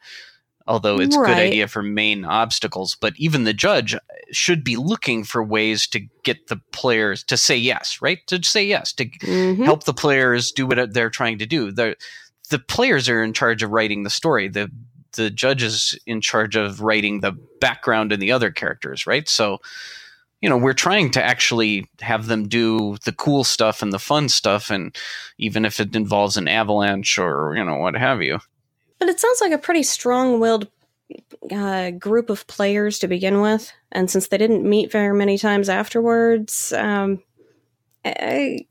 although 0.70 1.00
it's 1.00 1.16
a 1.16 1.18
good 1.18 1.38
idea 1.48 1.66
for 1.66 1.82
main 1.82 2.24
obstacles. 2.24 2.96
But 3.00 3.14
even 3.16 3.42
the 3.42 3.52
judge 3.52 3.96
should 4.30 4.62
be 4.62 4.76
looking 4.76 5.24
for 5.24 5.42
ways 5.42 5.86
to 5.88 6.00
get 6.22 6.46
the 6.46 6.60
players 6.72 7.24
to 7.24 7.36
say 7.36 7.56
yes, 7.56 7.98
right? 8.00 8.20
To 8.28 8.40
say 8.42 8.64
yes, 8.64 8.92
to 8.94 9.06
Mhm. 9.06 9.64
help 9.64 9.82
the 9.84 9.92
players 9.92 10.52
do 10.52 10.66
what 10.66 10.94
they're 10.94 11.10
trying 11.10 11.38
to 11.38 11.46
do. 11.46 11.72
The 11.72 11.96
the 12.50 12.58
players 12.60 13.08
are 13.08 13.22
in 13.22 13.32
charge 13.32 13.62
of 13.62 13.70
writing 13.70 14.04
the 14.04 14.10
story. 14.10 14.48
The 14.48 14.70
the 15.16 15.28
judge 15.28 15.62
is 15.64 15.98
in 16.06 16.20
charge 16.20 16.54
of 16.54 16.80
writing 16.80 17.20
the 17.20 17.32
background 17.60 18.12
and 18.12 18.22
the 18.22 18.30
other 18.30 18.52
characters, 18.52 19.08
right? 19.08 19.28
So, 19.28 19.58
you 20.40 20.48
know, 20.48 20.56
we're 20.56 20.72
trying 20.72 21.10
to 21.12 21.22
actually 21.22 21.88
have 22.00 22.26
them 22.26 22.46
do 22.46 22.96
the 23.04 23.12
cool 23.12 23.42
stuff 23.42 23.82
and 23.82 23.92
the 23.92 23.98
fun 23.98 24.28
stuff, 24.28 24.70
and 24.70 24.96
even 25.36 25.64
if 25.64 25.80
it 25.80 25.96
involves 25.96 26.36
an 26.36 26.46
avalanche 26.46 27.18
or 27.18 27.54
you 27.56 27.64
know 27.64 27.76
what 27.78 27.96
have 27.96 28.22
you. 28.22 28.38
But 29.00 29.08
it 29.08 29.18
sounds 29.18 29.40
like 29.40 29.52
a 29.52 29.58
pretty 29.58 29.82
strong-willed 29.82 30.68
uh, 31.50 31.90
group 31.90 32.30
of 32.30 32.46
players 32.46 33.00
to 33.00 33.08
begin 33.08 33.40
with, 33.40 33.72
and 33.90 34.08
since 34.08 34.28
they 34.28 34.38
didn't 34.38 34.62
meet 34.62 34.92
very 34.92 35.16
many 35.16 35.38
times 35.38 35.68
afterwards, 35.68 36.72
um, 36.72 37.22
I, 38.04 38.66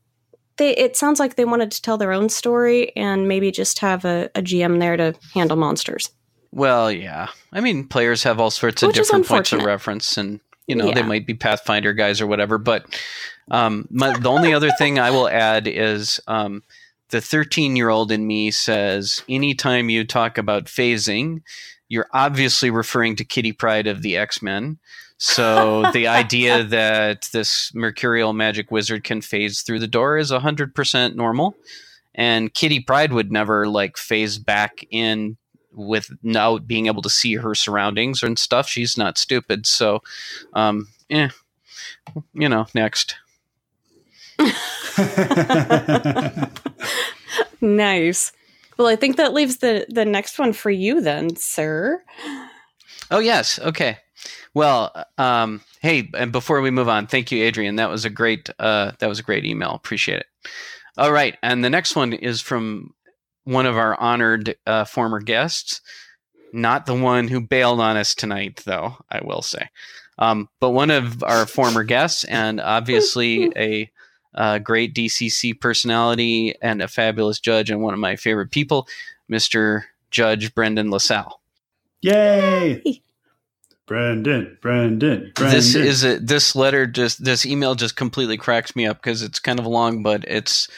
they 0.56 0.76
it 0.76 0.96
sounds 0.96 1.18
like 1.18 1.34
they 1.34 1.44
wanted 1.44 1.72
to 1.72 1.82
tell 1.82 1.98
their 1.98 2.12
own 2.12 2.28
story 2.28 2.94
and 2.96 3.26
maybe 3.26 3.50
just 3.50 3.80
have 3.80 4.04
a, 4.04 4.30
a 4.34 4.42
GM 4.42 4.78
there 4.78 4.96
to 4.96 5.14
handle 5.34 5.56
monsters. 5.56 6.10
Well, 6.52 6.90
yeah. 6.90 7.28
I 7.52 7.60
mean, 7.60 7.86
players 7.86 8.22
have 8.24 8.40
all 8.40 8.50
sorts 8.50 8.82
of 8.82 8.88
Which 8.88 8.96
different 8.96 9.26
points 9.26 9.52
of 9.52 9.62
reference, 9.62 10.16
and 10.16 10.40
you 10.66 10.74
know 10.74 10.92
they 10.92 11.02
might 11.02 11.26
be 11.26 11.34
Pathfinder 11.34 11.92
guys 11.92 12.20
or 12.20 12.26
whatever. 12.26 12.58
But 12.58 12.86
um, 13.50 13.86
my, 13.90 14.16
the 14.18 14.28
only 14.28 14.52
other 14.52 14.70
thing 14.78 14.98
I 14.98 15.10
will 15.10 15.28
add 15.28 15.66
is 15.66 16.20
um, 16.26 16.62
the 17.10 17.20
13 17.20 17.76
year 17.76 17.88
old 17.88 18.10
in 18.10 18.26
me 18.26 18.50
says, 18.50 19.22
anytime 19.28 19.90
you 19.90 20.04
talk 20.04 20.38
about 20.38 20.64
phasing, 20.64 21.42
you're 21.88 22.08
obviously 22.12 22.70
referring 22.70 23.16
to 23.16 23.24
Kitty 23.24 23.52
Pryde 23.52 23.86
of 23.86 24.02
the 24.02 24.16
X 24.16 24.42
Men. 24.42 24.78
So 25.18 25.90
the 25.92 26.06
idea 26.06 26.64
that 26.64 27.28
this 27.32 27.72
mercurial 27.74 28.32
magic 28.32 28.70
wizard 28.70 29.04
can 29.04 29.20
phase 29.20 29.62
through 29.62 29.80
the 29.80 29.86
door 29.86 30.16
is 30.16 30.30
100% 30.30 31.14
normal. 31.14 31.56
And 32.14 32.52
Kitty 32.52 32.80
Pryde 32.80 33.12
would 33.12 33.30
never 33.30 33.68
like 33.68 33.96
phase 33.96 34.38
back 34.38 34.84
in 34.90 35.36
without 35.72 36.66
being 36.66 36.86
able 36.86 37.02
to 37.02 37.10
see 37.10 37.34
her 37.34 37.54
surroundings 37.54 38.22
and 38.22 38.38
stuff. 38.38 38.68
She's 38.68 38.98
not 38.98 39.18
stupid. 39.18 39.66
So, 39.66 40.02
um, 40.54 40.88
eh, 41.08 41.28
you 42.34 42.48
know, 42.48 42.66
next. 42.74 43.16
Nice. 47.60 48.32
Well, 48.78 48.88
I 48.88 48.96
think 48.96 49.16
that 49.16 49.34
leaves 49.34 49.58
the 49.58 49.86
the 49.88 50.04
next 50.04 50.38
one 50.38 50.52
for 50.52 50.70
you 50.70 51.00
then, 51.00 51.36
sir. 51.36 52.02
Oh, 53.10 53.18
yes. 53.18 53.58
Okay. 53.58 53.98
Well, 54.54 55.04
um, 55.18 55.60
hey, 55.80 56.08
and 56.14 56.32
before 56.32 56.60
we 56.60 56.70
move 56.70 56.88
on, 56.88 57.06
thank 57.06 57.30
you, 57.30 57.42
Adrian. 57.44 57.76
That 57.76 57.90
was 57.90 58.04
a 58.04 58.10
great, 58.10 58.50
uh, 58.58 58.92
that 58.98 59.08
was 59.08 59.18
a 59.18 59.24
great 59.24 59.44
email. 59.44 59.72
Appreciate 59.72 60.20
it. 60.20 60.26
All 60.98 61.12
right, 61.12 61.36
and 61.42 61.64
the 61.64 61.70
next 61.70 61.94
one 61.94 62.12
is 62.12 62.40
from 62.40 62.94
one 63.44 63.66
of 63.66 63.76
our 63.76 63.98
honored 63.98 64.56
uh, 64.66 64.84
former 64.84 65.20
guests, 65.20 65.80
not 66.52 66.86
the 66.86 66.94
one 66.94 67.28
who 67.28 67.40
bailed 67.40 67.80
on 67.80 67.96
us 67.96 68.14
tonight, 68.14 68.62
though. 68.64 68.96
I 69.08 69.20
will 69.22 69.42
say, 69.42 69.68
um, 70.18 70.48
but 70.58 70.70
one 70.70 70.90
of 70.90 71.22
our 71.22 71.46
former 71.46 71.84
guests, 71.84 72.24
and 72.24 72.60
obviously 72.60 73.52
a 73.56 73.90
uh, 74.34 74.58
great 74.58 74.94
DCC 74.94 75.58
personality 75.58 76.54
and 76.62 76.82
a 76.82 76.88
fabulous 76.88 77.40
judge, 77.40 77.70
and 77.70 77.82
one 77.82 77.94
of 77.94 78.00
my 78.00 78.16
favorite 78.16 78.50
people, 78.50 78.86
Mister 79.28 79.86
Judge 80.10 80.54
Brendan 80.54 80.90
LaSalle. 80.90 81.40
Yay! 82.02 83.02
Brendan, 83.86 84.56
Brendan, 84.60 85.32
Brendan. 85.34 85.56
This 85.56 85.74
is 85.74 86.04
a, 86.04 86.18
this 86.20 86.54
letter 86.54 86.86
just 86.86 87.24
this 87.24 87.44
email 87.44 87.74
just 87.74 87.96
completely 87.96 88.36
cracks 88.36 88.76
me 88.76 88.86
up 88.86 89.02
because 89.02 89.20
it's 89.20 89.40
kind 89.40 89.58
of 89.58 89.66
long, 89.66 90.04
but 90.04 90.24
it's 90.28 90.68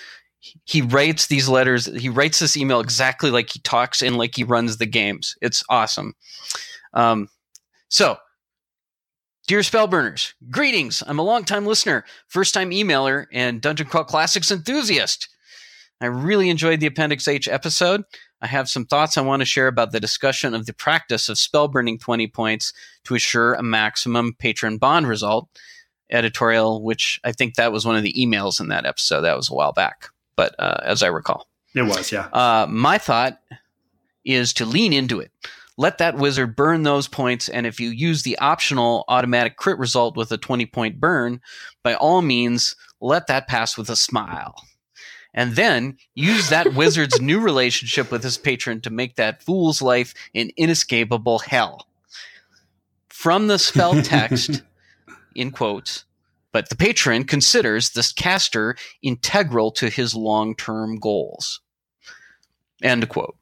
he 0.65 0.81
writes 0.81 1.27
these 1.27 1.47
letters. 1.47 1.87
He 1.87 2.09
writes 2.09 2.39
this 2.39 2.57
email 2.57 2.81
exactly 2.81 3.31
like 3.31 3.51
he 3.51 3.59
talks 3.61 4.01
and 4.01 4.17
like 4.17 4.35
he 4.35 4.45
runs 4.45 4.79
the 4.79 4.87
games. 4.87 5.37
It's 5.43 5.63
awesome. 5.69 6.15
Um, 6.95 7.29
so, 7.89 8.17
dear 9.53 9.61
Spellburners, 9.61 10.33
greetings. 10.51 11.03
I'm 11.07 11.19
a 11.19 11.23
longtime 11.23 11.67
listener, 11.67 12.07
first 12.27 12.55
time 12.55 12.71
emailer, 12.71 13.27
and 13.31 13.61
Dungeon 13.61 13.87
Crawl 13.87 14.03
Classics 14.03 14.51
enthusiast. 14.51 15.29
I 16.01 16.07
really 16.07 16.49
enjoyed 16.49 16.81
the 16.81 16.87
Appendix 16.87 17.29
H 17.29 17.49
episode. 17.49 18.05
I 18.41 18.47
have 18.47 18.71
some 18.71 18.87
thoughts 18.87 19.19
I 19.19 19.21
want 19.21 19.41
to 19.43 19.45
share 19.45 19.67
about 19.67 19.93
the 19.93 20.01
discussion 20.01 20.55
of 20.55 20.65
the 20.65 20.73
practice 20.73 21.29
of 21.29 21.37
spell 21.37 21.69
burning 21.69 21.99
20 21.99 22.29
points 22.29 22.73
to 23.05 23.15
assure 23.15 23.53
a 23.53 23.63
maximum 23.63 24.33
patron 24.39 24.79
bond 24.79 25.07
result. 25.07 25.51
Editorial, 26.11 26.83
which 26.83 27.21
I 27.23 27.33
think 27.33 27.57
that 27.57 27.73
was 27.73 27.85
one 27.85 27.97
of 27.97 28.03
the 28.03 28.15
emails 28.15 28.59
in 28.59 28.69
that 28.69 28.87
episode. 28.87 29.21
That 29.21 29.37
was 29.37 29.51
a 29.51 29.55
while 29.55 29.75
back, 29.75 30.07
but 30.35 30.55
uh, 30.59 30.81
as 30.83 31.03
I 31.03 31.09
recall, 31.09 31.47
It 31.75 31.83
was, 31.83 32.11
yeah. 32.11 32.29
uh, 32.33 32.67
my 32.71 32.97
thought 32.97 33.39
is 34.25 34.55
to 34.55 34.65
lean 34.65 34.95
into 34.95 35.21
it. 35.21 35.31
Let 35.79 35.99
that 35.99 36.17
wizard 36.17 36.55
burn 36.55 36.83
those 36.83 37.09
points, 37.09 37.49
and 37.49 37.67
if 37.67 37.81
you 37.81 37.89
use 37.89 38.23
the 38.23 38.39
optional 38.39 39.05
automatic 39.09 39.57
crit 39.57 39.79
result 39.79 40.17
with 40.17 40.31
a 40.31 40.39
20 40.39 40.67
point 40.67 41.01
burn, 41.01 41.41
by 41.83 41.95
all 41.95 42.23
means, 42.23 42.77
let 43.01 43.27
that 43.27 43.49
pass 43.49 43.77
with 43.77 43.89
a 43.89 43.97
smile. 43.97 44.55
And 45.35 45.57
then 45.57 45.97
use 46.15 46.51
that 46.51 46.75
wizard's 46.75 47.21
new 47.21 47.41
relationship 47.41 48.11
with 48.11 48.23
his 48.23 48.37
patron 48.37 48.81
to 48.83 48.91
make 48.91 49.17
that 49.17 49.43
fool's 49.43 49.81
life 49.81 50.15
an 50.35 50.51
inescapable 50.57 51.39
hell. 51.39 51.87
From 53.09 53.47
the 53.47 53.59
spell 53.59 54.03
text, 54.03 54.63
in 55.35 55.51
quotes, 55.51 56.05
but 56.53 56.69
the 56.69 56.77
patron 56.77 57.25
considers 57.25 57.91
this 57.91 58.13
caster 58.13 58.77
integral 59.03 59.71
to 59.73 59.89
his 59.89 60.15
long 60.15 60.55
term 60.55 60.97
goals. 60.97 61.61
End 62.83 63.09
quote. 63.09 63.37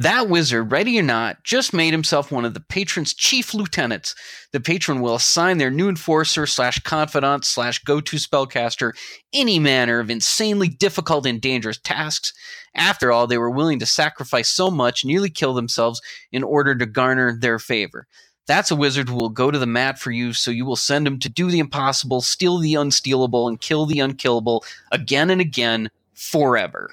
That 0.00 0.30
wizard, 0.30 0.72
ready 0.72 0.98
or 0.98 1.02
not, 1.02 1.44
just 1.44 1.74
made 1.74 1.92
himself 1.92 2.32
one 2.32 2.46
of 2.46 2.54
the 2.54 2.60
patron's 2.60 3.12
chief 3.12 3.52
lieutenants. 3.52 4.14
The 4.50 4.58
patron 4.58 5.02
will 5.02 5.16
assign 5.16 5.58
their 5.58 5.70
new 5.70 5.90
enforcer 5.90 6.46
slash 6.46 6.78
confidant 6.78 7.44
slash 7.44 7.80
go 7.80 8.00
to 8.00 8.16
spellcaster 8.16 8.92
any 9.34 9.58
manner 9.58 10.00
of 10.00 10.08
insanely 10.08 10.68
difficult 10.68 11.26
and 11.26 11.38
dangerous 11.38 11.76
tasks. 11.76 12.32
After 12.74 13.12
all, 13.12 13.26
they 13.26 13.36
were 13.36 13.50
willing 13.50 13.78
to 13.80 13.84
sacrifice 13.84 14.48
so 14.48 14.70
much, 14.70 15.04
nearly 15.04 15.28
kill 15.28 15.52
themselves, 15.52 16.00
in 16.32 16.42
order 16.42 16.74
to 16.74 16.86
garner 16.86 17.36
their 17.38 17.58
favor. 17.58 18.06
That's 18.46 18.70
a 18.70 18.76
wizard 18.76 19.10
who 19.10 19.16
will 19.16 19.28
go 19.28 19.50
to 19.50 19.58
the 19.58 19.66
mat 19.66 19.98
for 19.98 20.12
you, 20.12 20.32
so 20.32 20.50
you 20.50 20.64
will 20.64 20.76
send 20.76 21.06
him 21.06 21.18
to 21.18 21.28
do 21.28 21.50
the 21.50 21.58
impossible, 21.58 22.22
steal 22.22 22.56
the 22.56 22.72
unstealable, 22.72 23.50
and 23.50 23.60
kill 23.60 23.84
the 23.84 24.00
unkillable 24.00 24.64
again 24.90 25.28
and 25.28 25.42
again 25.42 25.90
forever. 26.14 26.90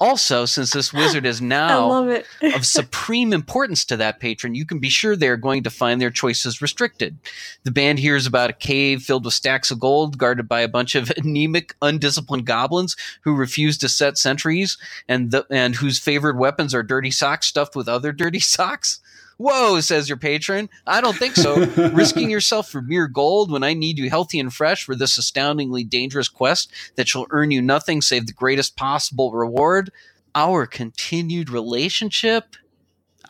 Also, 0.00 0.44
since 0.44 0.72
this 0.72 0.92
wizard 0.92 1.26
is 1.26 1.40
now 1.42 2.08
of 2.42 2.64
supreme 2.64 3.32
importance 3.32 3.84
to 3.84 3.96
that 3.96 4.20
patron, 4.20 4.54
you 4.54 4.64
can 4.64 4.78
be 4.78 4.88
sure 4.88 5.16
they're 5.16 5.36
going 5.36 5.62
to 5.62 5.70
find 5.70 6.00
their 6.00 6.10
choices 6.10 6.62
restricted. 6.62 7.18
The 7.64 7.70
band 7.70 7.98
hears 7.98 8.26
about 8.26 8.50
a 8.50 8.54
cave 8.54 9.02
filled 9.02 9.24
with 9.24 9.34
stacks 9.34 9.70
of 9.70 9.80
gold 9.80 10.18
guarded 10.18 10.48
by 10.48 10.60
a 10.60 10.68
bunch 10.68 10.94
of 10.94 11.12
anemic, 11.16 11.74
undisciplined 11.82 12.46
goblins 12.46 12.96
who 13.22 13.34
refuse 13.34 13.78
to 13.78 13.88
set 13.88 14.18
sentries 14.18 14.78
and 15.08 15.30
the, 15.30 15.46
and 15.50 15.76
whose 15.76 15.98
favorite 15.98 16.36
weapons 16.36 16.74
are 16.74 16.82
dirty 16.82 17.10
socks 17.10 17.46
stuffed 17.46 17.74
with 17.74 17.88
other 17.88 18.12
dirty 18.12 18.40
socks. 18.40 19.00
Whoa, 19.38 19.80
says 19.80 20.08
your 20.08 20.18
patron. 20.18 20.68
I 20.84 21.00
don't 21.00 21.16
think 21.16 21.36
so. 21.36 21.64
Risking 21.92 22.28
yourself 22.28 22.68
for 22.68 22.82
mere 22.82 23.06
gold 23.06 23.52
when 23.52 23.62
I 23.62 23.72
need 23.72 23.96
you 23.96 24.10
healthy 24.10 24.40
and 24.40 24.52
fresh 24.52 24.84
for 24.84 24.96
this 24.96 25.16
astoundingly 25.16 25.84
dangerous 25.84 26.28
quest 26.28 26.72
that 26.96 27.06
shall 27.06 27.26
earn 27.30 27.52
you 27.52 27.62
nothing 27.62 28.02
save 28.02 28.26
the 28.26 28.32
greatest 28.32 28.76
possible 28.76 29.32
reward. 29.32 29.92
Our 30.34 30.66
continued 30.66 31.50
relationship? 31.50 32.56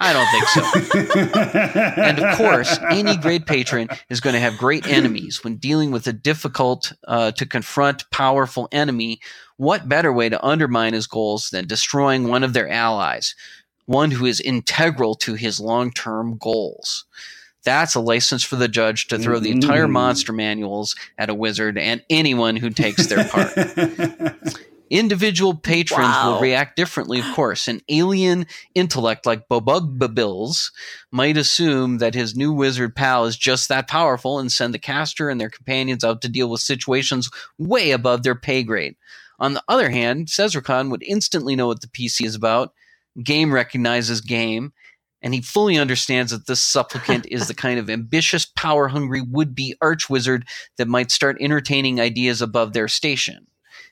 I 0.01 0.13
don't 0.13 0.29
think 0.31 0.49
so. 0.49 2.01
and 2.01 2.19
of 2.21 2.37
course, 2.39 2.79
any 2.91 3.17
great 3.17 3.47
patron 3.47 3.89
is 4.09 4.21
going 4.21 4.35
to 4.35 4.41
have 4.41 4.57
great 4.57 4.87
enemies. 4.87 5.43
When 5.43 5.57
dealing 5.57 5.91
with 5.91 6.07
a 6.07 6.13
difficult 6.13 6.93
uh, 7.07 7.33
to 7.33 7.45
confront 7.45 8.09
powerful 8.11 8.69
enemy, 8.71 9.21
what 9.57 9.89
better 9.89 10.13
way 10.13 10.29
to 10.29 10.45
undermine 10.45 10.95
his 10.95 11.07
goals 11.07 11.51
than 11.51 11.67
destroying 11.67 12.29
one 12.29 12.45
of 12.45 12.53
their 12.53 12.71
allies, 12.71 13.35
one 13.89 14.11
who 14.11 14.27
is 14.27 14.39
integral 14.41 15.15
to 15.17 15.35
his 15.35 15.59
long 15.59 15.91
term 15.91 16.37
goals? 16.39 17.07
That's 17.65 17.95
a 17.95 18.01
license 18.01 18.45
for 18.45 18.57
the 18.57 18.69
judge 18.69 19.09
to 19.09 19.19
throw 19.19 19.41
the 19.41 19.51
entire 19.51 19.87
Mm. 19.87 19.93
monster 19.93 20.33
manuals 20.33 20.95
at 21.19 21.31
a 21.31 21.35
wizard 21.35 21.77
and 21.77 22.03
anyone 22.09 22.57
who 22.57 22.71
takes 22.71 23.07
their 23.07 23.25
part. 23.25 23.53
Individual 24.91 25.55
patrons 25.55 26.15
will 26.25 26.41
react 26.41 26.77
differently, 26.77 27.19
of 27.21 27.27
course. 27.35 27.69
An 27.69 27.83
alien 27.91 28.47
intellect 28.75 29.27
like 29.27 29.47
Bobugbubilz 29.49 30.71
might 31.11 31.37
assume 31.37 31.99
that 31.99 32.15
his 32.15 32.35
new 32.35 32.53
wizard 32.55 32.97
pal 32.97 33.27
is 33.27 33.37
just 33.37 33.69
that 33.69 33.87
powerful 33.89 34.39
and 34.39 34.51
send 34.51 34.73
the 34.73 34.79
caster 34.79 35.29
and 35.29 35.39
their 35.39 35.51
companions 35.51 36.05
out 36.05 36.23
to 36.23 36.29
deal 36.29 36.49
with 36.49 36.61
situations 36.63 37.29
way 37.59 37.91
above 37.91 38.23
their 38.23 38.35
pay 38.35 38.63
grade. 38.63 38.97
On 39.39 39.53
the 39.53 39.63
other 39.69 39.91
hand, 39.91 40.29
Sezrekan 40.29 40.91
would 40.91 41.03
instantly 41.03 41.55
know 41.55 41.67
what 41.67 41.83
the 41.83 41.89
PC 41.89 42.25
is 42.25 42.35
about. 42.35 42.73
Game 43.23 43.53
recognizes 43.53 44.21
game, 44.21 44.73
and 45.23 45.35
he 45.35 45.41
fully 45.41 45.77
understands 45.77 46.31
that 46.31 46.47
this 46.47 46.63
supplicant 46.63 47.27
is 47.27 47.49
the 47.49 47.55
kind 47.55 47.79
of 47.81 47.91
ambitious, 47.91 48.47
power 48.47 48.89
hungry 48.89 49.21
would 49.21 49.55
be 49.55 49.75
archwizard 49.83 50.45
that 50.77 50.89
might 50.89 51.11
start 51.11 51.37
entertaining 51.41 52.01
ideas 52.01 52.41
above 52.41 52.73
their 52.73 52.89
station. 52.89 53.49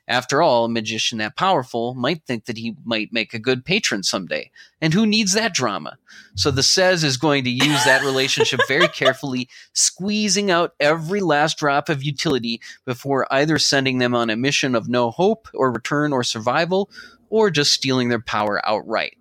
After 0.09 0.41
all, 0.41 0.66
a 0.66 0.68
magician 0.68 1.18
that 1.18 1.37
powerful 1.37 1.95
might 1.95 2.22
think 2.24 2.45
that 2.45 2.59
he 2.59 2.77
might 2.85 3.12
make 3.12 3.35
a 3.35 3.41
good 3.41 3.64
patron 3.64 4.05
someday. 4.05 4.53
And 4.81 4.95
who 4.95 5.05
needs 5.05 5.33
that 5.33 5.53
drama? 5.53 5.99
So 6.37 6.53
the 6.53 6.62
Says 6.62 7.03
is 7.03 7.16
going 7.16 7.43
to 7.43 7.51
use 7.51 7.85
that 7.85 8.05
relationship 8.05 8.61
very 8.68 8.87
carefully, 8.87 9.49
squeezing 9.72 10.49
out 10.49 10.74
every 10.79 11.20
last 11.20 11.59
drop 11.59 11.89
of 11.89 12.05
utility 12.05 12.61
before 12.85 13.27
either 13.33 13.59
sending 13.59 13.99
them 13.99 14.14
on 14.14 14.31
a 14.31 14.37
mission 14.37 14.77
of 14.77 14.89
no 14.89 15.11
hope 15.11 15.49
or 15.53 15.72
return 15.72 16.12
or 16.12 16.22
survival, 16.22 16.89
or 17.31 17.51
just 17.51 17.72
stealing 17.72 18.09
their 18.09 18.20
power 18.20 18.61
outright. 18.66 19.16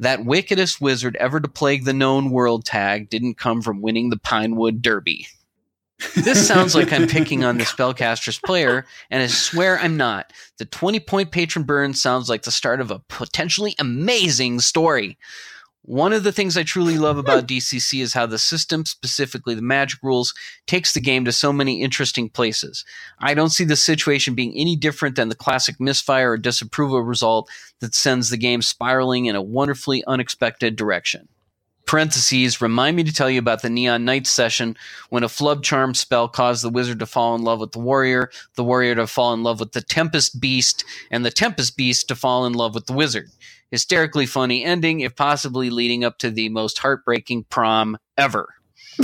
That 0.00 0.24
wickedest 0.24 0.80
wizard 0.80 1.16
ever 1.16 1.40
to 1.40 1.48
plague 1.48 1.84
the 1.84 1.92
known 1.92 2.30
world 2.30 2.64
tag 2.64 3.08
didn't 3.08 3.38
come 3.38 3.62
from 3.62 3.80
winning 3.80 4.10
the 4.10 4.18
Pinewood 4.18 4.82
Derby. 4.82 5.26
This 6.16 6.46
sounds 6.46 6.74
like 6.74 6.92
I'm 6.92 7.06
picking 7.06 7.44
on 7.44 7.58
the 7.58 7.64
spellcaster's 7.64 8.38
player, 8.38 8.84
and 9.10 9.22
I 9.22 9.28
swear 9.28 9.78
I'm 9.78 9.96
not. 9.96 10.32
The 10.58 10.64
20 10.64 11.00
point 11.00 11.30
patron 11.30 11.64
burn 11.64 11.94
sounds 11.94 12.28
like 12.28 12.42
the 12.42 12.50
start 12.50 12.80
of 12.80 12.90
a 12.90 12.98
potentially 13.08 13.74
amazing 13.78 14.60
story. 14.60 15.16
One 15.84 16.12
of 16.12 16.22
the 16.22 16.30
things 16.30 16.56
I 16.56 16.62
truly 16.62 16.96
love 16.96 17.18
about 17.18 17.48
DCC 17.48 18.02
is 18.02 18.14
how 18.14 18.26
the 18.26 18.38
system, 18.38 18.86
specifically 18.86 19.56
the 19.56 19.62
magic 19.62 20.00
rules, 20.00 20.32
takes 20.68 20.94
the 20.94 21.00
game 21.00 21.24
to 21.24 21.32
so 21.32 21.52
many 21.52 21.82
interesting 21.82 22.28
places. 22.28 22.84
I 23.18 23.34
don't 23.34 23.50
see 23.50 23.64
the 23.64 23.74
situation 23.74 24.36
being 24.36 24.54
any 24.56 24.76
different 24.76 25.16
than 25.16 25.28
the 25.28 25.34
classic 25.34 25.80
misfire 25.80 26.30
or 26.30 26.38
disapproval 26.38 27.02
result 27.02 27.50
that 27.80 27.96
sends 27.96 28.30
the 28.30 28.36
game 28.36 28.62
spiraling 28.62 29.26
in 29.26 29.34
a 29.34 29.42
wonderfully 29.42 30.04
unexpected 30.06 30.76
direction 30.76 31.28
parentheses 31.92 32.60
remind 32.60 32.96
me 32.96 33.04
to 33.04 33.12
tell 33.12 33.28
you 33.28 33.38
about 33.38 33.60
the 33.62 33.68
Neon 33.68 34.04
Knight 34.04 34.26
session 34.26 34.76
when 35.10 35.24
a 35.24 35.28
flub 35.28 35.62
charm 35.62 35.94
spell 35.94 36.28
caused 36.28 36.64
the 36.64 36.70
wizard 36.70 37.00
to 37.00 37.06
fall 37.06 37.34
in 37.34 37.42
love 37.42 37.60
with 37.60 37.72
the 37.72 37.78
warrior 37.78 38.30
the 38.54 38.64
warrior 38.64 38.94
to 38.94 39.06
fall 39.06 39.34
in 39.34 39.42
love 39.42 39.60
with 39.60 39.72
the 39.72 39.82
tempest 39.82 40.40
beast 40.40 40.84
and 41.10 41.24
the 41.24 41.30
tempest 41.30 41.76
beast 41.76 42.08
to 42.08 42.14
fall 42.14 42.46
in 42.46 42.52
love 42.52 42.74
with 42.74 42.86
the 42.86 42.92
wizard 42.92 43.30
hysterically 43.72 44.26
funny 44.26 44.64
ending 44.64 45.00
if 45.00 45.16
possibly 45.16 45.68
leading 45.70 46.04
up 46.04 46.18
to 46.18 46.30
the 46.30 46.48
most 46.48 46.78
heartbreaking 46.78 47.44
prom 47.50 47.98
ever 48.16 48.46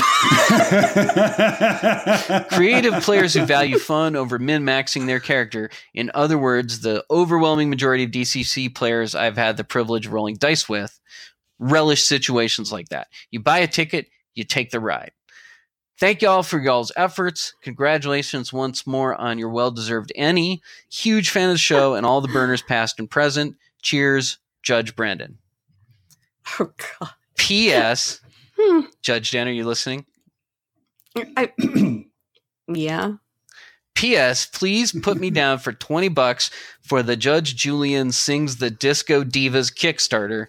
creative 2.52 3.02
players 3.02 3.34
who 3.34 3.44
value 3.46 3.78
fun 3.78 4.14
over 4.14 4.38
min-maxing 4.38 5.06
their 5.06 5.18
character 5.18 5.70
in 5.94 6.10
other 6.14 6.38
words 6.38 6.82
the 6.82 7.02
overwhelming 7.10 7.70
majority 7.70 8.04
of 8.04 8.10
dcc 8.10 8.72
players 8.74 9.14
i've 9.14 9.36
had 9.36 9.56
the 9.56 9.64
privilege 9.64 10.06
of 10.06 10.12
rolling 10.12 10.36
dice 10.36 10.68
with 10.68 11.00
relish 11.58 12.04
situations 12.04 12.72
like 12.72 12.88
that. 12.88 13.08
You 13.30 13.40
buy 13.40 13.58
a 13.58 13.66
ticket, 13.66 14.08
you 14.34 14.44
take 14.44 14.70
the 14.70 14.80
ride. 14.80 15.12
Thank 15.98 16.22
y'all 16.22 16.44
for 16.44 16.60
y'all's 16.60 16.92
efforts. 16.96 17.54
Congratulations 17.62 18.52
once 18.52 18.86
more 18.86 19.16
on 19.16 19.38
your 19.38 19.48
well 19.48 19.72
deserved 19.72 20.12
ENnie. 20.14 20.62
Huge 20.90 21.30
fan 21.30 21.48
of 21.48 21.54
the 21.54 21.58
show 21.58 21.94
and 21.94 22.06
all 22.06 22.20
the 22.20 22.28
burners 22.28 22.62
past 22.62 23.00
and 23.00 23.10
present. 23.10 23.56
Cheers, 23.82 24.38
Judge 24.62 24.94
Brendan. 24.96 25.38
Oh 26.58 26.70
God. 27.00 27.10
P.S. 27.36 28.20
Hmm. 28.60 28.80
Judge 29.02 29.30
Dan, 29.30 29.46
are 29.46 29.52
you 29.52 29.64
listening? 29.64 30.04
I, 31.36 31.52
yeah. 32.68 33.12
P.S. 33.94 34.46
Please 34.46 34.90
put 34.90 35.20
me 35.20 35.30
down 35.32 35.58
for 35.58 35.72
20 35.72 36.08
bucks 36.08 36.50
for 36.82 37.04
the 37.04 37.14
Judge 37.14 37.54
Julian 37.54 38.10
Sings 38.10 38.56
the 38.56 38.68
Disco 38.68 39.22
Divas 39.22 39.72
Kickstarter 39.72 40.46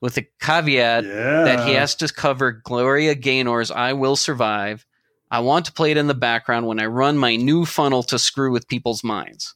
with 0.00 0.16
a 0.18 0.26
caveat 0.40 1.04
yeah. 1.04 1.42
that 1.42 1.66
he 1.66 1.74
has 1.74 1.96
to 1.96 2.06
cover 2.12 2.52
Gloria 2.52 3.16
Gaynor's 3.16 3.72
I 3.72 3.92
Will 3.92 4.14
Survive. 4.14 4.86
I 5.30 5.40
want 5.40 5.66
to 5.66 5.72
play 5.72 5.90
it 5.90 5.96
in 5.96 6.06
the 6.06 6.14
background 6.14 6.68
when 6.68 6.78
I 6.78 6.86
run 6.86 7.18
my 7.18 7.34
new 7.34 7.64
funnel 7.66 8.02
to 8.04 8.20
screw 8.20 8.52
with 8.52 8.68
people's 8.68 9.02
minds. 9.02 9.54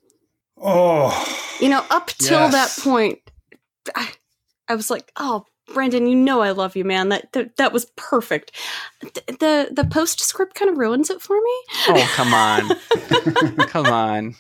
Oh. 0.61 1.55
You 1.61 1.69
know, 1.69 1.85
up 1.91 2.09
till 2.09 2.51
Yes. 2.51 2.77
that 2.77 2.83
point, 2.83 3.21
I, 3.95 4.11
I 4.69 4.75
was 4.75 4.91
like, 4.91 5.11
"Oh, 5.17 5.45
Brendan, 5.73 6.07
you 6.07 6.15
know 6.17 6.41
I 6.41 6.51
love 6.53 6.77
you, 6.77 6.85
man. 6.85 7.09
That 7.11 7.33
that, 7.33 7.57
that 7.57 7.73
was 7.73 7.87
perfect." 7.97 8.53
Th- 9.01 9.39
the 9.39 9.69
The 9.73 9.85
postscript 9.91 10.55
kind 10.55 10.71
of 10.71 10.79
ruins 10.79 11.11
it 11.11 11.21
for 11.23 11.37
me. 11.37 11.63
Oh, 11.89 12.11
come 12.15 12.35
on. 12.35 12.71
come 13.67 13.89
on. 13.89 14.35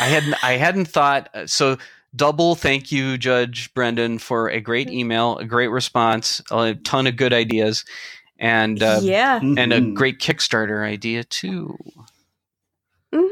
I 0.00 0.06
hadn't 0.06 0.34
I 0.44 0.52
hadn't 0.56 0.86
thought 0.88 1.28
uh, 1.34 1.46
so 1.46 1.78
double 2.16 2.54
thank 2.54 2.90
you, 2.92 3.16
Judge 3.18 3.72
Brendan, 3.74 4.18
for 4.18 4.48
a 4.48 4.60
great 4.60 4.88
email, 4.90 5.38
a 5.38 5.44
great 5.44 5.68
response, 5.68 6.40
a 6.50 6.74
ton 6.74 7.06
of 7.06 7.16
good 7.16 7.32
ideas, 7.32 7.84
and 8.38 8.82
uh, 8.82 9.00
yeah. 9.02 9.38
and 9.40 9.72
a 9.72 9.80
Mhm. 9.80 9.94
great 9.94 10.18
Kickstarter 10.18 10.84
idea 10.86 11.24
too. 11.24 11.76
hmm 13.12 13.26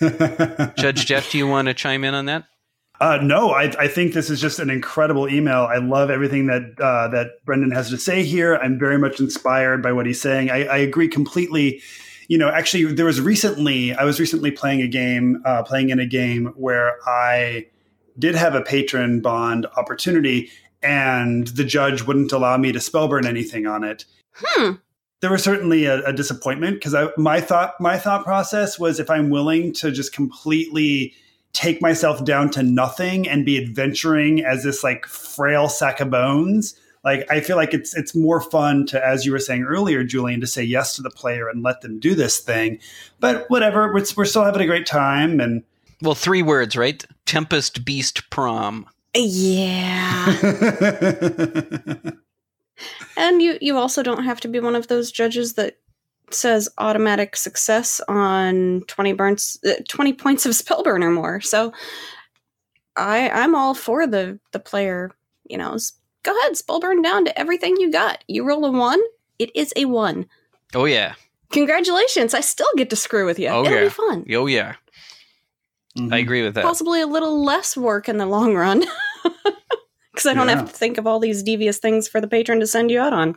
Judge 0.76 1.06
Jeff, 1.06 1.30
do 1.30 1.38
you 1.38 1.46
want 1.46 1.66
to 1.68 1.74
chime 1.74 2.04
in 2.04 2.14
on 2.14 2.26
that? 2.26 2.44
Uh, 3.00 3.18
no, 3.20 3.50
I, 3.50 3.64
I 3.78 3.88
think 3.88 4.14
this 4.14 4.30
is 4.30 4.40
just 4.40 4.60
an 4.60 4.70
incredible 4.70 5.28
email. 5.28 5.62
I 5.62 5.78
love 5.78 6.10
everything 6.10 6.46
that 6.46 6.62
uh, 6.80 7.08
that 7.08 7.44
Brendan 7.44 7.72
has 7.72 7.90
to 7.90 7.98
say 7.98 8.22
here. 8.22 8.56
I'm 8.56 8.78
very 8.78 8.98
much 8.98 9.18
inspired 9.18 9.82
by 9.82 9.92
what 9.92 10.06
he's 10.06 10.20
saying. 10.20 10.50
I, 10.50 10.64
I 10.64 10.76
agree 10.76 11.08
completely. 11.08 11.82
You 12.28 12.38
know, 12.38 12.48
actually, 12.48 12.84
there 12.94 13.04
was 13.04 13.20
recently 13.20 13.94
I 13.94 14.04
was 14.04 14.20
recently 14.20 14.52
playing 14.52 14.80
a 14.80 14.86
game, 14.86 15.42
uh, 15.44 15.64
playing 15.64 15.90
in 15.90 15.98
a 15.98 16.06
game 16.06 16.52
where 16.56 16.96
I 17.06 17.66
did 18.16 18.36
have 18.36 18.54
a 18.54 18.62
patron 18.62 19.20
bond 19.20 19.66
opportunity, 19.76 20.50
and 20.80 21.48
the 21.48 21.64
judge 21.64 22.04
wouldn't 22.04 22.30
allow 22.30 22.56
me 22.56 22.70
to 22.70 22.78
spellburn 22.78 23.26
anything 23.26 23.66
on 23.66 23.82
it. 23.82 24.04
Hmm. 24.34 24.74
There 25.20 25.32
was 25.32 25.42
certainly 25.42 25.86
a, 25.86 26.04
a 26.04 26.12
disappointment 26.12 26.76
because 26.76 26.94
I 26.94 27.08
my 27.16 27.40
thought 27.40 27.74
my 27.80 27.98
thought 27.98 28.24
process 28.24 28.78
was 28.78 29.00
if 29.00 29.10
I'm 29.10 29.30
willing 29.30 29.72
to 29.74 29.90
just 29.90 30.12
completely 30.12 31.14
take 31.54 31.80
myself 31.80 32.22
down 32.24 32.50
to 32.50 32.62
nothing 32.62 33.26
and 33.28 33.46
be 33.46 33.56
adventuring 33.56 34.44
as 34.44 34.62
this 34.64 34.84
like 34.84 35.06
frail 35.06 35.68
sack 35.68 36.00
of 36.00 36.10
bones 36.10 36.78
like 37.04 37.24
i 37.30 37.40
feel 37.40 37.56
like 37.56 37.72
it's 37.72 37.96
it's 37.96 38.14
more 38.14 38.40
fun 38.40 38.84
to 38.84 39.02
as 39.02 39.24
you 39.24 39.32
were 39.32 39.38
saying 39.38 39.62
earlier 39.62 40.04
julian 40.04 40.40
to 40.40 40.46
say 40.46 40.62
yes 40.62 40.94
to 40.96 41.02
the 41.02 41.10
player 41.10 41.48
and 41.48 41.62
let 41.62 41.80
them 41.80 41.98
do 41.98 42.14
this 42.14 42.38
thing 42.40 42.78
but 43.20 43.48
whatever 43.48 43.92
we're, 43.92 44.04
we're 44.16 44.24
still 44.26 44.44
having 44.44 44.60
a 44.60 44.66
great 44.66 44.84
time 44.84 45.40
and 45.40 45.62
Well, 46.02 46.14
three 46.14 46.42
words, 46.42 46.76
right? 46.76 47.04
Tempest 47.24 47.84
Beast 47.84 48.28
Prom. 48.28 48.86
Yeah. 49.14 50.26
and 53.16 53.40
you 53.40 53.56
you 53.60 53.78
also 53.78 54.02
don't 54.02 54.24
have 54.24 54.40
to 54.40 54.48
be 54.48 54.60
one 54.60 54.74
of 54.74 54.88
those 54.88 55.12
judges 55.12 55.54
that 55.54 55.78
says 56.34 56.68
automatic 56.78 57.36
success 57.36 58.00
on 58.08 58.82
20 58.88 59.12
burns 59.14 59.58
uh, 59.66 59.74
20 59.88 60.12
points 60.14 60.44
of 60.46 60.54
spell 60.54 60.82
burn 60.82 61.02
or 61.02 61.10
more. 61.10 61.40
So 61.40 61.72
I 62.96 63.28
I'm 63.30 63.54
all 63.54 63.74
for 63.74 64.06
the 64.06 64.38
the 64.52 64.58
player, 64.60 65.10
you 65.48 65.56
know, 65.58 65.76
go 66.22 66.38
ahead, 66.38 66.56
spell 66.56 66.80
burn 66.80 67.02
down 67.02 67.24
to 67.24 67.38
everything 67.38 67.76
you 67.78 67.90
got. 67.90 68.22
You 68.28 68.44
roll 68.46 68.64
a 68.64 68.70
1, 68.72 69.00
it 69.38 69.50
is 69.54 69.72
a 69.76 69.84
1. 69.86 70.26
Oh 70.74 70.84
yeah, 70.86 71.14
Congratulations, 71.50 72.34
I 72.34 72.40
still 72.40 72.66
get 72.76 72.90
to 72.90 72.96
screw 72.96 73.26
with 73.26 73.38
you. 73.38 73.48
Oh, 73.48 73.64
It'll 73.64 73.76
yeah. 73.76 73.84
be 73.84 73.88
fun. 73.90 74.24
oh 74.32 74.46
yeah. 74.46 74.74
I 76.10 76.18
agree 76.18 76.42
with 76.42 76.54
that. 76.54 76.64
Possibly 76.64 77.00
a 77.00 77.06
little 77.06 77.44
less 77.44 77.76
work 77.76 78.08
in 78.08 78.16
the 78.16 78.26
long 78.26 78.54
run. 78.54 78.84
Because 80.12 80.26
I 80.26 80.34
don't 80.34 80.46
Yeah. 80.48 80.58
have 80.58 80.68
to 80.70 80.72
think 80.72 80.96
of 80.98 81.08
all 81.08 81.18
these 81.18 81.42
devious 81.42 81.78
things 81.78 82.06
for 82.06 82.20
the 82.20 82.28
patron 82.28 82.60
to 82.60 82.68
send 82.68 82.88
you 82.88 83.00
out 83.00 83.12
on. 83.12 83.34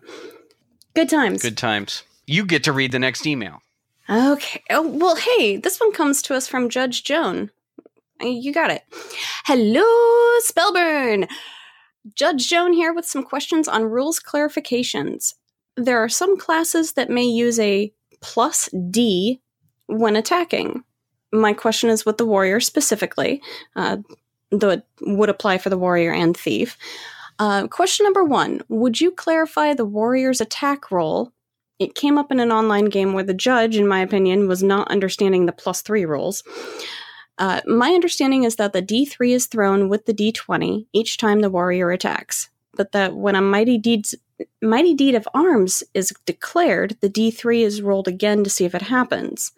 Good 0.93 1.09
times. 1.09 1.41
Good 1.41 1.57
times. 1.57 2.03
You 2.27 2.45
get 2.45 2.65
to 2.65 2.73
read 2.73 2.91
the 2.91 2.99
next 2.99 3.25
email. 3.25 3.61
Okay. 4.09 4.61
Oh, 4.69 4.87
well, 4.87 5.15
hey, 5.15 5.57
this 5.57 5.79
one 5.79 5.93
comes 5.93 6.21
to 6.23 6.35
us 6.35 6.47
from 6.47 6.69
Judge 6.69 7.03
Joan. 7.03 7.49
Uh, 8.21 8.27
You 8.27 8.53
got 8.53 8.69
it. 8.69 8.83
Hello, 9.45 9.83
Spellburn. 10.45 11.29
Judge 12.15 12.47
Joan 12.49 12.73
here 12.73 12.93
with 12.93 13.05
some 13.05 13.23
questions 13.23 13.67
on 13.67 13.85
rules 13.85 14.19
clarifications. 14.19 15.33
There 15.75 16.03
are 16.03 16.09
some 16.09 16.37
classes 16.37 16.93
that 16.93 17.09
may 17.09 17.25
use 17.25 17.59
a 17.59 17.93
plus 18.21 18.69
D 18.89 19.41
when 19.87 20.15
attacking. 20.15 20.83
My 21.31 21.53
question 21.53 21.89
is 21.89 22.05
with 22.05 22.17
the 22.17 22.25
warrior 22.25 22.59
specifically, 22.59 23.41
uh, 23.75 23.97
though 24.51 24.69
it 24.69 24.85
would 25.01 25.29
apply 25.29 25.57
for 25.57 25.69
the 25.69 25.77
warrior 25.77 26.11
and 26.13 26.35
thief. 26.35 26.77
Uh, 27.39 27.67
question 27.67 28.03
number 28.05 28.23
one 28.23 28.61
Would 28.69 28.99
you 28.99 29.11
clarify 29.11 29.73
the 29.73 29.85
warrior's 29.85 30.41
attack 30.41 30.91
roll 30.91 31.31
it 31.79 31.95
came 31.95 32.17
up 32.17 32.31
in 32.31 32.39
an 32.39 32.51
online 32.51 32.85
game 32.85 33.13
where 33.13 33.23
the 33.23 33.33
judge, 33.33 33.75
in 33.75 33.87
my 33.87 33.99
opinion, 33.99 34.47
was 34.47 34.63
not 34.63 34.89
understanding 34.89 35.45
the 35.45 35.51
plus 35.51 35.81
three 35.81 36.05
rules. 36.05 36.43
Uh, 37.37 37.61
my 37.67 37.91
understanding 37.91 38.43
is 38.43 38.55
that 38.55 38.73
the 38.73 38.81
d3 38.81 39.29
is 39.29 39.45
thrown 39.45 39.89
with 39.89 40.05
the 40.05 40.13
d20 40.13 40.87
each 40.91 41.17
time 41.17 41.41
the 41.41 41.51
warrior 41.51 41.91
attacks, 41.91 42.49
but 42.75 42.91
that 42.93 43.15
when 43.15 43.35
a 43.35 43.41
mighty 43.41 43.77
deeds 43.77 44.15
mighty 44.61 44.93
deed 44.93 45.15
of 45.15 45.27
arms 45.33 45.83
is 45.93 46.13
declared, 46.25 46.97
the 47.01 47.09
d3 47.09 47.61
is 47.61 47.81
rolled 47.81 48.07
again 48.07 48.43
to 48.43 48.49
see 48.49 48.65
if 48.65 48.73
it 48.73 48.83
happens. 48.83 49.51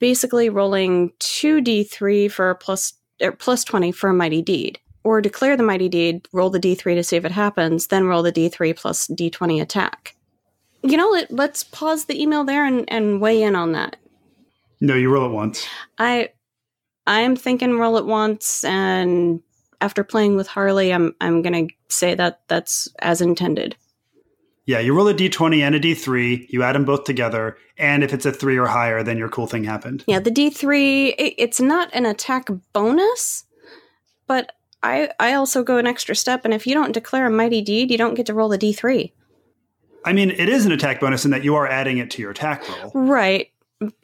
Basically, 0.00 0.48
rolling 0.48 1.12
two 1.20 1.60
d3 1.60 2.30
for 2.30 2.50
a 2.50 2.56
plus 2.56 2.94
or 3.22 3.32
plus 3.32 3.62
20 3.62 3.92
for 3.92 4.10
a 4.10 4.14
mighty 4.14 4.42
deed. 4.42 4.80
Or 5.04 5.20
declare 5.20 5.56
the 5.56 5.62
mighty 5.62 5.88
deed, 5.88 6.26
roll 6.32 6.50
the 6.50 6.58
d3 6.58 6.96
to 6.96 7.04
see 7.04 7.16
if 7.16 7.24
it 7.24 7.30
happens, 7.30 7.86
then 7.86 8.06
roll 8.06 8.24
the 8.24 8.32
d3 8.32 8.76
plus 8.76 9.06
d20 9.06 9.62
attack 9.62 10.15
you 10.82 10.96
know 10.96 11.08
let, 11.08 11.30
let's 11.32 11.64
pause 11.64 12.04
the 12.04 12.20
email 12.20 12.44
there 12.44 12.64
and, 12.64 12.84
and 12.88 13.20
weigh 13.20 13.42
in 13.42 13.56
on 13.56 13.72
that. 13.72 13.96
No 14.80 14.94
you 14.94 15.10
roll 15.10 15.26
it 15.26 15.32
once. 15.32 15.66
I 15.98 16.30
i'm 17.06 17.36
thinking 17.36 17.78
roll 17.78 17.96
it 17.96 18.06
once 18.06 18.64
and 18.64 19.40
after 19.80 20.02
playing 20.02 20.36
with 20.36 20.48
harley 20.48 20.92
i'm 20.92 21.14
i'm 21.20 21.42
gonna 21.42 21.66
say 21.88 22.14
that 22.14 22.40
that's 22.48 22.88
as 23.00 23.20
intended. 23.20 23.76
Yeah 24.66 24.80
you 24.80 24.94
roll 24.94 25.06
a 25.06 25.14
d20 25.14 25.60
and 25.60 25.74
a 25.76 25.80
d3 25.80 26.46
you 26.50 26.62
add 26.64 26.74
them 26.74 26.84
both 26.84 27.04
together 27.04 27.56
and 27.78 28.02
if 28.02 28.12
it's 28.12 28.26
a 28.26 28.32
three 28.32 28.58
or 28.58 28.66
higher 28.66 29.04
then 29.04 29.16
your 29.18 29.28
cool 29.28 29.46
thing 29.46 29.64
happened. 29.64 30.02
Yeah 30.06 30.18
the 30.18 30.30
d3 30.30 31.14
it, 31.16 31.34
it's 31.38 31.60
not 31.60 31.88
an 31.92 32.04
attack 32.06 32.48
bonus 32.72 33.44
but 34.26 34.52
i 34.82 35.08
i 35.20 35.32
also 35.34 35.62
go 35.62 35.78
an 35.78 35.86
extra 35.86 36.16
step 36.16 36.44
and 36.44 36.52
if 36.52 36.66
you 36.66 36.74
don't 36.74 36.92
declare 36.92 37.26
a 37.26 37.30
mighty 37.30 37.62
deed 37.62 37.90
you 37.92 37.98
don't 37.98 38.14
get 38.14 38.26
to 38.26 38.34
roll 38.34 38.48
the 38.48 38.58
d3 38.58 39.12
I 40.06 40.12
mean, 40.12 40.30
it 40.30 40.48
is 40.48 40.64
an 40.64 40.72
attack 40.72 41.00
bonus 41.00 41.24
in 41.24 41.32
that 41.32 41.44
you 41.44 41.54
are 41.56 41.66
adding 41.66 41.98
it 41.98 42.10
to 42.12 42.22
your 42.22 42.30
attack 42.30 42.66
roll. 42.68 42.92
Right. 42.94 43.50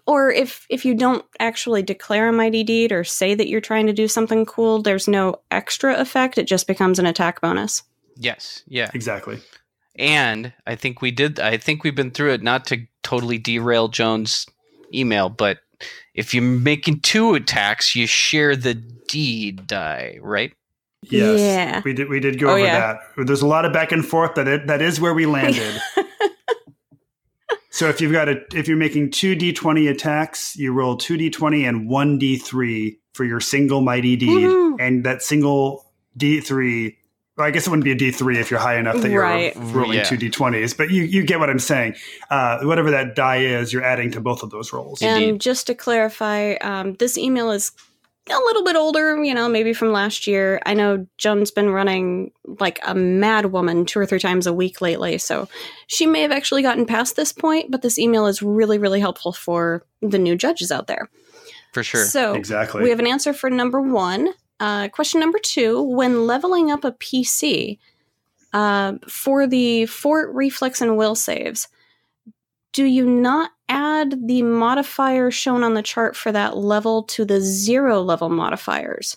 Or 0.06 0.30
if 0.30 0.66
if 0.68 0.84
you 0.84 0.94
don't 0.94 1.24
actually 1.40 1.82
declare 1.82 2.28
a 2.28 2.32
mighty 2.32 2.62
deed 2.62 2.92
or 2.92 3.04
say 3.04 3.34
that 3.34 3.48
you're 3.48 3.60
trying 3.60 3.86
to 3.86 3.92
do 3.92 4.08
something 4.08 4.44
cool, 4.44 4.82
there's 4.82 5.08
no 5.08 5.36
extra 5.50 5.94
effect. 5.98 6.36
It 6.36 6.44
just 6.46 6.66
becomes 6.66 6.98
an 6.98 7.06
attack 7.06 7.40
bonus. 7.40 7.82
Yes. 8.16 8.62
Yeah. 8.66 8.90
Exactly. 8.92 9.40
And 9.96 10.52
I 10.66 10.74
think 10.74 11.00
we 11.00 11.10
did. 11.10 11.40
I 11.40 11.56
think 11.56 11.84
we've 11.84 11.94
been 11.94 12.10
through 12.10 12.32
it. 12.32 12.42
Not 12.42 12.66
to 12.66 12.86
totally 13.02 13.38
derail 13.38 13.88
Joan's 13.88 14.46
email, 14.92 15.28
but 15.28 15.60
if 16.14 16.34
you're 16.34 16.42
making 16.42 17.00
two 17.00 17.34
attacks, 17.34 17.94
you 17.94 18.06
share 18.06 18.56
the 18.56 18.74
deed 18.74 19.66
die, 19.66 20.18
right? 20.20 20.52
Yes, 21.02 21.40
Yeah. 21.40 21.82
we 21.84 21.92
did. 21.92 22.08
We 22.08 22.20
did 22.20 22.38
go 22.38 22.48
Oh, 22.48 22.52
over 22.52 22.58
yeah. 22.60 22.98
that. 23.16 23.26
There's 23.26 23.42
a 23.42 23.46
lot 23.46 23.64
of 23.64 23.72
back 23.72 23.90
and 23.92 24.04
forth, 24.06 24.32
but 24.34 24.46
it, 24.48 24.66
that 24.68 24.80
is 24.80 25.00
where 25.00 25.12
we 25.14 25.26
landed. 25.26 25.80
so 27.70 27.88
if 27.88 28.00
you've 28.00 28.12
got 28.12 28.28
a, 28.28 28.40
if 28.54 28.68
you're 28.68 28.76
making 28.76 29.10
two 29.10 29.34
d20 29.34 29.90
attacks, 29.90 30.56
you 30.56 30.72
roll 30.72 30.96
two 30.96 31.16
d20 31.16 31.68
and 31.68 31.88
one 31.88 32.18
d3 32.20 32.96
for 33.14 33.24
your 33.24 33.40
single 33.40 33.80
mighty 33.80 34.16
deed, 34.16 34.28
Woohoo. 34.48 34.76
and 34.78 35.04
that 35.04 35.22
single 35.22 35.84
d3. 36.18 36.96
Well, 37.36 37.46
I 37.46 37.50
guess 37.50 37.66
it 37.66 37.70
wouldn't 37.70 37.84
be 37.84 37.92
a 37.92 37.96
d3 37.96 38.36
if 38.36 38.50
you're 38.50 38.60
high 38.60 38.78
enough 38.78 39.00
that 39.00 39.10
you're 39.10 39.22
Right. 39.22 39.54
rolling 39.56 39.98
Yeah. 39.98 40.04
two 40.04 40.16
d20s, 40.18 40.76
but 40.76 40.90
you 40.90 41.02
you 41.02 41.24
get 41.24 41.40
what 41.40 41.48
I'm 41.50 41.58
saying. 41.58 41.94
Uh, 42.30 42.60
whatever 42.62 42.90
that 42.90 43.16
die 43.16 43.38
is, 43.38 43.72
you're 43.72 43.82
adding 43.84 44.10
to 44.12 44.20
both 44.20 44.42
of 44.42 44.50
those 44.50 44.72
rolls. 44.72 45.00
Indeed. 45.02 45.28
And 45.30 45.40
just 45.40 45.66
to 45.68 45.74
clarify, 45.74 46.52
um, 46.60 46.94
this 46.94 47.16
email 47.18 47.50
is 47.50 47.72
a 48.28 48.38
little 48.38 48.64
bit 48.64 48.76
older, 48.76 49.22
you 49.22 49.34
know, 49.34 49.48
maybe 49.48 49.72
from 49.72 49.92
last 49.92 50.26
year. 50.26 50.60
I 50.64 50.74
know 50.74 51.06
Joan's 51.18 51.50
been 51.50 51.70
running 51.70 52.30
like 52.60 52.78
a 52.86 52.94
mad 52.94 53.46
woman 53.46 53.84
two 53.84 53.98
or 53.98 54.06
three 54.06 54.20
times 54.20 54.46
a 54.46 54.52
week 54.52 54.80
lately, 54.80 55.18
so 55.18 55.48
she 55.88 56.06
may 56.06 56.22
have 56.22 56.30
actually 56.30 56.62
gotten 56.62 56.86
past 56.86 57.16
this 57.16 57.32
point, 57.32 57.70
but 57.70 57.82
this 57.82 57.98
email 57.98 58.26
is 58.26 58.42
really, 58.42 58.78
really 58.78 59.00
helpful 59.00 59.32
for 59.32 59.84
the 60.00 60.18
new 60.18 60.36
judges 60.36 60.70
out 60.70 60.86
there. 60.86 61.10
For 61.72 61.82
sure. 61.82 62.04
So 62.04 62.34
Exactly. 62.34 62.82
we 62.82 62.90
have 62.90 63.00
an 63.00 63.06
answer 63.06 63.32
for 63.32 63.50
number 63.50 63.80
one. 63.80 64.32
Uh, 64.60 64.88
question 64.88 65.18
number 65.18 65.40
two 65.42 65.82
When 65.82 66.26
leveling 66.26 66.70
up 66.70 66.84
a 66.84 66.92
PC 66.92 67.78
uh, 68.52 68.94
for 69.08 69.46
the 69.46 69.86
fort, 69.86 70.32
reflex, 70.32 70.80
and 70.80 70.96
will 70.96 71.16
saves, 71.16 71.66
do 72.72 72.84
you 72.84 73.04
not 73.08 73.50
add 73.72 74.28
the 74.28 74.42
modifier 74.42 75.30
shown 75.30 75.64
on 75.64 75.74
the 75.74 75.82
chart 75.82 76.16
for 76.16 76.30
that 76.32 76.56
level 76.56 77.02
to 77.04 77.24
the 77.24 77.40
zero 77.40 78.00
level 78.02 78.28
modifiers? 78.28 79.16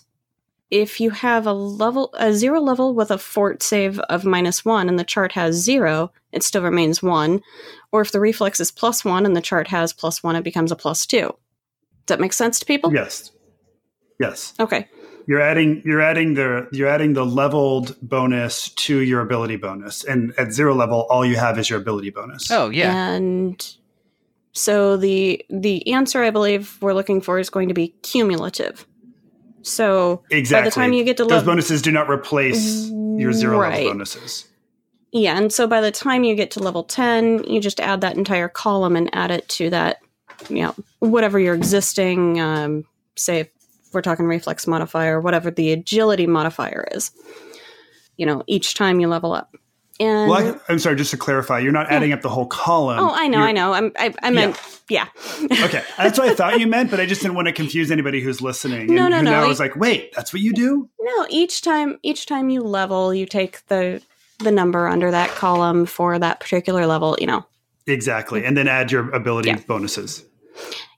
If 0.70 1.00
you 1.00 1.10
have 1.10 1.46
a 1.46 1.52
level 1.52 2.12
a 2.18 2.32
zero 2.32 2.60
level 2.60 2.94
with 2.94 3.10
a 3.10 3.18
fort 3.18 3.62
save 3.62 4.00
of 4.00 4.24
minus 4.24 4.64
one 4.64 4.88
and 4.88 4.98
the 4.98 5.04
chart 5.04 5.32
has 5.32 5.54
zero, 5.54 6.10
it 6.32 6.42
still 6.42 6.62
remains 6.62 7.02
one. 7.02 7.40
Or 7.92 8.00
if 8.00 8.10
the 8.10 8.20
reflex 8.20 8.58
is 8.58 8.72
plus 8.72 9.04
one 9.04 9.24
and 9.26 9.36
the 9.36 9.40
chart 9.40 9.68
has 9.68 9.92
plus 9.92 10.22
one, 10.22 10.34
it 10.36 10.42
becomes 10.42 10.72
a 10.72 10.76
plus 10.76 11.06
two. 11.06 11.26
Does 12.06 12.16
that 12.16 12.20
make 12.20 12.32
sense 12.32 12.58
to 12.58 12.66
people? 12.66 12.92
yes. 12.92 13.30
Yes. 14.18 14.54
Okay. 14.58 14.88
you're 15.26 15.40
adding 15.42 15.82
you're 15.84 16.00
adding 16.00 16.34
the 16.34 16.68
you're 16.72 16.88
adding 16.88 17.12
the 17.12 17.24
leveled 17.26 17.94
bonus 18.00 18.70
to 18.70 19.00
your 19.00 19.20
ability 19.20 19.56
bonus 19.56 20.04
and 20.04 20.32
at 20.38 20.52
zero 20.52 20.74
level 20.74 21.06
all 21.10 21.24
you 21.26 21.36
have 21.36 21.58
is 21.58 21.68
your 21.68 21.78
ability 21.80 22.10
bonus 22.10 22.50
oh 22.50 22.70
yeah. 22.70 23.12
And 23.12 23.76
so 24.56 24.96
the 24.96 25.44
the 25.50 25.92
answer 25.92 26.22
I 26.22 26.30
believe 26.30 26.78
we're 26.80 26.94
looking 26.94 27.20
for 27.20 27.38
is 27.38 27.50
going 27.50 27.68
to 27.68 27.74
be 27.74 27.88
cumulative. 28.02 28.86
So 29.62 30.22
Exactly. 30.30 30.62
by 30.62 30.64
the 30.64 30.74
time 30.74 30.92
you 30.92 31.04
get 31.04 31.18
to 31.18 31.24
level, 31.24 31.38
those 31.38 31.46
bonuses 31.46 31.82
do 31.82 31.92
not 31.92 32.08
replace 32.08 32.90
your 33.18 33.32
zero 33.32 33.60
Right. 33.60 33.78
level 33.78 33.90
bonuses. 33.92 34.46
yeah, 35.12 35.36
and 35.36 35.52
so 35.52 35.66
by 35.66 35.80
the 35.80 35.90
time 35.90 36.24
you 36.24 36.34
get 36.34 36.52
to 36.52 36.60
level 36.60 36.84
ten, 36.84 37.44
you 37.44 37.60
just 37.60 37.80
add 37.80 38.00
that 38.00 38.16
entire 38.16 38.48
column 38.48 38.96
and 38.96 39.10
add 39.12 39.30
it 39.30 39.48
to 39.50 39.70
that, 39.70 39.98
you 40.48 40.62
know, 40.62 40.74
whatever 41.00 41.38
your 41.38 41.54
existing, 41.54 42.40
um, 42.40 42.84
say, 43.16 43.40
if 43.40 43.48
we're 43.92 44.02
talking 44.02 44.26
reflex 44.26 44.66
modifier, 44.66 45.20
whatever 45.20 45.50
the 45.50 45.72
agility 45.72 46.26
modifier 46.26 46.86
is. 46.92 47.10
You 48.16 48.24
know, 48.26 48.42
each 48.46 48.74
time 48.74 49.00
you 49.00 49.08
level 49.08 49.32
up. 49.32 49.54
And 49.98 50.30
Well, 50.30 50.54
I, 50.68 50.72
I'm 50.72 50.78
sorry, 50.78 50.96
just 50.96 51.10
to 51.12 51.16
clarify, 51.16 51.58
you're 51.60 51.72
not 51.72 51.90
adding 51.90 52.12
up 52.12 52.20
the 52.22 52.28
whole 52.28 52.46
column. 52.46 52.98
oh, 53.00 53.10
I 53.14 53.28
know, 53.28 53.38
You're- 53.38 53.48
I 53.48 53.52
know. 53.52 53.72
I'm, 53.72 53.92
I, 53.98 54.14
I 54.22 54.30
meant, 54.30 54.58
yeah. 54.90 55.06
okay, 55.64 55.82
that's 55.96 56.18
what 56.18 56.28
I 56.28 56.34
thought 56.34 56.60
you 56.60 56.66
meant, 56.66 56.90
but 56.90 57.00
I 57.00 57.06
just 57.06 57.22
didn't 57.22 57.34
want 57.34 57.46
to 57.48 57.52
confuse 57.52 57.90
anybody 57.90 58.20
who's 58.20 58.40
listening. 58.42 58.88
No, 58.94 59.04
and 59.06 59.10
no, 59.10 59.20
no, 59.22 59.30
Now 59.30 59.44
I 59.44 59.48
was 59.48 59.58
like, 59.58 59.74
wait, 59.76 60.12
that's 60.14 60.32
what 60.32 60.42
you 60.42 60.52
do? 60.52 60.88
No, 61.00 61.26
each 61.30 61.62
time 61.62 61.98
each 62.02 62.26
time 62.26 62.50
you 62.50 62.62
level, 62.62 63.14
you 63.14 63.24
take 63.26 63.66
the 63.68 64.02
the 64.40 64.50
number 64.50 64.86
under 64.86 65.10
that 65.10 65.30
column 65.30 65.86
for 65.86 66.18
that 66.18 66.40
particular 66.40 66.86
level, 66.86 67.16
you 67.18 67.26
know. 67.26 67.46
Exactly, 67.86 68.44
and 68.44 68.54
then 68.56 68.68
add 68.68 68.92
your 68.92 69.08
ability 69.14 69.48
Yeah. 69.48 69.60
bonuses. 69.66 70.24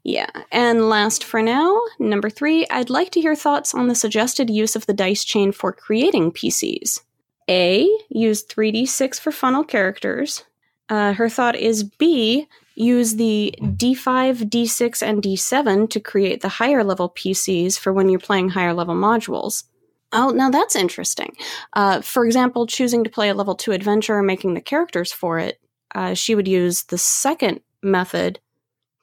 Yeah. 0.05 0.30
And 0.51 0.88
last 0.88 1.22
for 1.22 1.42
now, 1.42 1.78
number 1.99 2.30
3, 2.30 2.66
I'd 2.70 2.88
like 2.88 3.11
to 3.11 3.20
hear 3.20 3.34
thoughts 3.36 3.74
on 3.74 3.88
the 3.88 3.94
suggested 3.94 4.49
use 4.49 4.74
of 4.74 4.86
the 4.86 4.94
dice 4.94 5.22
chain 5.24 5.53
for 5.53 5.72
creating 5.72 6.32
PCs. 6.32 7.01
A, 7.49 7.88
use 8.09 8.44
3d6 8.44 9.20
for 9.20 9.30
funnel 9.32 9.64
characters. 9.64 10.44
Uh, 10.88 11.12
her 11.12 11.28
thought 11.28 11.57
is 11.57 11.84
B, 11.84 12.46
use 12.74 13.16
the 13.16 13.55
D5, 13.61 14.49
D6, 14.49 15.03
and 15.07 15.22
D7 15.22 15.90
to 15.90 16.01
create 16.01 16.40
the 16.40 16.49
higher 16.49 16.82
level 16.84 17.11
PCs 17.11 17.78
for 17.78 17.92
when 17.92 18.09
you're 18.09 18.18
playing 18.20 18.51
higher 18.51 18.72
level 18.74 18.94
modules. 18.94 19.64
Oh, 20.12 20.30
now 20.30 20.49
that's 20.49 20.74
interesting. 20.74 21.36
Uh, 21.74 22.01
for 22.01 22.24
example, 22.24 22.66
choosing 22.66 23.05
to 23.05 23.11
play 23.11 23.28
a 23.28 23.34
level 23.34 23.55
2 23.55 23.72
adventure 23.72 24.16
and 24.16 24.26
making 24.26 24.55
the 24.55 24.61
characters 24.62 25.12
for 25.12 25.38
it, 25.38 25.61
uh, 25.94 26.14
she 26.14 26.34
would 26.34 26.49
use 26.49 26.84
the 26.84 26.96
second 26.99 27.61
method 27.82 28.40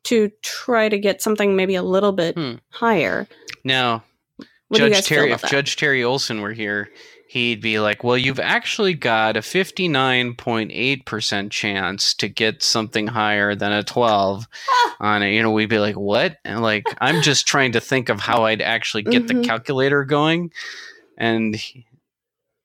to 0.05 0.31
try 0.41 0.89
to 0.89 0.97
get 0.97 1.21
something 1.21 1.55
maybe 1.55 1.75
a 1.75 1.83
little 1.83 2.11
bit 2.11 2.35
Hmm. 2.35 2.53
higher. 2.69 3.27
Now, 3.63 4.03
What 4.67 4.77
Judge 4.79 5.05
Terry, 5.05 5.31
if 5.31 5.41
that? 5.41 5.51
Judge 5.51 5.75
Terry 5.75 6.03
Olson 6.03 6.41
were 6.41 6.53
here, 6.53 6.89
he'd 7.35 7.61
be 7.61 7.79
like, 7.79 8.03
"Well, 8.03 8.17
you've 8.17 8.39
actually 8.39 8.93
got 8.93 9.35
a 9.37 9.41
fifty-nine 9.41 10.35
point 10.35 10.71
eight 10.73 11.05
percent 11.05 11.51
chance 11.51 12.13
to 12.15 12.27
get 12.29 12.63
something 12.63 13.07
higher 13.07 13.53
than 13.55 13.71
a 13.73 13.83
twelve 13.83 14.47
Ah. 14.69 14.95
on 15.01 15.21
it." 15.23 15.33
You 15.33 15.43
know, 15.43 15.51
we'd 15.51 15.69
be 15.69 15.79
like, 15.79 15.95
"What?" 15.95 16.37
And 16.45 16.61
like, 16.61 16.85
I'm 17.01 17.21
just 17.21 17.45
trying 17.45 17.73
to 17.73 17.81
think 17.81 18.09
of 18.09 18.19
how 18.21 18.45
I'd 18.45 18.61
actually 18.61 19.03
get 19.03 19.23
Mhm. 19.25 19.27
the 19.27 19.47
calculator 19.47 20.03
going, 20.05 20.51
and 21.17 21.55
he- 21.55 21.85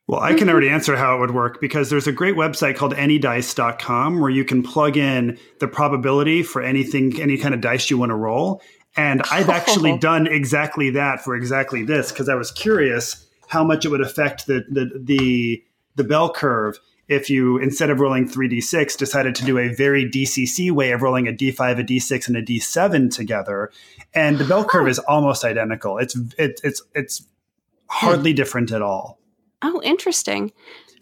Well, 0.07 0.21
I 0.21 0.35
can 0.35 0.49
already 0.49 0.69
answer 0.69 0.97
how 0.97 1.17
it 1.17 1.21
would 1.21 1.31
work 1.33 1.61
because 1.61 1.89
there's 1.91 2.07
a 2.09 2.13
great 2.13 2.35
website 2.35 2.75
called 2.77 2.95
anydice.com 2.95 4.19
where 4.21 4.31
you 4.31 4.45
can 4.45 4.63
plug 4.63 4.97
in 4.97 5.39
the 5.61 5.69
probability 5.69 6.43
for 6.43 6.63
anything, 6.63 7.21
any 7.21 7.37
kind 7.37 7.55
of 7.55 7.61
dice 7.61 7.91
you 7.91 7.99
want 7.99 8.11
to 8.11 8.17
roll. 8.17 8.61
And 8.97 9.23
I've 9.31 9.49
actually 9.49 9.97
done 10.11 10.27
exactly 10.27 10.91
that 10.91 11.23
for 11.23 11.37
exactly 11.37 11.85
this 11.85 12.11
because 12.11 12.29
I 12.29 12.35
was 12.35 12.51
curious 12.51 13.25
how 13.51 13.65
much 13.65 13.85
it 13.85 13.89
would 13.89 14.01
affect 14.01 14.47
the, 14.47 14.65
the, 14.71 14.91
the, 14.97 15.65
the 15.97 16.05
bell 16.05 16.33
curve 16.33 16.79
if 17.09 17.29
you, 17.29 17.59
instead 17.59 17.91
of 17.91 17.99
rolling 17.99 18.29
3d6, 18.29 18.97
decided 18.97 19.35
to 19.35 19.45
do 19.45 19.59
a 19.59 19.75
very 19.75 20.09
DCC 20.09 20.71
way 20.71 20.93
of 20.93 21.03
rolling 21.03 21.27
a 21.27 21.33
d5, 21.33 21.81
a 21.81 21.83
d6, 21.83 22.29
and 22.29 22.37
a 22.37 22.43
d7 22.43 23.13
together. 23.13 23.73
And 24.15 24.39
the 24.39 24.45
bell 24.45 24.65
curve 24.65 24.87
is 24.87 25.01
almost 25.01 25.45
identical. 25.45 25.99
It's, 25.99 26.17
it, 26.39 26.61
it's, 26.63 26.81
it's 26.95 27.27
hardly 27.89 28.33
different 28.33 28.71
at 28.71 28.83
all. 28.83 29.19
Oh, 29.63 29.83
interesting. 29.83 30.53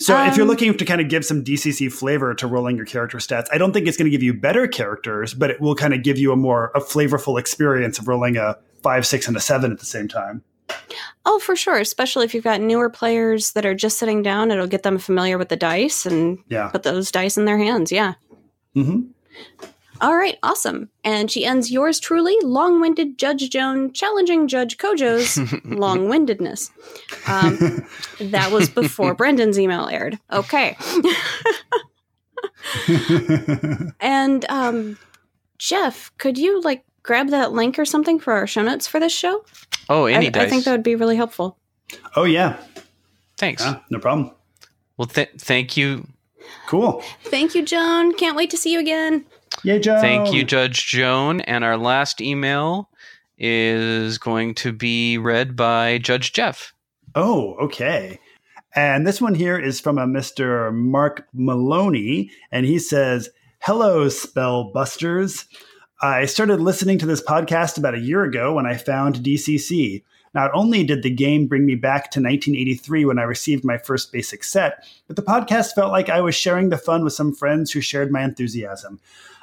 So 0.00 0.16
if 0.24 0.36
you're 0.36 0.44
Um, 0.44 0.48
looking 0.48 0.74
to 0.74 0.84
kind 0.86 1.02
of 1.02 1.10
give 1.10 1.26
some 1.26 1.44
DCC 1.44 1.92
flavor 1.92 2.32
to 2.32 2.46
rolling 2.46 2.76
your 2.76 2.86
character 2.86 3.18
stats, 3.18 3.46
I 3.52 3.58
don't 3.58 3.72
think 3.74 3.86
it's 3.86 3.98
going 3.98 4.10
to 4.10 4.10
give 4.10 4.22
you 4.22 4.32
better 4.32 4.66
characters, 4.66 5.34
but 5.34 5.50
it 5.50 5.60
will 5.60 5.74
kind 5.74 5.92
of 5.92 6.02
give 6.02 6.16
you 6.16 6.32
a 6.32 6.36
more 6.36 6.70
a 6.74 6.80
flavorful 6.80 7.38
experience 7.38 7.98
of 7.98 8.08
rolling 8.08 8.38
a 8.38 8.56
five, 8.82 9.06
six, 9.06 9.28
and 9.28 9.36
a 9.36 9.40
seven 9.40 9.70
at 9.72 9.80
the 9.80 9.86
same 9.86 10.08
time. 10.08 10.42
Oh, 11.30 11.38
for 11.38 11.54
sure. 11.54 11.76
Especially 11.78 12.24
if 12.24 12.32
you've 12.34 12.42
got 12.44 12.60
newer 12.62 12.88
players 12.88 13.52
that 13.52 13.66
are 13.66 13.74
just 13.74 13.98
sitting 13.98 14.22
down, 14.22 14.50
it'll 14.50 14.66
get 14.66 14.82
them 14.82 14.96
familiar 14.98 15.36
with 15.36 15.50
the 15.50 15.56
dice 15.56 16.06
and 16.06 16.38
Yeah. 16.48 16.68
put 16.68 16.84
those 16.84 17.10
dice 17.10 17.36
in 17.36 17.44
their 17.44 17.58
hands. 17.58 17.92
Yeah. 17.92 18.14
hmm 18.74 19.00
All 20.00 20.16
right, 20.16 20.38
awesome. 20.42 20.88
And 21.04 21.30
she 21.30 21.44
ends 21.44 21.70
yours 21.70 22.00
truly, 22.00 22.34
long 22.42 22.80
winded 22.80 23.18
Judge 23.18 23.50
Joan, 23.50 23.92
challenging 23.92 24.48
Judge 24.48 24.78
Kojo's 24.78 25.38
long 25.64 26.08
windedness. 26.08 26.70
Um, 27.26 27.84
that 28.20 28.50
was 28.50 28.70
before 28.70 29.12
Brendan's 29.20 29.58
email 29.58 29.86
aired. 29.86 30.18
Okay. 30.32 30.76
and 34.00 34.44
um, 34.48 34.98
Jeff, 35.58 36.10
could 36.18 36.38
you 36.38 36.60
like 36.62 36.84
grab 37.02 37.28
that 37.30 37.52
link 37.52 37.78
or 37.78 37.84
something 37.84 38.18
for 38.18 38.32
our 38.32 38.46
show 38.46 38.62
notes 38.62 38.86
for 38.86 39.00
this 39.00 39.12
show? 39.12 39.44
oh, 39.88 40.06
any 40.06 40.26
I, 40.26 40.30
dice. 40.30 40.46
I 40.46 40.48
think 40.48 40.64
that 40.64 40.72
would 40.72 40.82
be 40.82 40.94
really 40.94 41.16
helpful. 41.16 41.58
Oh 42.16 42.24
yeah, 42.24 42.58
Thanks. 43.38 43.62
Yeah, 43.62 43.78
no 43.90 43.98
problem. 43.98 44.32
Well, 44.96 45.06
th- 45.06 45.30
thank 45.38 45.76
you, 45.76 46.06
Cool. 46.66 47.02
Thank 47.24 47.54
you, 47.54 47.64
Joan. 47.64 48.12
Can't 48.14 48.36
wait 48.36 48.50
to 48.50 48.56
see 48.56 48.72
you 48.72 48.80
again. 48.80 49.24
Yay, 49.62 49.78
Joe. 49.78 50.00
thank 50.00 50.32
you, 50.32 50.44
Judge 50.44 50.86
Joan. 50.86 51.40
And 51.42 51.64
our 51.64 51.76
last 51.76 52.20
email 52.20 52.90
is 53.38 54.18
going 54.18 54.54
to 54.56 54.72
be 54.72 55.18
read 55.18 55.56
by 55.56 55.98
Judge 55.98 56.32
Jeff. 56.32 56.72
Oh, 57.14 57.54
okay. 57.54 58.18
And 58.74 59.06
this 59.06 59.20
one 59.20 59.34
here 59.34 59.58
is 59.58 59.80
from 59.80 59.98
a 59.98 60.06
Mr. 60.06 60.72
Mark 60.74 61.26
Maloney, 61.32 62.30
and 62.52 62.66
he 62.66 62.78
says, 62.78 63.30
Hello, 63.60 64.08
spell 64.08 64.70
busters. 64.72 65.46
I 66.00 66.26
started 66.26 66.60
listening 66.60 66.98
to 66.98 67.06
this 67.06 67.20
podcast 67.20 67.76
about 67.76 67.96
a 67.96 68.00
year 68.00 68.22
ago 68.22 68.54
when 68.54 68.66
I 68.66 68.76
found 68.76 69.16
DCC. 69.16 70.04
Not 70.32 70.52
only 70.54 70.84
did 70.84 71.02
the 71.02 71.10
game 71.10 71.48
bring 71.48 71.66
me 71.66 71.74
back 71.74 72.12
to 72.12 72.20
1983 72.20 73.04
when 73.04 73.18
I 73.18 73.24
received 73.24 73.64
my 73.64 73.78
first 73.78 74.12
basic 74.12 74.44
set, 74.44 74.86
but 75.08 75.16
the 75.16 75.24
podcast 75.24 75.74
felt 75.74 75.90
like 75.90 76.08
I 76.08 76.20
was 76.20 76.36
sharing 76.36 76.68
the 76.68 76.78
fun 76.78 77.02
with 77.02 77.14
some 77.14 77.34
friends 77.34 77.72
who 77.72 77.80
shared 77.80 78.12
my 78.12 78.22
enthusiasm. 78.22 79.00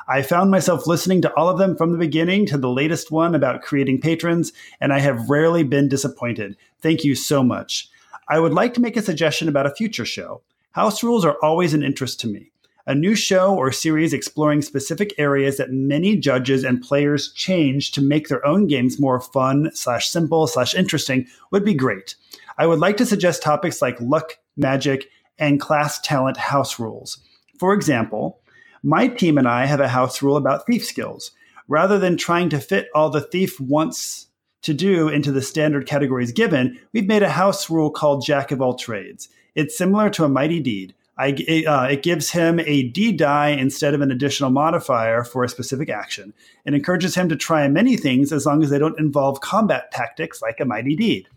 I 0.07 0.21
found 0.21 0.49
myself 0.49 0.87
listening 0.87 1.21
to 1.23 1.33
all 1.33 1.49
of 1.49 1.57
them 1.57 1.75
from 1.75 1.91
the 1.91 1.97
beginning 1.97 2.45
to 2.45 2.57
the 2.57 2.69
latest 2.69 3.11
one 3.11 3.35
about 3.35 3.61
creating 3.61 3.99
patrons, 3.99 4.53
and 4.79 4.93
I 4.93 4.99
have 4.99 5.29
rarely 5.29 5.63
been 5.63 5.89
disappointed. 5.89 6.55
Thank 6.79 7.03
you 7.03 7.15
so 7.15 7.43
much. 7.43 7.89
I 8.29 8.39
would 8.39 8.53
like 8.53 8.73
to 8.75 8.81
make 8.81 8.95
a 8.95 9.01
suggestion 9.01 9.49
about 9.49 9.65
a 9.65 9.75
future 9.75 10.05
show. 10.05 10.41
House 10.71 11.03
rules 11.03 11.25
are 11.25 11.35
always 11.43 11.73
an 11.73 11.83
interest 11.83 12.21
to 12.21 12.27
me. 12.27 12.51
A 12.88 12.93
new 12.93 13.15
show 13.15 13.55
or 13.55 13.71
series 13.71 14.13
exploring 14.13 14.61
specific 14.61 15.13
areas 15.17 15.57
that 15.57 15.71
many 15.71 16.15
judges 16.15 16.63
and 16.63 16.83
players 16.83 17.31
change 17.31 17.91
to 17.93 18.01
make 18.01 18.27
their 18.27 18.45
own 18.45 18.67
games 18.67 18.99
more 18.99 19.19
fun 19.19 19.71
slash 19.73 20.09
simple 20.09 20.45
slash 20.45 20.75
interesting 20.75 21.25
would 21.51 21.65
be 21.65 21.73
great. 21.73 22.15
I 22.59 22.67
would 22.67 22.77
like 22.77 22.97
to 22.97 23.05
suggest 23.05 23.41
topics 23.41 23.81
like 23.81 23.99
luck, 23.99 24.38
magic, 24.55 25.09
and 25.39 25.59
class 25.59 25.99
talent 25.99 26.38
house 26.38 26.79
rules. 26.79 27.17
For 27.57 27.73
example, 27.73 28.39
my 28.83 29.07
team 29.07 29.39
and 29.39 29.47
I 29.47 29.65
have 29.65 29.79
a 29.79 29.88
house 29.88 30.21
rule 30.21 30.38
about 30.38 30.67
thief 30.67 30.86
skills. 30.86 31.31
Rather 31.67 31.97
than 31.97 32.17
trying 32.17 32.49
to 32.49 32.59
fit 32.59 32.89
all 32.93 33.09
the 33.09 33.21
thief 33.21 33.59
wants 33.59 34.27
to 34.61 34.75
do 34.75 35.09
into 35.09 35.31
the 35.31 35.41
standard 35.41 35.88
categories 35.88 36.31
given, 36.31 36.79
we've 36.93 37.07
made 37.07 37.23
a 37.23 37.29
house 37.29 37.67
rule 37.67 37.89
called 37.89 38.23
Jack 38.23 38.51
of 38.51 38.61
all 38.61 38.75
trades. 38.75 39.27
It's 39.55 39.75
similar 39.75 40.11
to 40.11 40.23
a 40.23 40.29
mighty 40.29 40.59
deed. 40.59 40.93
I, 41.18 41.30
uh, 41.66 41.86
it 41.86 42.03
gives 42.03 42.32
him 42.32 42.59
a 42.59 42.84
D 42.84 43.13
die 43.13 43.49
instead 43.49 43.93
of 43.93 44.01
an 44.01 44.11
additional 44.11 44.49
modifier 44.49 45.24
for 45.24 45.43
a 45.43 45.49
specific 45.49 45.89
action. 45.89 46.34
It 46.66 46.74
encourages 46.74 47.16
him 47.16 47.30
to 47.30 47.38
try 47.38 47.68
many 47.70 47.95
things 47.95 48.34
as 48.34 48.45
long 48.45 48.61
as 48.63 48.70
they 48.70 48.80
don't 48.80 48.99
involve 48.99 49.39
combat 49.39 49.91
tactics 49.91 50.41
like 50.41 50.59
a 50.59 50.66
mighty 50.66 50.95
deed. 50.95 51.30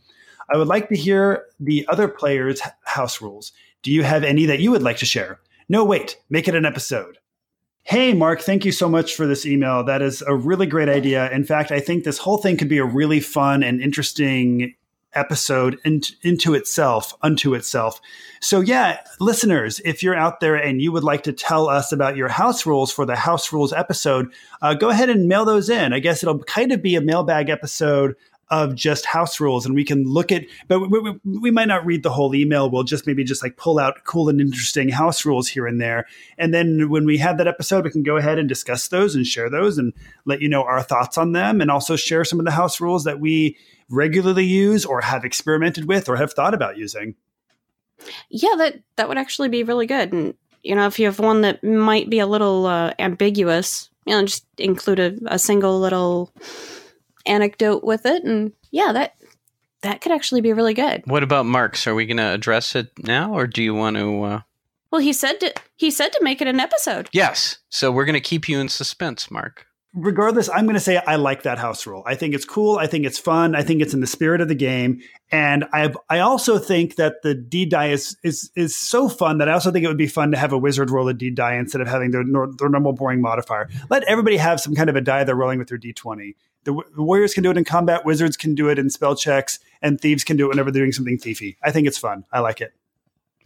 I 0.52 0.56
would 0.56 0.66
like 0.66 0.88
to 0.88 0.96
hear 0.96 1.44
the 1.60 1.86
other 1.88 2.08
players' 2.08 2.60
house 2.84 3.20
rules. 3.20 3.52
Do 3.82 3.92
you 3.92 4.02
have 4.02 4.24
any 4.24 4.46
that 4.46 4.60
you 4.60 4.70
would 4.72 4.82
like 4.82 4.96
to 4.98 5.06
share? 5.06 5.40
No, 5.68 5.84
wait, 5.84 6.16
make 6.28 6.48
it 6.48 6.56
an 6.56 6.64
episode. 6.64 7.18
Hey, 7.84 8.12
Mark, 8.12 8.40
thank 8.40 8.64
you 8.64 8.72
so 8.72 8.88
much 8.88 9.14
for 9.14 9.26
this 9.26 9.46
email. 9.46 9.84
That 9.84 10.02
is 10.02 10.22
a 10.22 10.34
really 10.34 10.66
great 10.66 10.88
idea. 10.88 11.30
In 11.30 11.44
fact, 11.44 11.70
I 11.70 11.80
think 11.80 12.04
this 12.04 12.18
whole 12.18 12.38
thing 12.38 12.56
could 12.56 12.68
be 12.68 12.78
a 12.78 12.84
really 12.84 13.20
fun 13.20 13.62
and 13.62 13.80
interesting 13.80 14.74
episode 15.14 15.78
in, 15.84 16.02
into 16.22 16.54
itself, 16.54 17.14
unto 17.22 17.54
itself. 17.54 18.00
So, 18.40 18.60
yeah, 18.60 19.00
listeners, 19.20 19.80
if 19.84 20.02
you're 20.02 20.14
out 20.14 20.40
there 20.40 20.54
and 20.54 20.80
you 20.80 20.92
would 20.92 21.04
like 21.04 21.22
to 21.24 21.32
tell 21.32 21.68
us 21.68 21.92
about 21.92 22.16
your 22.16 22.28
house 22.28 22.66
rules 22.66 22.92
for 22.92 23.04
the 23.04 23.16
house 23.16 23.52
rules 23.52 23.72
episode, 23.72 24.32
uh, 24.62 24.74
go 24.74 24.90
ahead 24.90 25.10
and 25.10 25.28
mail 25.28 25.44
those 25.44 25.68
in. 25.68 25.92
I 25.92 25.98
guess 25.98 26.22
it'll 26.22 26.38
kind 26.40 26.72
of 26.72 26.82
be 26.82 26.94
a 26.94 27.00
mailbag 27.00 27.48
episode 27.48 28.14
of 28.50 28.74
just 28.74 29.04
house 29.04 29.40
rules 29.40 29.66
and 29.66 29.74
we 29.74 29.84
can 29.84 30.04
look 30.04 30.32
at 30.32 30.44
but 30.68 30.80
we, 30.80 30.98
we, 30.98 31.38
we, 31.38 31.50
might 31.50 31.68
not 31.68 31.84
read 31.84 32.02
the 32.02 32.10
whole 32.10 32.34
email. 32.34 32.70
We'll 32.70 32.82
just 32.82 33.06
maybe 33.06 33.22
just 33.22 33.42
like 33.42 33.56
pull 33.56 33.78
out 33.78 34.04
cool 34.04 34.28
and 34.28 34.40
interesting 34.40 34.88
house 34.88 35.24
rules 35.24 35.48
here 35.48 35.66
and 35.66 35.80
there. 35.80 36.06
And 36.38 36.54
then 36.54 36.88
when 36.88 37.04
we 37.04 37.18
have 37.18 37.38
that 37.38 37.46
episode 37.46 37.84
we 37.84 37.90
can 37.90 38.02
go 38.02 38.16
ahead 38.16 38.38
and 38.38 38.48
discuss 38.48 38.88
those 38.88 39.14
and 39.14 39.26
share 39.26 39.50
those 39.50 39.76
and 39.76 39.92
let 40.24 40.40
you 40.40 40.48
know 40.48 40.62
our 40.62 40.82
thoughts 40.82 41.18
on 41.18 41.32
them 41.32 41.60
and 41.60 41.70
also 41.70 41.94
share 41.96 42.24
some 42.24 42.38
of 42.38 42.46
the 42.46 42.52
house 42.52 42.80
rules 42.80 43.04
that 43.04 43.20
we 43.20 43.56
regularly 43.90 44.44
use 44.44 44.84
or 44.84 45.02
have 45.02 45.24
experimented 45.24 45.86
with 45.86 46.08
or 46.08 46.16
have 46.16 46.32
thought 46.32 46.54
about 46.54 46.78
using. 46.78 47.14
Yeah 48.30 48.54
that 48.56 48.80
that 48.96 49.08
would 49.08 49.18
actually 49.18 49.48
be 49.48 49.62
really 49.62 49.86
good. 49.86 50.12
And 50.12 50.34
you 50.62 50.74
know 50.74 50.86
if 50.86 50.98
you 50.98 51.06
have 51.06 51.18
one 51.18 51.42
that 51.42 51.62
might 51.62 52.08
be 52.08 52.18
a 52.18 52.26
little 52.26 52.66
uh, 52.66 52.92
ambiguous 52.98 53.90
you 54.06 54.14
know 54.14 54.24
just 54.24 54.46
include 54.56 54.98
a, 54.98 55.14
a 55.26 55.38
single 55.38 55.78
little 55.78 56.32
anecdote 57.28 57.84
with 57.84 58.06
it 58.06 58.24
and 58.24 58.52
yeah 58.70 58.92
that 58.92 59.14
that 59.82 60.00
could 60.00 60.12
actually 60.12 60.40
be 60.40 60.52
really 60.52 60.74
good 60.74 61.02
what 61.06 61.22
about 61.22 61.46
marks 61.46 61.86
are 61.86 61.94
we 61.94 62.06
going 62.06 62.16
to 62.16 62.32
address 62.32 62.74
it 62.74 62.90
now 63.04 63.32
or 63.32 63.46
do 63.46 63.62
you 63.62 63.74
want 63.74 63.96
to 63.96 64.22
uh... 64.22 64.40
well 64.90 65.00
he 65.00 65.12
said 65.12 65.38
to 65.40 65.52
he 65.76 65.90
said 65.90 66.12
to 66.12 66.20
make 66.22 66.40
it 66.40 66.48
an 66.48 66.60
episode 66.60 67.08
yes 67.12 67.58
so 67.68 67.92
we're 67.92 68.04
going 68.04 68.14
to 68.14 68.20
keep 68.20 68.48
you 68.48 68.58
in 68.58 68.68
suspense 68.68 69.30
mark 69.30 69.68
regardless, 69.94 70.48
I'm 70.48 70.64
going 70.64 70.74
to 70.74 70.80
say 70.80 70.96
I 70.96 71.16
like 71.16 71.42
that 71.42 71.58
house 71.58 71.86
rule. 71.86 72.02
I 72.06 72.14
think 72.14 72.34
it's 72.34 72.44
cool. 72.44 72.78
I 72.78 72.86
think 72.86 73.04
it's 73.04 73.18
fun. 73.18 73.54
I 73.54 73.62
think 73.62 73.82
it's 73.82 73.94
in 73.94 74.00
the 74.00 74.06
spirit 74.06 74.40
of 74.40 74.48
the 74.48 74.54
game. 74.54 75.00
And 75.30 75.64
I 75.72 75.92
I 76.08 76.20
also 76.20 76.58
think 76.58 76.96
that 76.96 77.22
the 77.22 77.34
D 77.34 77.66
die 77.66 77.88
is, 77.90 78.16
is 78.22 78.50
is 78.56 78.76
so 78.76 79.08
fun 79.08 79.38
that 79.38 79.48
I 79.48 79.52
also 79.52 79.70
think 79.70 79.84
it 79.84 79.88
would 79.88 79.98
be 79.98 80.06
fun 80.06 80.30
to 80.30 80.38
have 80.38 80.52
a 80.52 80.58
wizard 80.58 80.90
roll 80.90 81.08
a 81.08 81.14
D 81.14 81.30
die 81.30 81.56
instead 81.56 81.80
of 81.80 81.88
having 81.88 82.10
their, 82.10 82.24
their 82.24 82.68
normal 82.68 82.92
boring 82.92 83.20
modifier. 83.20 83.68
Let 83.90 84.04
everybody 84.04 84.36
have 84.36 84.60
some 84.60 84.74
kind 84.74 84.88
of 84.88 84.96
a 84.96 85.00
die 85.00 85.24
they're 85.24 85.34
rolling 85.34 85.58
with 85.58 85.68
their 85.68 85.78
D20. 85.78 86.34
The, 86.68 86.82
the 86.94 87.02
warriors 87.02 87.32
can 87.32 87.42
do 87.42 87.50
it 87.50 87.56
in 87.56 87.64
combat, 87.64 88.04
wizards 88.04 88.36
can 88.36 88.54
do 88.54 88.68
it 88.68 88.78
in 88.78 88.90
spell 88.90 89.16
checks, 89.16 89.58
and 89.80 89.98
thieves 89.98 90.22
can 90.22 90.36
do 90.36 90.44
it 90.44 90.48
whenever 90.48 90.70
they're 90.70 90.82
doing 90.82 90.92
something 90.92 91.16
thiefy. 91.16 91.56
I 91.62 91.70
think 91.70 91.86
it's 91.86 91.96
fun. 91.96 92.26
I 92.30 92.40
like 92.40 92.60
it. 92.60 92.74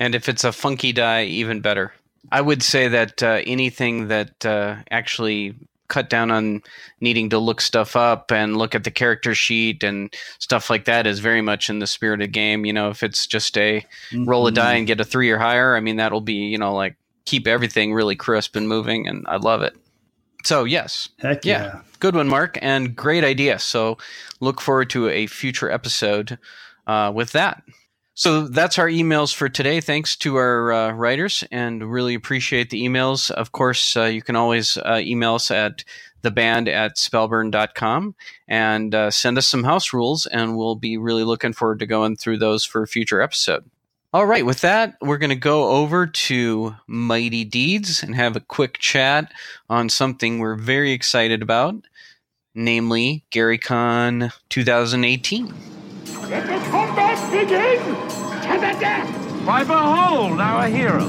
And 0.00 0.16
if 0.16 0.28
it's 0.28 0.42
a 0.42 0.50
funky 0.50 0.92
die, 0.92 1.26
even 1.26 1.60
better. 1.60 1.92
I 2.32 2.40
would 2.40 2.64
say 2.64 2.88
that 2.88 3.22
uh, 3.22 3.40
anything 3.46 4.08
that 4.08 4.44
uh, 4.44 4.78
actually 4.90 5.54
cut 5.86 6.10
down 6.10 6.32
on 6.32 6.62
needing 7.00 7.30
to 7.30 7.38
look 7.38 7.60
stuff 7.60 7.94
up 7.94 8.32
and 8.32 8.56
look 8.56 8.74
at 8.74 8.82
the 8.82 8.90
character 8.90 9.36
sheet 9.36 9.84
and 9.84 10.12
stuff 10.40 10.68
like 10.68 10.86
that 10.86 11.06
is 11.06 11.20
very 11.20 11.42
much 11.42 11.70
in 11.70 11.78
the 11.78 11.86
spirit 11.86 12.20
of 12.20 12.26
the 12.26 12.32
game. 12.32 12.66
You 12.66 12.72
know, 12.72 12.90
if 12.90 13.04
it's 13.04 13.24
just 13.24 13.56
a 13.56 13.86
mm-hmm. 14.10 14.24
roll 14.24 14.48
a 14.48 14.50
die 14.50 14.72
mm-hmm. 14.72 14.78
and 14.78 14.86
get 14.88 15.00
a 15.00 15.04
three 15.04 15.30
or 15.30 15.38
higher, 15.38 15.76
I 15.76 15.80
mean, 15.80 15.94
that'll 15.94 16.20
be, 16.20 16.46
you 16.50 16.58
know, 16.58 16.74
like 16.74 16.96
keep 17.24 17.46
everything 17.46 17.94
really 17.94 18.16
crisp 18.16 18.56
and 18.56 18.68
moving. 18.68 19.06
And 19.06 19.24
I 19.28 19.36
love 19.36 19.62
it. 19.62 19.76
So, 20.44 20.64
yes. 20.64 21.08
Heck 21.18 21.44
yeah. 21.44 21.62
yeah. 21.62 21.80
Good 22.00 22.14
one, 22.14 22.28
Mark. 22.28 22.58
And 22.62 22.96
great 22.96 23.24
idea. 23.24 23.58
So, 23.58 23.98
look 24.40 24.60
forward 24.60 24.90
to 24.90 25.08
a 25.08 25.26
future 25.26 25.70
episode 25.70 26.38
uh, 26.86 27.12
with 27.14 27.32
that. 27.32 27.62
So 28.14 28.46
that's 28.46 28.78
our 28.78 28.88
emails 28.88 29.34
for 29.34 29.48
today. 29.48 29.80
Thanks 29.80 30.16
to 30.16 30.36
our 30.36 30.70
uh, 30.70 30.92
writers 30.92 31.44
and 31.50 31.90
really 31.90 32.14
appreciate 32.14 32.68
the 32.68 32.82
emails. 32.82 33.30
Of 33.30 33.52
course, 33.52 33.96
uh, 33.96 34.04
you 34.04 34.20
can 34.20 34.36
always 34.36 34.76
uh, 34.76 35.00
email 35.02 35.36
us 35.36 35.50
at 35.50 35.82
the 36.20 36.30
band 36.30 36.68
at 36.68 36.96
spellburn.com 36.96 38.14
and 38.46 38.94
uh, 38.94 39.10
send 39.10 39.38
us 39.38 39.48
some 39.48 39.64
house 39.64 39.92
rules, 39.92 40.26
and 40.26 40.56
we'll 40.56 40.76
be 40.76 40.98
really 40.98 41.24
looking 41.24 41.52
forward 41.52 41.78
to 41.80 41.86
going 41.86 42.16
through 42.16 42.38
those 42.38 42.64
for 42.64 42.82
a 42.82 42.86
future 42.86 43.22
episode. 43.22 43.64
All 44.14 44.26
right, 44.26 44.44
with 44.44 44.60
that, 44.60 44.98
we're 45.00 45.16
going 45.16 45.30
to 45.30 45.36
go 45.36 45.70
over 45.70 46.06
to 46.06 46.76
Mighty 46.86 47.44
Deeds 47.44 48.02
and 48.02 48.14
have 48.14 48.36
a 48.36 48.40
quick 48.40 48.76
chat 48.78 49.32
on 49.70 49.88
something 49.88 50.38
we're 50.38 50.54
very 50.54 50.92
excited 50.92 51.40
about, 51.40 51.76
namely 52.54 53.24
GaryCon 53.30 54.30
2018. 54.50 55.46
Let 55.46 56.46
the 56.46 56.70
combat 56.70 57.30
begin! 57.30 57.78
To 57.78 58.60
the 58.60 58.78
death! 58.78 59.08
Why 59.46 59.64
behold 59.64 60.38
our 60.42 60.68
hero! 60.68 61.08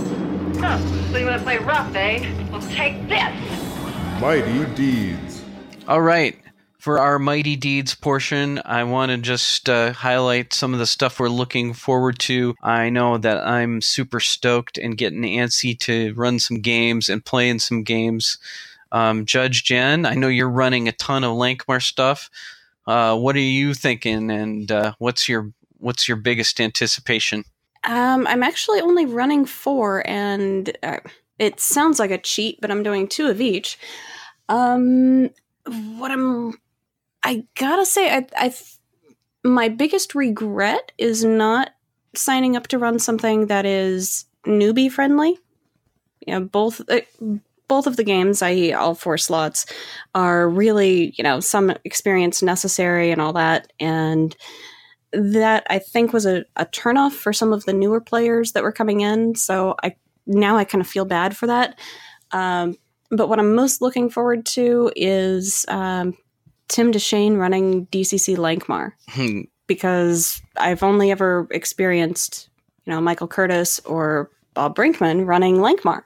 Huh, 0.62 0.78
so 1.12 1.18
you 1.18 1.26
want 1.26 1.40
to 1.40 1.44
play 1.44 1.58
rough, 1.58 1.94
eh? 1.96 2.34
Well, 2.54 2.62
take 2.62 3.06
this! 3.10 4.22
Mighty 4.22 4.64
Deeds. 4.76 5.44
All 5.90 6.02
right. 6.02 6.38
For 6.84 7.00
our 7.00 7.18
Mighty 7.18 7.56
Deeds 7.56 7.96
portion, 7.96 8.62
I 8.66 8.84
want 8.84 9.10
to 9.10 9.18
just 9.18 9.70
uh, 9.70 9.94
highlight 9.94 10.52
some 10.52 10.74
of 10.74 10.80
the 10.80 10.86
stuff 10.86 11.18
we're 11.18 11.30
looking 11.30 11.74
forward 11.74 12.20
to. 12.20 12.56
I 12.62 12.90
know 12.90 13.18
that 13.18 13.48
I'm 13.48 13.80
super 13.80 14.20
stoked 14.20 14.78
and 14.78 14.98
getting 14.98 15.22
antsy 15.22 15.80
to 15.80 16.14
run 16.16 16.40
some 16.40 16.60
games 16.60 17.08
and 17.08 17.24
play 17.24 17.48
in 17.48 17.60
some 17.60 17.84
games. 17.84 18.38
Um, 18.92 19.26
Judge 19.26 19.64
Jen, 19.64 20.06
I 20.06 20.16
know 20.16 20.28
you're 20.28 20.50
running 20.50 20.90
a 20.90 20.92
ton 20.92 21.24
of 21.24 21.38
Lankhmar 21.38 21.82
stuff. 21.82 22.30
Uh, 22.86 23.16
what 23.18 23.38
are 23.38 23.40
you 23.40 23.74
thinking, 23.74 24.30
and 24.30 24.70
uh, 24.70 24.94
what's 24.98 25.30
your 25.30 25.54
what's 25.78 26.10
your 26.10 26.18
biggest 26.18 26.60
anticipation? 26.60 27.46
Um, 27.86 28.28
I'm 28.28 28.44
actually 28.44 28.82
only 28.82 29.06
running 29.06 29.46
four, 29.46 30.06
and 30.06 30.78
uh, 30.84 30.98
it 31.40 31.62
sounds 31.62 31.98
like 31.98 32.12
a 32.12 32.18
cheat, 32.18 32.60
but 32.60 32.72
I'm 32.72 32.84
doing 32.84 33.08
two 33.08 33.28
of 33.28 33.40
each. 33.40 33.80
Um, 34.50 35.30
what 35.66 36.12
I'm, 36.12 36.56
I 37.24 37.46
gotta 37.56 37.86
say, 37.86 38.14
I, 38.16 38.28
I, 38.36 38.54
my 39.44 39.70
biggest 39.70 40.16
regret 40.16 40.92
is 40.98 41.24
not 41.24 41.72
signing 42.16 42.56
up 42.56 42.68
to 42.68 42.78
run 42.78 43.00
something 43.00 43.48
that 43.48 43.66
is 43.66 44.26
newbie 44.46 44.92
friendly. 44.92 45.40
You 46.26 46.34
know, 46.34 46.42
both 46.42 46.82
uh, 46.90 47.02
both 47.68 47.88
of 47.88 47.98
the 47.98 48.04
games, 48.04 48.42
i.e., 48.42 48.74
all 48.74 48.94
four 48.94 49.18
slots, 49.18 49.66
are 50.14 50.50
really, 50.50 51.14
you 51.18 51.24
know, 51.24 51.40
some 51.40 51.74
experience 51.84 52.42
necessary 52.42 53.12
and 53.12 53.22
all 53.22 53.34
that. 53.34 53.72
And 53.80 54.36
that 55.12 55.66
I 55.70 55.80
think 55.80 56.12
was 56.12 56.26
a, 56.26 56.46
a 56.56 56.66
turnoff 56.66 57.12
for 57.12 57.34
some 57.34 57.54
of 57.54 57.66
the 57.66 57.74
newer 57.74 58.02
players 58.02 58.54
that 58.54 58.64
were 58.64 58.72
coming 58.72 59.02
in. 59.02 59.36
So 59.36 59.76
I 59.84 59.96
now 60.26 60.58
I 60.58 60.64
kind 60.64 60.82
of 60.82 60.88
feel 60.88 61.06
bad 61.06 61.36
for 61.36 61.48
that. 61.48 61.80
Um, 62.32 62.78
but 63.12 63.30
what 63.30 63.40
I'm 63.40 63.54
most 63.54 63.82
looking 63.82 64.10
forward 64.10 64.46
to 64.48 64.92
is 64.96 65.66
um, 65.68 66.18
Tim 66.74 66.92
Deshane 66.92 67.38
running 67.38 67.86
DCC 67.88 68.36
Lankhmar 68.36 68.94
hmm. 69.10 69.42
because 69.68 70.42
I've 70.58 70.82
only 70.82 71.12
ever 71.12 71.48
experienced, 71.52 72.50
you 72.86 72.92
know, 72.92 73.00
Michael 73.00 73.28
Curtis 73.28 73.80
or 73.82 74.32
Bob 74.56 74.76
Brinkman 74.76 75.28
running 75.28 75.58
Lankhmar. 75.58 76.02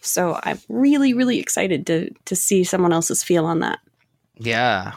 So 0.00 0.38
I'm 0.44 0.60
really, 0.68 1.12
really 1.12 1.40
excited 1.40 1.88
to 1.88 2.10
to 2.26 2.36
see 2.36 2.62
someone 2.62 2.92
else's 2.92 3.24
feel 3.24 3.44
on 3.46 3.58
that. 3.60 3.80
Yeah. 4.38 4.92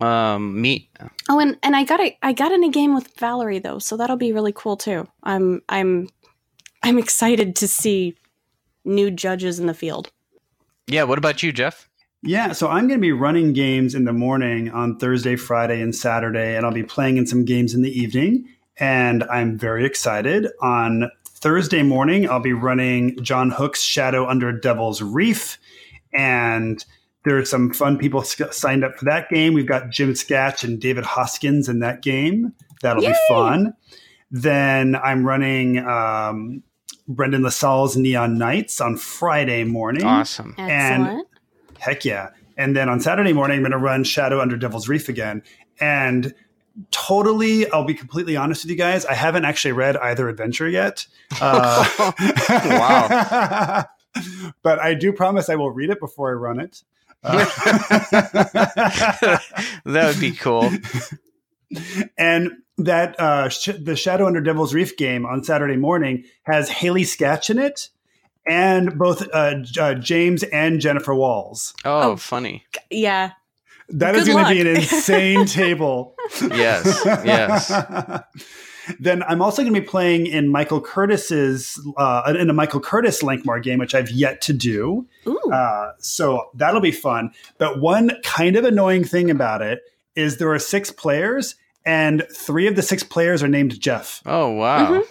Um, 0.00 0.58
me. 0.58 0.88
Oh, 1.28 1.38
and 1.38 1.58
and 1.62 1.76
I 1.76 1.84
got 1.84 2.00
a 2.00 2.16
I 2.22 2.32
got 2.32 2.50
in 2.50 2.64
a 2.64 2.70
game 2.70 2.94
with 2.94 3.14
Valerie 3.18 3.58
though, 3.58 3.78
so 3.78 3.98
that'll 3.98 4.16
be 4.16 4.32
really 4.32 4.54
cool 4.54 4.78
too. 4.78 5.06
I'm 5.22 5.60
I'm 5.68 6.08
I'm 6.82 6.98
excited 6.98 7.56
to 7.56 7.68
see 7.68 8.16
new 8.86 9.10
judges 9.10 9.60
in 9.60 9.66
the 9.66 9.74
field. 9.74 10.10
Yeah. 10.86 11.02
What 11.02 11.18
about 11.18 11.42
you, 11.42 11.52
Jeff? 11.52 11.90
Yeah, 12.24 12.52
so 12.52 12.68
I'm 12.68 12.86
going 12.86 13.00
to 13.00 13.02
be 13.02 13.12
running 13.12 13.52
games 13.52 13.96
in 13.96 14.04
the 14.04 14.12
morning 14.12 14.70
on 14.70 14.96
Thursday, 14.96 15.34
Friday, 15.34 15.80
and 15.80 15.94
Saturday, 15.94 16.56
and 16.56 16.64
I'll 16.64 16.72
be 16.72 16.84
playing 16.84 17.16
in 17.16 17.26
some 17.26 17.44
games 17.44 17.74
in 17.74 17.82
the 17.82 17.90
evening. 17.90 18.48
And 18.76 19.24
I'm 19.24 19.58
very 19.58 19.84
excited. 19.84 20.46
On 20.60 21.10
Thursday 21.26 21.82
morning, 21.82 22.30
I'll 22.30 22.40
be 22.40 22.52
running 22.52 23.22
Jon 23.22 23.50
Hook's 23.50 23.82
Shadow 23.82 24.28
Under 24.28 24.52
Devil's 24.52 25.02
Reef. 25.02 25.58
And 26.14 26.84
there's 27.24 27.50
some 27.50 27.72
fun 27.72 27.98
people 27.98 28.22
signed 28.22 28.84
up 28.84 28.96
for 28.96 29.04
that 29.06 29.28
game. 29.28 29.52
We've 29.52 29.66
got 29.66 29.90
Jim 29.90 30.12
Skach 30.12 30.62
and 30.62 30.80
David 30.80 31.04
Hoskins 31.04 31.68
in 31.68 31.80
that 31.80 32.02
game. 32.02 32.52
That'll 32.82 33.02
Yay! 33.02 33.10
be 33.10 33.18
fun. 33.28 33.74
Then 34.30 34.94
I'm 34.94 35.26
running 35.26 35.78
um, 35.78 36.62
Brendan 37.08 37.42
LaSalle's 37.42 37.96
Neon 37.96 38.38
Knights 38.38 38.80
on 38.80 38.96
Friday 38.96 39.64
morning. 39.64 40.04
Awesome. 40.04 40.54
And 40.56 41.02
Excellent. 41.02 41.28
Heck 41.82 42.04
yeah. 42.04 42.30
And 42.56 42.76
then 42.76 42.88
on 42.88 43.00
Saturday 43.00 43.32
morning, 43.32 43.56
I'm 43.56 43.62
going 43.62 43.72
to 43.72 43.78
run 43.78 44.04
Shadow 44.04 44.40
Under 44.40 44.56
Devil's 44.56 44.88
Reef 44.88 45.08
again. 45.08 45.42
And 45.80 46.32
totally 46.90 47.70
i'll 47.70 47.84
be 47.84 47.92
completely 47.92 48.34
honest 48.34 48.64
with 48.64 48.70
you 48.70 48.76
guys 48.78 49.04
i 49.04 49.12
haven't 49.12 49.44
actually 49.44 49.72
read 49.72 49.94
either 49.98 50.26
adventure 50.30 50.66
yet. 50.66 51.06
Uh, 51.38 51.84
wow. 52.48 53.84
But 54.62 54.78
i 54.78 54.94
do 54.94 55.12
promise 55.12 55.50
i 55.50 55.54
will 55.54 55.70
read 55.70 55.90
it 55.90 56.00
before 56.00 56.30
i 56.30 56.32
run 56.32 56.60
it. 56.60 56.82
Uh, 57.22 57.44
that 59.84 60.06
would 60.08 60.18
be 60.18 60.32
cool. 60.32 60.70
And 62.16 62.52
that 62.78 63.20
uh, 63.20 63.50
sh- 63.50 63.78
the 63.78 63.94
shadow 63.96 64.26
under 64.26 64.40
devil's 64.40 64.72
reef 64.72 64.96
game 64.96 65.26
on 65.26 65.44
saturday 65.44 65.76
morning 65.76 66.24
has 66.44 66.70
haley 66.70 67.04
sketch 67.04 67.50
in 67.50 67.58
it 67.58 67.90
and 68.46 68.98
both 68.98 69.22
uh, 69.32 69.54
uh, 69.78 69.94
james 69.94 70.42
and 70.44 70.80
jennifer 70.80 71.14
walls 71.14 71.74
oh, 71.84 72.12
oh 72.12 72.16
funny 72.16 72.64
yeah 72.90 73.32
that 73.88 74.14
Good 74.14 74.22
is 74.22 74.28
going 74.28 74.44
to 74.44 74.50
be 74.50 74.60
an 74.60 74.66
insane 74.76 75.44
table. 75.46 76.14
Yes, 76.40 77.02
yes. 77.04 77.70
then 79.00 79.22
I'm 79.24 79.42
also 79.42 79.62
going 79.62 79.74
to 79.74 79.80
be 79.80 79.86
playing 79.86 80.26
in 80.26 80.48
Michael 80.48 80.80
Curtis's 80.80 81.80
uh, 81.96 82.34
in 82.38 82.48
a 82.48 82.52
Michael 82.52 82.80
Curtis 82.80 83.22
Lankhmar 83.22 83.62
game, 83.62 83.78
which 83.78 83.94
I've 83.94 84.10
yet 84.10 84.40
to 84.42 84.52
do. 84.52 85.06
Uh, 85.52 85.90
so 85.98 86.50
that'll 86.54 86.80
be 86.80 86.92
fun. 86.92 87.32
But 87.58 87.80
one 87.80 88.12
kind 88.22 88.56
of 88.56 88.64
annoying 88.64 89.04
thing 89.04 89.30
about 89.30 89.62
it 89.62 89.80
is 90.16 90.38
there 90.38 90.52
are 90.52 90.58
six 90.58 90.90
players, 90.90 91.54
and 91.84 92.24
three 92.34 92.66
of 92.66 92.76
the 92.76 92.82
six 92.82 93.02
players 93.02 93.42
are 93.42 93.48
named 93.48 93.78
Jeff. 93.80 94.22
Oh 94.24 94.50
wow. 94.50 94.92
Mhm. 94.92 95.02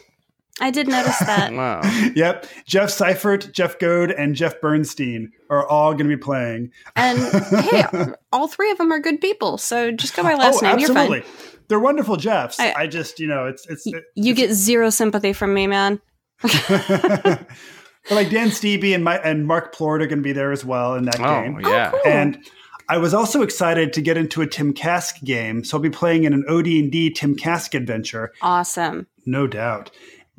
I 0.62 0.72
did 0.72 0.88
notice 0.88 1.18
that. 1.20 1.52
Wow. 1.62 1.82
Yep, 2.16 2.46
Jeff 2.66 2.90
Seifert, 2.90 3.52
Jeff 3.52 3.78
Goad, 3.80 4.12
and 4.12 4.36
Jeff 4.36 4.62
Bernstein 4.62 5.32
are 5.50 5.68
all 5.68 5.92
going 5.94 6.10
to 6.10 6.16
be 6.16 6.22
playing. 6.22 6.72
And 6.96 7.20
hey, 7.66 7.84
all 8.32 8.48
three 8.48 8.72
of 8.72 8.78
them 8.78 8.92
are 8.92 9.00
good 9.00 9.20
people. 9.20 9.58
So 9.58 9.92
just 9.92 10.16
go 10.16 10.24
by 10.24 10.36
last 10.36 10.64
oh, 10.64 10.68
name. 10.68 10.80
You're 10.80 10.94
fine. 10.94 11.24
They're 11.68 11.80
wonderful 11.80 12.16
Jeffs. 12.18 12.60
I, 12.60 12.74
I- 12.74 12.88
just, 12.88 13.20
you 13.20 13.28
know, 13.28 13.48
it's 13.48 13.68
it's. 13.70 13.84
Y- 13.86 14.02
You 14.16 14.34
get 14.34 14.52
zero 14.52 14.90
sympathy 14.90 15.34
from 15.34 15.54
me, 15.54 15.68
man. 15.68 16.00
but 16.42 17.46
like 18.10 18.30
Dan 18.30 18.52
Stevie 18.52 18.94
and 18.94 19.04
my 19.04 19.18
and 19.20 19.46
Mark 19.46 19.74
Plord 19.74 20.02
are 20.02 20.08
going 20.08 20.20
to 20.20 20.24
be 20.24 20.34
there 20.34 20.52
as 20.52 20.66
well 20.66 20.96
in 20.96 21.06
that 21.06 21.20
Oh 21.20 21.42
game. 21.44 21.60
yeah. 21.62 21.92
Oh, 21.94 22.00
cool. 22.04 22.12
And 22.12 22.38
I 22.90 22.98
was 22.98 23.14
also 23.14 23.42
excited 23.42 23.94
to 23.94 24.02
get 24.02 24.18
into 24.18 24.42
a 24.42 24.48
Tim 24.48 24.74
Kask 24.74 25.22
game, 25.24 25.64
so 25.64 25.78
I'll 25.78 25.82
be 25.82 25.90
playing 25.90 26.24
in 26.26 26.34
an 26.34 26.44
OD&D 26.50 27.12
Tim 27.12 27.36
Kask 27.36 27.74
adventure, 27.74 28.34
Awesome. 28.42 29.08
no 29.26 29.48
doubt. 29.48 29.92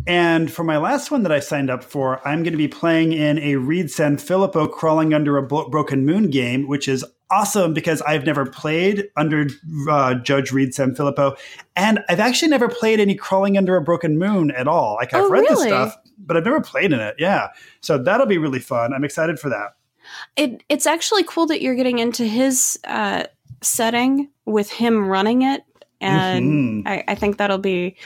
And 0.06 0.50
for 0.50 0.64
my 0.64 0.78
last 0.78 1.10
one 1.10 1.22
that 1.22 1.32
I 1.32 1.38
signed 1.40 1.70
up 1.70 1.84
for, 1.84 2.26
I'm 2.26 2.42
going 2.42 2.52
to 2.52 2.58
be 2.58 2.68
playing 2.68 3.12
in 3.12 3.38
a 3.38 3.56
Reed 3.56 3.90
San 3.90 4.16
Filippo 4.16 4.66
crawling 4.66 5.14
under 5.14 5.36
a 5.36 5.42
Bro- 5.42 5.68
broken 5.68 6.04
moon 6.04 6.28
game, 6.30 6.66
which 6.66 6.88
is 6.88 7.04
awesome 7.30 7.72
because 7.72 8.02
I've 8.02 8.26
never 8.26 8.44
played 8.44 9.08
under 9.16 9.46
uh, 9.88 10.14
Judge 10.14 10.50
Reed 10.52 10.74
San 10.74 10.94
Filippo, 10.94 11.36
and 11.76 12.00
I've 12.08 12.20
actually 12.20 12.48
never 12.48 12.68
played 12.68 13.00
any 13.00 13.14
crawling 13.14 13.56
under 13.56 13.76
a 13.76 13.80
broken 13.80 14.18
moon 14.18 14.50
at 14.50 14.66
all. 14.68 14.96
Like 14.96 15.14
I've 15.14 15.24
Oh, 15.24 15.30
read 15.30 15.46
the 15.48 15.56
stuff, 15.56 15.96
but 16.18 16.36
I've 16.36 16.44
never 16.44 16.60
played 16.60 16.92
in 16.92 17.00
it. 17.00 17.14
Yeah, 17.18 17.48
so 17.80 17.96
that'll 17.96 18.26
be 18.26 18.38
really 18.38 18.58
fun. 18.60 18.92
I'm 18.92 19.04
excited 19.04 19.38
for 19.38 19.48
that. 19.50 19.76
It 20.36 20.62
it's 20.68 20.84
actually 20.86 21.22
cool 21.24 21.46
that 21.46 21.62
you're 21.62 21.74
getting 21.76 22.00
into 22.00 22.24
his 22.24 22.78
uh, 22.84 23.24
setting 23.62 24.28
with 24.44 24.70
him 24.70 25.06
running 25.08 25.42
it, 25.42 25.62
and 26.02 26.84
Mhm. 26.84 26.88
I, 26.88 27.04
I 27.08 27.14
think 27.14 27.38
that'll 27.38 27.58
be. 27.58 27.96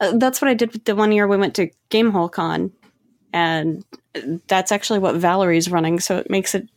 Uh, 0.00 0.16
that's 0.16 0.40
what 0.40 0.48
I 0.48 0.54
did 0.54 0.72
with 0.72 0.84
the 0.84 0.96
one 0.96 1.12
year 1.12 1.28
we 1.28 1.36
went 1.36 1.54
to 1.56 1.70
Gamehole 1.90 2.32
Con, 2.32 2.72
and 3.32 3.84
that's 4.48 4.72
actually 4.72 4.98
what 4.98 5.16
Valerie's 5.16 5.70
running. 5.70 6.00
So 6.00 6.16
it 6.16 6.30
makes 6.30 6.54
it 6.54 6.68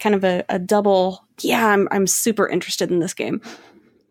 kind 0.00 0.14
of 0.14 0.24
a, 0.24 0.44
a 0.48 0.58
double. 0.58 1.24
Yeah, 1.40 1.66
I'm 1.66 1.88
I'm 1.90 2.06
super 2.06 2.48
interested 2.48 2.90
in 2.90 3.00
this 3.00 3.14
game. 3.14 3.40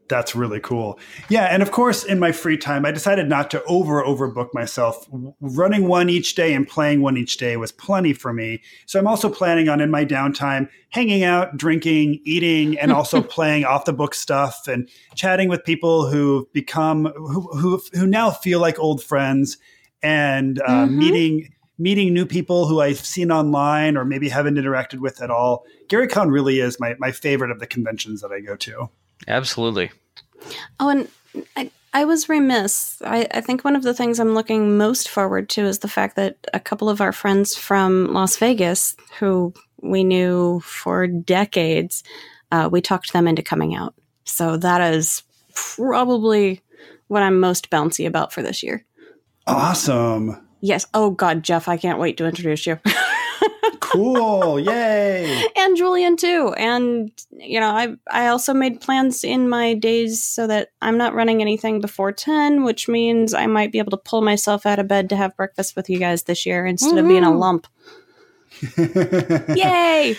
That's 0.10 0.36
really 0.36 0.60
cool. 0.60 1.00
Yeah, 1.30 1.46
and 1.46 1.62
of 1.62 1.72
course, 1.72 2.04
in 2.04 2.20
my 2.20 2.32
free 2.32 2.58
time, 2.58 2.86
I 2.86 2.92
decided 2.92 3.28
not 3.28 3.52
to 3.52 3.64
over 3.66 4.04
overbook 4.04 4.54
myself. 4.54 5.08
Running 5.42 5.88
one 5.88 6.10
each 6.10 6.36
day 6.36 6.54
and 6.54 6.68
playing 6.68 7.02
one 7.02 7.18
each 7.18 7.38
day 7.38 7.58
was 7.58 7.72
plenty 7.72 8.14
for 8.14 8.32
me. 8.32 8.62
So 8.86 9.00
I'm 9.00 9.08
also 9.08 9.30
planning 9.30 9.70
on 9.70 9.82
in 9.82 9.92
my 9.92 10.06
downtime 10.06 10.70
hanging 10.90 11.24
out, 11.24 11.58
drinking, 11.58 12.22
eating, 12.24 12.80
and 12.80 12.92
also 12.92 13.22
playing 13.38 13.66
off 13.66 13.86
the 13.86 13.94
book 13.94 14.16
stuff 14.16 14.68
and 14.68 14.90
chatting 15.16 15.50
with 15.50 15.64
people 15.64 16.10
who've 16.10 16.52
become 16.54 17.06
who 17.16 17.42
who, 17.58 17.82
who 17.94 18.08
now 18.08 18.32
feel 18.32 18.60
like 18.60 18.80
old 18.80 19.04
friends 19.04 19.58
and 20.02 20.60
uh, 20.62 20.86
Mhm. 20.86 20.94
meeting 20.96 21.50
meeting 21.80 22.12
new 22.12 22.26
people 22.26 22.68
who 22.68 22.82
I've 22.82 22.98
seen 22.98 23.32
online 23.32 23.98
or 23.98 24.04
maybe 24.04 24.30
haven't 24.30 24.56
interacted 24.56 25.00
with 25.00 25.22
at 25.22 25.30
all. 25.30 25.64
GaryCon 25.90 26.32
really 26.32 26.60
is 26.60 26.80
my 26.80 26.96
my 26.98 27.12
favorite 27.12 27.52
of 27.52 27.60
the 27.60 27.68
conventions 27.68 28.22
that 28.22 28.32
I 28.32 28.40
go 28.40 28.56
to. 28.56 28.90
Absolutely. 29.28 29.92
Oh, 30.80 30.90
and 30.90 31.08
I, 31.56 31.72
I 31.94 32.06
was 32.06 32.30
remiss. 32.30 33.02
I, 33.04 33.28
I 33.32 33.42
think 33.42 33.64
one 33.64 33.76
of 33.76 33.84
the 33.84 33.94
things 33.94 34.20
I'm 34.20 34.34
looking 34.34 34.78
most 34.78 35.10
forward 35.10 35.50
to 35.50 35.66
is 35.66 35.80
the 35.80 35.88
fact 35.88 36.16
that 36.16 36.38
a 36.54 36.60
couple 36.60 36.90
of 36.90 37.02
our 37.02 37.12
friends 37.12 37.56
from 37.56 38.14
Las 38.14 38.38
Vegas, 38.38 38.96
who 39.20 39.54
we 39.82 40.04
knew 40.04 40.60
for 40.62 41.08
decades, 41.08 42.04
uh, 42.52 42.70
we 42.72 42.82
talked 42.82 43.14
them 43.14 43.28
into 43.28 43.42
coming 43.42 43.76
out. 43.76 43.94
So 44.26 44.58
that 44.58 44.94
is 44.94 45.24
probably 45.54 46.62
what 47.08 47.24
I'm 47.24 47.40
most 47.40 47.70
bouncy 47.70 48.06
about 48.06 48.34
for 48.34 48.42
this 48.42 48.62
year. 48.62 48.86
Awesome. 49.48 50.46
Yes. 50.62 50.86
Oh, 50.94 51.12
God, 51.12 51.44
Jeff, 51.44 51.68
I 51.68 51.78
can't 51.78 52.00
wait 52.00 52.18
to 52.18 52.26
introduce 52.26 52.66
you. 52.66 52.80
Cool. 53.92 54.60
Yay. 54.60 55.46
and 55.58 55.78
Julian 55.78 56.18
too. 56.18 56.54
And 56.58 57.12
you 57.32 57.60
know, 57.60 57.70
I 57.70 57.96
I 58.12 58.28
also 58.28 58.54
made 58.54 58.82
plans 58.82 59.24
in 59.24 59.50
my 59.50 59.74
days 59.74 60.24
so 60.24 60.48
that 60.48 60.72
I'm 60.82 60.98
not 60.98 61.14
running 61.14 61.42
anything 61.42 61.80
before 61.80 62.12
ten, 62.12 62.64
which 62.64 62.88
means 62.88 63.34
I 63.34 63.48
might 63.48 63.72
be 63.72 63.80
able 63.80 63.92
to 63.92 63.98
pull 63.98 64.22
myself 64.22 64.66
out 64.66 64.80
of 64.80 64.88
bed 64.88 65.10
to 65.10 65.16
have 65.16 65.38
breakfast 65.38 65.76
with 65.76 65.90
you 65.90 66.00
guys 66.00 66.24
this 66.24 66.46
year 66.46 66.66
instead 66.66 66.98
of 66.98 67.08
being 67.08 67.24
a 67.24 67.36
lump. 67.36 67.68
Yay! 68.78 70.18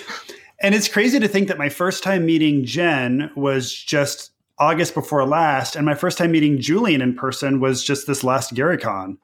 And 0.60 0.74
it's 0.74 0.88
crazy 0.88 1.20
to 1.20 1.28
think 1.28 1.48
that 1.48 1.58
my 1.58 1.68
first 1.68 2.02
time 2.02 2.26
meeting 2.26 2.64
Jen 2.64 3.30
was 3.36 3.72
just 3.72 4.32
August 4.58 4.94
before 4.94 5.24
last, 5.26 5.76
and 5.76 5.84
my 5.84 5.94
first 5.94 6.18
time 6.18 6.32
meeting 6.32 6.60
Julian 6.60 7.02
in 7.02 7.14
person 7.14 7.60
was 7.60 7.84
just 7.84 8.06
this 8.06 8.24
last 8.24 8.54
GaryCon. 8.54 9.18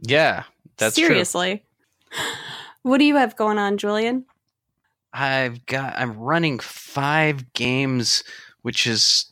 Yeah. 0.00 0.44
That's 0.76 0.96
true. 0.96 1.24
Seriously. 2.84 2.90
What 2.90 2.98
do 2.98 3.04
you 3.04 3.16
have 3.16 3.36
going 3.36 3.58
on, 3.58 3.78
Julian? 3.78 4.24
I've 5.12 5.64
got 5.66 5.94
I'm 5.96 6.18
running 6.18 6.58
five 6.58 7.52
games, 7.52 8.24
which 8.62 8.86
is 8.86 9.26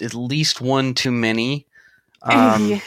at 0.00 0.14
least 0.14 0.60
one 0.60 0.94
too 0.94 1.12
many. 1.12 1.66
Um, 2.20 2.82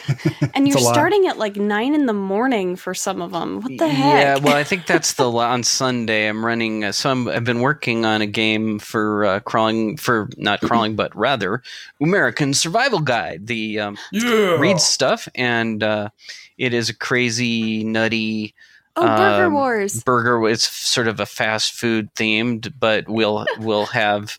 and 0.54 0.68
you're 0.68 0.78
starting 0.78 1.26
at 1.26 1.38
like 1.38 1.56
nine 1.56 1.94
in 1.94 2.04
the 2.04 2.12
morning 2.12 2.76
for 2.76 2.92
some 2.92 3.22
of 3.22 3.32
them. 3.32 3.62
What 3.62 3.78
the 3.78 3.88
heck? 3.88 4.22
Yeah, 4.22 4.44
well, 4.44 4.54
I 4.54 4.62
think 4.62 4.86
that's 4.86 5.14
the 5.14 5.28
on 5.30 5.62
Sunday. 5.62 6.28
I'm 6.28 6.44
running. 6.44 6.84
Uh, 6.84 6.92
so 6.92 7.10
I'm, 7.10 7.28
I've 7.28 7.42
been 7.42 7.60
working 7.60 8.04
on 8.04 8.20
a 8.20 8.26
game 8.26 8.78
for 8.78 9.24
uh, 9.24 9.40
crawling 9.40 9.96
for 9.96 10.28
not 10.36 10.60
crawling, 10.60 10.96
but 10.96 11.16
rather 11.16 11.62
Umerican 12.00 12.54
Survival 12.54 13.00
Guide. 13.00 13.46
The 13.46 13.80
um, 13.80 13.96
Yeah. 14.12 14.58
read 14.58 14.80
stuff, 14.80 15.28
and 15.34 15.82
uh, 15.82 16.10
it 16.58 16.74
is 16.74 16.90
a 16.90 16.94
crazy, 16.94 17.84
nutty 17.84 18.54
oh, 18.96 19.06
Burger 19.16 19.46
um, 19.46 19.52
Wars. 19.54 20.02
burger. 20.02 20.48
It's 20.48 20.68
sort 20.68 21.08
of 21.08 21.20
a 21.20 21.26
fast 21.26 21.72
food 21.72 22.14
themed, 22.14 22.72
but 22.78 23.08
we'll 23.08 23.46
we'll 23.58 23.86
have 23.86 24.38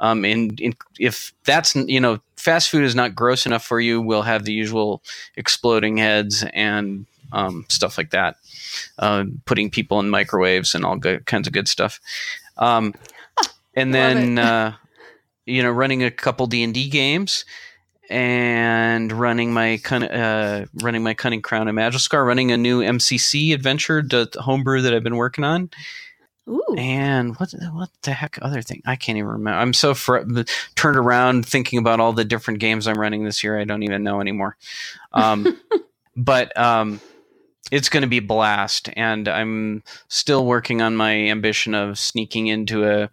um 0.00 0.24
in, 0.24 0.56
in 0.58 0.74
if 0.98 1.32
that's 1.44 1.74
you 1.74 2.00
know 2.00 2.20
fast 2.36 2.70
food 2.70 2.84
is 2.84 2.94
not 2.94 3.14
gross 3.14 3.46
enough 3.46 3.64
for 3.64 3.80
you, 3.80 4.00
we'll 4.00 4.22
have 4.22 4.44
the 4.44 4.52
usual 4.52 5.02
exploding 5.36 5.96
heads 5.96 6.44
and 6.52 7.06
um, 7.32 7.64
stuff 7.68 7.98
like 7.98 8.10
that, 8.10 8.36
uh, 8.98 9.24
putting 9.44 9.70
people 9.70 9.98
in 9.98 10.10
microwaves 10.10 10.74
and 10.74 10.84
all 10.84 10.96
good, 10.96 11.26
kinds 11.26 11.46
of 11.46 11.52
good 11.52 11.68
stuff. 11.68 12.00
Um, 12.58 12.94
and 13.74 13.92
then 13.92 14.38
uh, 14.38 14.76
you 15.46 15.62
know 15.62 15.70
running 15.70 16.02
a 16.02 16.10
couple 16.10 16.46
D 16.46 16.62
and 16.62 16.74
D 16.74 16.88
games. 16.88 17.44
And 18.10 19.10
running 19.12 19.52
my 19.52 19.80
uh, 19.90 20.66
running 20.82 21.02
my 21.02 21.14
cunning 21.14 21.40
crown 21.40 21.68
and 21.68 21.78
Magiskar, 21.78 22.26
running 22.26 22.52
a 22.52 22.56
new 22.56 22.82
MCC 22.82 23.54
adventure, 23.54 24.02
the 24.02 24.28
homebrew 24.38 24.82
that 24.82 24.92
I've 24.92 25.02
been 25.02 25.16
working 25.16 25.42
on, 25.42 25.70
Ooh. 26.48 26.74
and 26.76 27.34
what 27.36 27.52
what 27.72 27.88
the 28.02 28.12
heck 28.12 28.38
other 28.42 28.60
thing? 28.60 28.82
I 28.84 28.96
can't 28.96 29.16
even 29.16 29.30
remember. 29.30 29.58
I'm 29.58 29.72
so 29.72 29.94
fr- 29.94 30.18
turned 30.74 30.96
around 30.96 31.46
thinking 31.46 31.78
about 31.78 32.00
all 32.00 32.12
the 32.12 32.24
different 32.24 32.60
games 32.60 32.86
I'm 32.86 33.00
running 33.00 33.24
this 33.24 33.42
year. 33.42 33.58
I 33.58 33.64
don't 33.64 33.82
even 33.82 34.02
know 34.02 34.20
anymore. 34.20 34.56
Um, 35.12 35.58
but 36.16 36.56
um, 36.58 37.00
it's 37.70 37.88
going 37.88 38.02
to 38.02 38.08
be 38.08 38.18
a 38.18 38.22
blast, 38.22 38.90
and 38.94 39.26
I'm 39.26 39.82
still 40.08 40.44
working 40.44 40.82
on 40.82 40.96
my 40.96 41.14
ambition 41.14 41.74
of 41.74 41.98
sneaking 41.98 42.48
into 42.48 42.84
a 42.88 43.08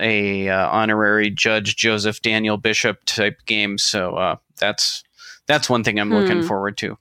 a 0.00 0.48
uh, 0.48 0.68
honorary 0.68 1.30
Judge 1.30 1.76
Joseph 1.76 2.22
Daniel 2.22 2.56
Bishop 2.56 3.04
type 3.04 3.38
game. 3.46 3.78
So 3.78 4.14
uh, 4.16 4.36
that's 4.58 5.02
that's 5.46 5.68
one 5.70 5.84
thing 5.84 5.98
I'm 5.98 6.10
looking 6.12 6.40
Hmm. 6.42 6.46
forward 6.46 6.76
to. 6.78 6.98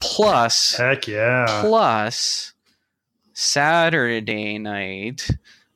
Plus, 0.00 0.76
Heck 0.76 1.06
yeah. 1.06 1.60
Plus, 1.62 2.52
Saturday 3.34 4.58
night, 4.58 5.28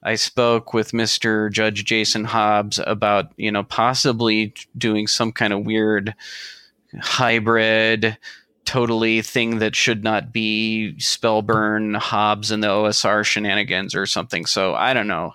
I 0.03 0.17
spoke 0.17 0.75
with 0.75 0.91
Mr. 0.93 1.51
Judge 1.53 1.85
Jason 1.85 2.25
Hobbs 2.25 2.81
about, 2.85 3.33
you 3.37 3.53
know, 3.53 3.63
possibly 3.63 4.55
doing 4.77 5.07
some 5.07 5.31
kind 5.31 5.53
of 5.53 5.65
weird 5.65 6.15
hybrid, 7.01 8.17
totally 8.65 9.23
thing 9.23 9.59
that 9.59 9.77
should 9.77 10.03
not 10.03 10.33
be 10.33 10.95
Spellburn, 10.99 11.97
Hobbs, 11.97 12.51
and 12.51 12.63
the 12.63 12.69
OSR 12.69 13.25
shenanigans 13.25 13.95
or 13.95 14.07
something. 14.07 14.47
So 14.47 14.75
I 14.75 14.93
don't 14.95 15.07
know. 15.09 15.33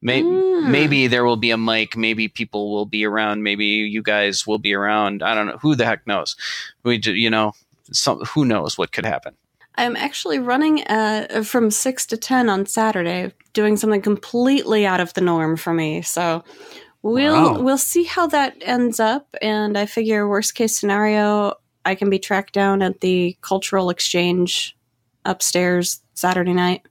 May- 0.00 0.22
Mm. 0.22 0.68
Maybe 0.70 1.06
there 1.06 1.24
will 1.24 1.36
be 1.36 1.50
a 1.50 1.56
mic. 1.56 1.96
Maybe 1.96 2.28
people 2.28 2.70
will 2.72 2.84
be 2.86 3.04
around. 3.04 3.42
Maybe 3.42 3.64
you 3.66 4.02
guys 4.02 4.46
will 4.46 4.58
be 4.58 4.74
around. 4.74 5.22
I 5.22 5.34
don't 5.34 5.46
know. 5.46 5.58
Who 5.62 5.74
the 5.74 5.84
heck 5.86 6.06
knows? 6.06 6.36
We, 6.82 6.98
ju- 6.98 7.14
you 7.14 7.30
know, 7.30 7.52
some, 7.92 8.20
who 8.20 8.44
knows 8.44 8.76
what 8.76 8.92
could 8.92 9.06
happen. 9.06 9.34
I'm 9.76 9.96
actually 9.96 10.40
running 10.40 10.82
uh, 10.88 11.42
from 11.44 11.70
six 11.70 12.04
to 12.06 12.16
ten 12.16 12.48
on 12.48 12.66
Saturday, 12.66 13.32
doing 13.52 13.76
something 13.76 14.02
completely 14.02 14.84
out 14.84 15.00
of 15.00 15.14
the 15.14 15.20
norm 15.20 15.56
for 15.56 15.72
me. 15.72 16.02
So 16.02 16.42
we'll 17.02 17.54
Wow. 17.54 17.60
we'll 17.62 17.78
see 17.78 18.02
how 18.04 18.26
that 18.26 18.56
ends 18.60 18.98
up. 19.00 19.34
And 19.40 19.78
I 19.78 19.86
figure 19.86 20.28
worst 20.28 20.54
case 20.56 20.76
scenario, 20.76 21.54
I 21.84 21.94
can 21.94 22.10
be 22.10 22.18
tracked 22.18 22.52
down 22.54 22.82
at 22.82 23.00
the 23.00 23.36
cultural 23.40 23.88
exchange 23.90 24.76
upstairs 25.24 26.00
Saturday 26.14 26.52
night. 26.54 26.82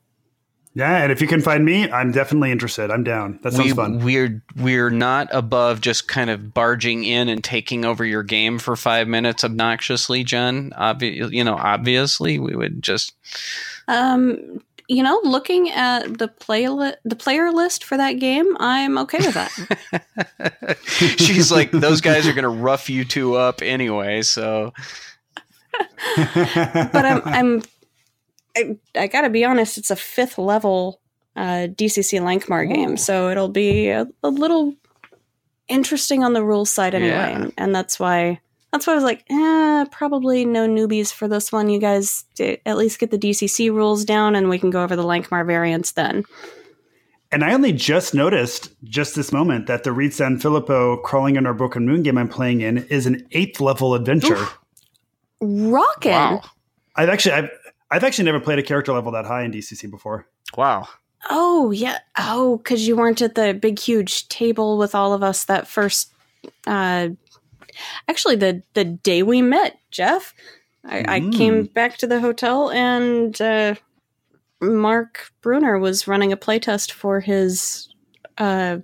Yeah, 0.78 0.98
and 0.98 1.12
if 1.12 1.22
you 1.22 1.28
can 1.28 1.42
find 1.42 1.66
me, 1.66 1.90
I'm 1.90 2.12
definitely 2.12 2.52
interested. 2.52 2.92
I'm 2.92 3.04
down. 3.04 3.40
That 3.42 3.54
sounds 3.54 3.70
we, 3.70 3.74
fun. 3.74 3.98
We're 3.98 4.44
we're 4.56 4.92
not 4.92 5.28
above 5.32 5.82
just 5.82 6.08
kind 6.08 6.30
of 6.30 6.54
barging 6.54 7.04
in 7.04 7.30
and 7.30 7.44
taking 7.44 7.84
over 7.84 8.06
your 8.06 8.22
game 8.22 8.60
for 8.60 8.76
five 8.76 9.08
minutes 9.08 9.44
obnoxiously, 9.44 10.24
John. 10.24 10.70
Obvi- 10.78 11.32
you 11.32 11.44
know, 11.44 11.56
obviously, 11.56 12.38
we 12.38 12.56
would 12.56 12.84
just. 12.84 13.16
Um, 13.88 14.62
you 14.88 15.02
know, 15.02 15.20
looking 15.24 15.72
at 15.72 16.20
the 16.20 16.28
play 16.28 16.70
li- 16.70 16.94
the 17.04 17.16
player 17.16 17.52
list 17.52 17.84
for 17.84 17.98
that 17.98 18.20
game, 18.20 18.56
I'm 18.60 19.00
okay 19.00 19.18
with 19.18 19.34
that. 19.34 20.78
She's 20.86 21.52
like, 21.52 21.72
those 21.72 22.02
guys 22.02 22.28
are 22.28 22.34
going 22.34 22.44
to 22.44 22.50
rough 22.50 22.88
you 22.88 23.04
two 23.04 23.34
up 23.34 23.64
anyway, 23.64 24.22
so. 24.22 24.76
but 26.16 27.04
I'm 27.04 27.22
I'm 27.26 27.64
I, 28.58 28.78
I 29.00 29.08
got 29.08 29.22
to 29.22 29.30
be 29.30 29.46
honest, 29.46 29.78
it's 29.78 29.92
a 29.92 29.96
fifth 29.96 30.38
level 30.38 31.00
uh, 31.36 31.68
DCC 31.68 32.20
Lankhmar 32.20 32.74
game, 32.74 32.98
so 32.98 33.30
it'll 33.30 33.50
be 33.50 33.90
a, 33.90 34.08
a, 34.24 34.30
little 34.30 34.74
interesting 35.68 36.24
on 36.24 36.34
the 36.34 36.44
rules 36.44 36.72
side 36.72 36.96
anyway, 36.96 37.12
yeah. 37.12 37.36
and, 37.36 37.54
and, 37.58 37.76
that's 37.76 38.00
why 38.00 38.40
that's 38.72 38.88
why 38.88 38.94
I 38.94 38.96
was 38.96 39.04
like, 39.04 39.24
eh, 39.30 39.86
probably 39.92 40.46
no 40.46 40.68
newbies 40.68 41.14
for 41.14 41.28
this 41.28 41.52
one. 41.52 41.70
You 41.70 41.80
guys 41.80 42.26
at 42.40 42.78
least 42.78 43.00
get 43.00 43.12
the 43.12 43.20
DCC 43.20 43.72
rules 43.72 44.04
down, 44.04 44.36
and 44.36 44.50
we 44.50 44.58
can 44.58 44.72
go 44.72 44.84
over 44.84 44.96
the 44.96 45.04
Lankhmar 45.04 45.46
variants 45.46 45.92
then. 45.92 46.24
And 47.32 47.44
I 47.44 47.54
only 47.54 47.74
just 47.74 48.14
noticed 48.14 48.74
just 48.86 49.16
this 49.16 49.32
moment 49.32 49.68
that 49.68 49.84
the 49.84 49.92
Reed 49.92 50.14
San 50.14 50.40
Filippo 50.40 50.98
crawling 50.98 51.36
in 51.36 51.46
our 51.46 51.54
broken 51.54 51.86
moon 51.86 52.02
game 52.02 52.18
I'm 52.18 52.30
playing 52.30 52.62
in 52.62 52.80
is 52.88 53.06
an 53.06 53.28
eighth 53.32 53.60
level 53.60 53.94
adventure. 53.94 54.48
Rockin'. 55.42 56.12
Wow. 56.12 56.42
I've 56.96 57.10
actually 57.10 57.34
I've 57.34 57.50
I've 57.90 58.04
actually 58.04 58.26
never 58.26 58.40
played 58.40 58.60
a 58.60 58.64
character 58.64 58.94
level 58.94 59.12
that 59.14 59.26
high 59.26 59.44
in 59.44 59.52
DCC 59.52 59.90
before. 59.90 60.28
Wow. 60.58 60.88
Oh 61.30 61.72
yeah. 61.72 62.00
Oh, 62.18 62.58
because 62.58 62.88
you 62.88 62.96
weren't 62.96 63.22
at 63.22 63.36
the 63.36 63.54
big 63.54 63.80
huge 63.80 64.28
table 64.30 64.78
with 64.78 64.94
all 64.94 65.14
of 65.14 65.24
us 65.24 65.46
that 65.46 65.68
first. 65.68 66.14
Uh, 66.66 67.10
actually, 68.08 68.36
the 68.36 68.64
the 68.74 68.84
day 68.84 69.24
we 69.24 69.42
met, 69.42 69.80
Jeff, 69.92 70.34
I, 70.86 71.02
mm. 71.02 71.34
I 71.34 71.38
came 71.38 71.66
back 71.66 71.98
to 71.98 72.08
the 72.08 72.20
hotel 72.20 72.70
and 72.70 73.40
uh, 73.42 73.76
Mark 74.62 75.32
Bruner 75.42 75.80
was 75.80 76.08
running 76.08 76.32
a 76.32 76.38
playtest 76.38 76.92
for 76.92 77.20
his 77.20 77.90
uh, 78.38 78.78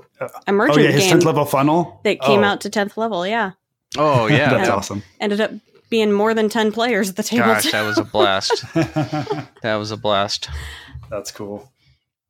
emergent 0.48 0.80
oh, 0.80 0.82
yeah, 0.82 0.92
his 0.92 1.04
game 1.04 1.12
tenth 1.12 1.26
level 1.26 1.46
funnel 1.46 2.00
that 2.04 2.22
came 2.22 2.42
oh. 2.42 2.46
out 2.46 2.62
to 2.62 2.70
tenth 2.70 2.98
level. 2.98 3.26
Yeah. 3.26 3.52
Oh 3.98 4.28
yeah, 4.28 4.50
that's 4.58 4.70
awesome. 4.70 5.04
Ended 5.20 5.42
up 5.42 5.52
being 5.94 6.12
more 6.12 6.34
than 6.34 6.50
10 6.50 6.72
players 6.72 7.08
at 7.08 7.18
the 7.18 7.22
table. 7.22 7.46
Gosh, 7.46 7.72
that 7.72 7.84
was 7.84 8.00
a 8.00 8.04
blast. 8.12 8.64
that 8.74 9.76
was 9.76 9.92
a 9.92 9.96
blast. 9.96 10.50
That's 11.12 11.30
cool. 11.30 11.72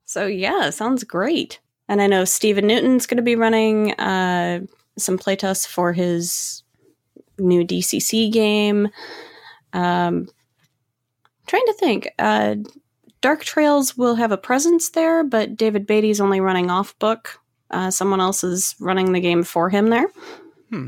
So, 0.03 0.26
yeah, 0.26 0.70
sounds 0.70 1.05
great. 1.05 1.61
And 1.88 2.01
I 2.01 2.07
know 2.07 2.26
Stephen 2.26 2.68
Newton's 2.68 3.05
going 3.05 3.16
to 3.16 3.24
be 3.24 3.38
running 3.38 3.93
uh, 3.93 4.66
some 4.97 5.18
playtests 5.18 5.66
for 5.66 5.93
his 5.93 6.64
new 7.39 7.66
DCC 7.66 8.34
game. 8.34 8.89
Um, 9.72 10.28
trying 11.47 11.66
to 11.68 11.74
think. 11.80 12.09
Uh, 12.20 12.55
Dark 13.22 13.45
Trails 13.45 13.95
will 13.95 14.16
have 14.16 14.34
a 14.34 14.38
presence 14.38 14.89
there, 14.89 15.24
but 15.24 15.55
David 15.55 15.88
Baity's 15.88 16.20
only 16.20 16.41
running 16.41 16.70
off 16.70 16.99
book. 16.99 17.39
Uh, 17.72 17.91
someone 17.91 18.20
else 18.20 18.43
is 18.43 18.76
running 18.82 19.14
the 19.14 19.22
game 19.22 19.43
for 19.43 19.70
him 19.70 19.88
there, 19.88 20.07
hmm. 20.70 20.88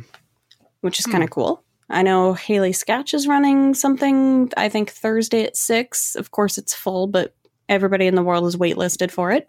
which 0.82 1.00
is 1.00 1.06
hmm. 1.06 1.12
kind 1.14 1.24
of 1.24 1.30
cool. 1.30 1.65
I 1.90 2.02
know 2.02 2.34
Haley 2.34 2.74
Sketch 2.74 3.14
is 3.14 3.28
running 3.28 3.74
something, 3.74 4.52
I 4.58 4.70
think 4.70 4.90
Thursday 4.90 5.44
at 5.44 5.56
6. 5.56 6.16
Of 6.16 6.32
course, 6.32 6.58
it's 6.58 6.74
full, 6.74 7.08
but 7.08 7.36
everybody 7.70 8.08
in 8.08 8.16
the 8.16 8.24
world 8.24 8.46
is 8.46 8.56
waitlisted 8.56 9.12
for 9.12 9.32
it. 9.32 9.48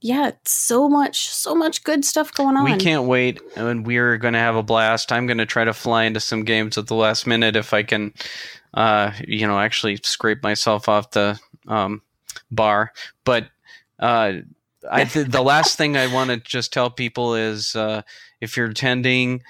Yeah, 0.00 0.32
so 0.44 0.88
much, 0.88 1.30
so 1.30 1.54
much 1.54 1.82
good 1.82 2.04
stuff 2.04 2.34
going 2.34 2.58
on. 2.58 2.64
We 2.64 2.76
can't 2.76 3.04
wait, 3.04 3.40
and 3.56 3.86
we're 3.86 4.18
going 4.18 4.34
to 4.34 4.40
have 4.40 4.56
a 4.56 4.62
blast. 4.62 5.10
I'm 5.10 5.26
going 5.26 5.38
to 5.38 5.46
try 5.46 5.64
to 5.64 5.72
fly 5.72 6.04
into 6.04 6.20
some 6.20 6.44
games 6.44 6.76
at 6.76 6.88
the 6.88 6.94
last 6.94 7.26
minute 7.26 7.56
if 7.56 7.72
I 7.72 7.84
can, 7.84 8.12
uh, 8.74 9.12
you 9.26 9.46
know, 9.46 9.58
actually 9.58 9.98
scrape 10.02 10.42
myself 10.42 10.90
off 10.90 11.12
the 11.12 11.40
um, 11.66 12.02
bar. 12.50 12.92
But 13.24 13.48
uh, 13.98 14.32
I 14.90 15.04
th- 15.04 15.28
the 15.28 15.42
last 15.42 15.78
thing 15.78 15.96
I 15.96 16.12
want 16.12 16.28
to 16.28 16.36
just 16.36 16.72
tell 16.72 16.90
people 16.90 17.34
is 17.34 17.74
uh, 17.74 18.02
if 18.42 18.58
you're 18.58 18.66
attending, 18.66 19.42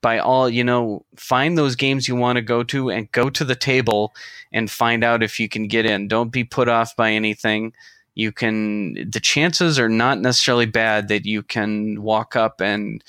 by 0.00 0.18
all 0.18 0.48
you 0.48 0.64
know 0.64 1.04
find 1.16 1.58
those 1.58 1.76
games 1.76 2.06
you 2.06 2.16
want 2.16 2.36
to 2.36 2.42
go 2.42 2.62
to 2.62 2.90
and 2.90 3.10
go 3.12 3.30
to 3.30 3.44
the 3.44 3.54
table 3.54 4.14
and 4.52 4.70
find 4.70 5.02
out 5.04 5.22
if 5.22 5.40
you 5.40 5.48
can 5.48 5.66
get 5.66 5.86
in. 5.86 6.08
Don't 6.08 6.30
be 6.30 6.44
put 6.44 6.68
off 6.68 6.94
by 6.96 7.10
anything. 7.10 7.72
You 8.14 8.32
can 8.32 8.94
the 8.94 9.20
chances 9.20 9.78
are 9.78 9.88
not 9.88 10.20
necessarily 10.20 10.66
bad 10.66 11.08
that 11.08 11.24
you 11.24 11.42
can 11.42 12.02
walk 12.02 12.36
up 12.36 12.60
and 12.60 13.02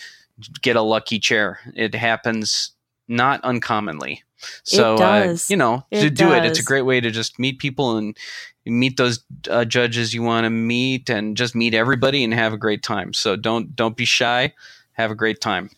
get 0.61 0.75
a 0.75 0.81
lucky 0.81 1.19
chair. 1.19 1.59
It 1.75 1.95
happens 1.95 2.71
not 3.07 3.43
uncommonly. 3.43 4.23
So 4.63 4.95
uh, 4.95 5.37
you 5.47 5.57
know 5.57 5.83
it 5.91 6.01
to 6.01 6.09
do 6.09 6.29
does. 6.29 6.45
it 6.45 6.45
it's 6.45 6.59
a 6.59 6.63
great 6.63 6.83
way 6.83 7.01
to 7.01 7.11
just 7.11 7.39
meet 7.39 7.59
people 7.59 7.97
and 7.97 8.17
meet 8.65 8.97
those 8.97 9.23
uh, 9.49 9.65
judges 9.65 10.13
you 10.13 10.21
want 10.21 10.45
to 10.45 10.49
meet 10.49 11.09
and 11.09 11.35
just 11.35 11.55
meet 11.55 11.73
everybody 11.73 12.23
and 12.23 12.33
have 12.33 12.53
a 12.53 12.57
great 12.57 12.81
time. 12.81 13.13
So 13.13 13.35
don't 13.35 13.75
don't 13.75 13.97
be 13.97 14.05
shy. 14.05 14.53
Have 14.93 15.11
a 15.11 15.15
great 15.15 15.39
time 15.39 15.69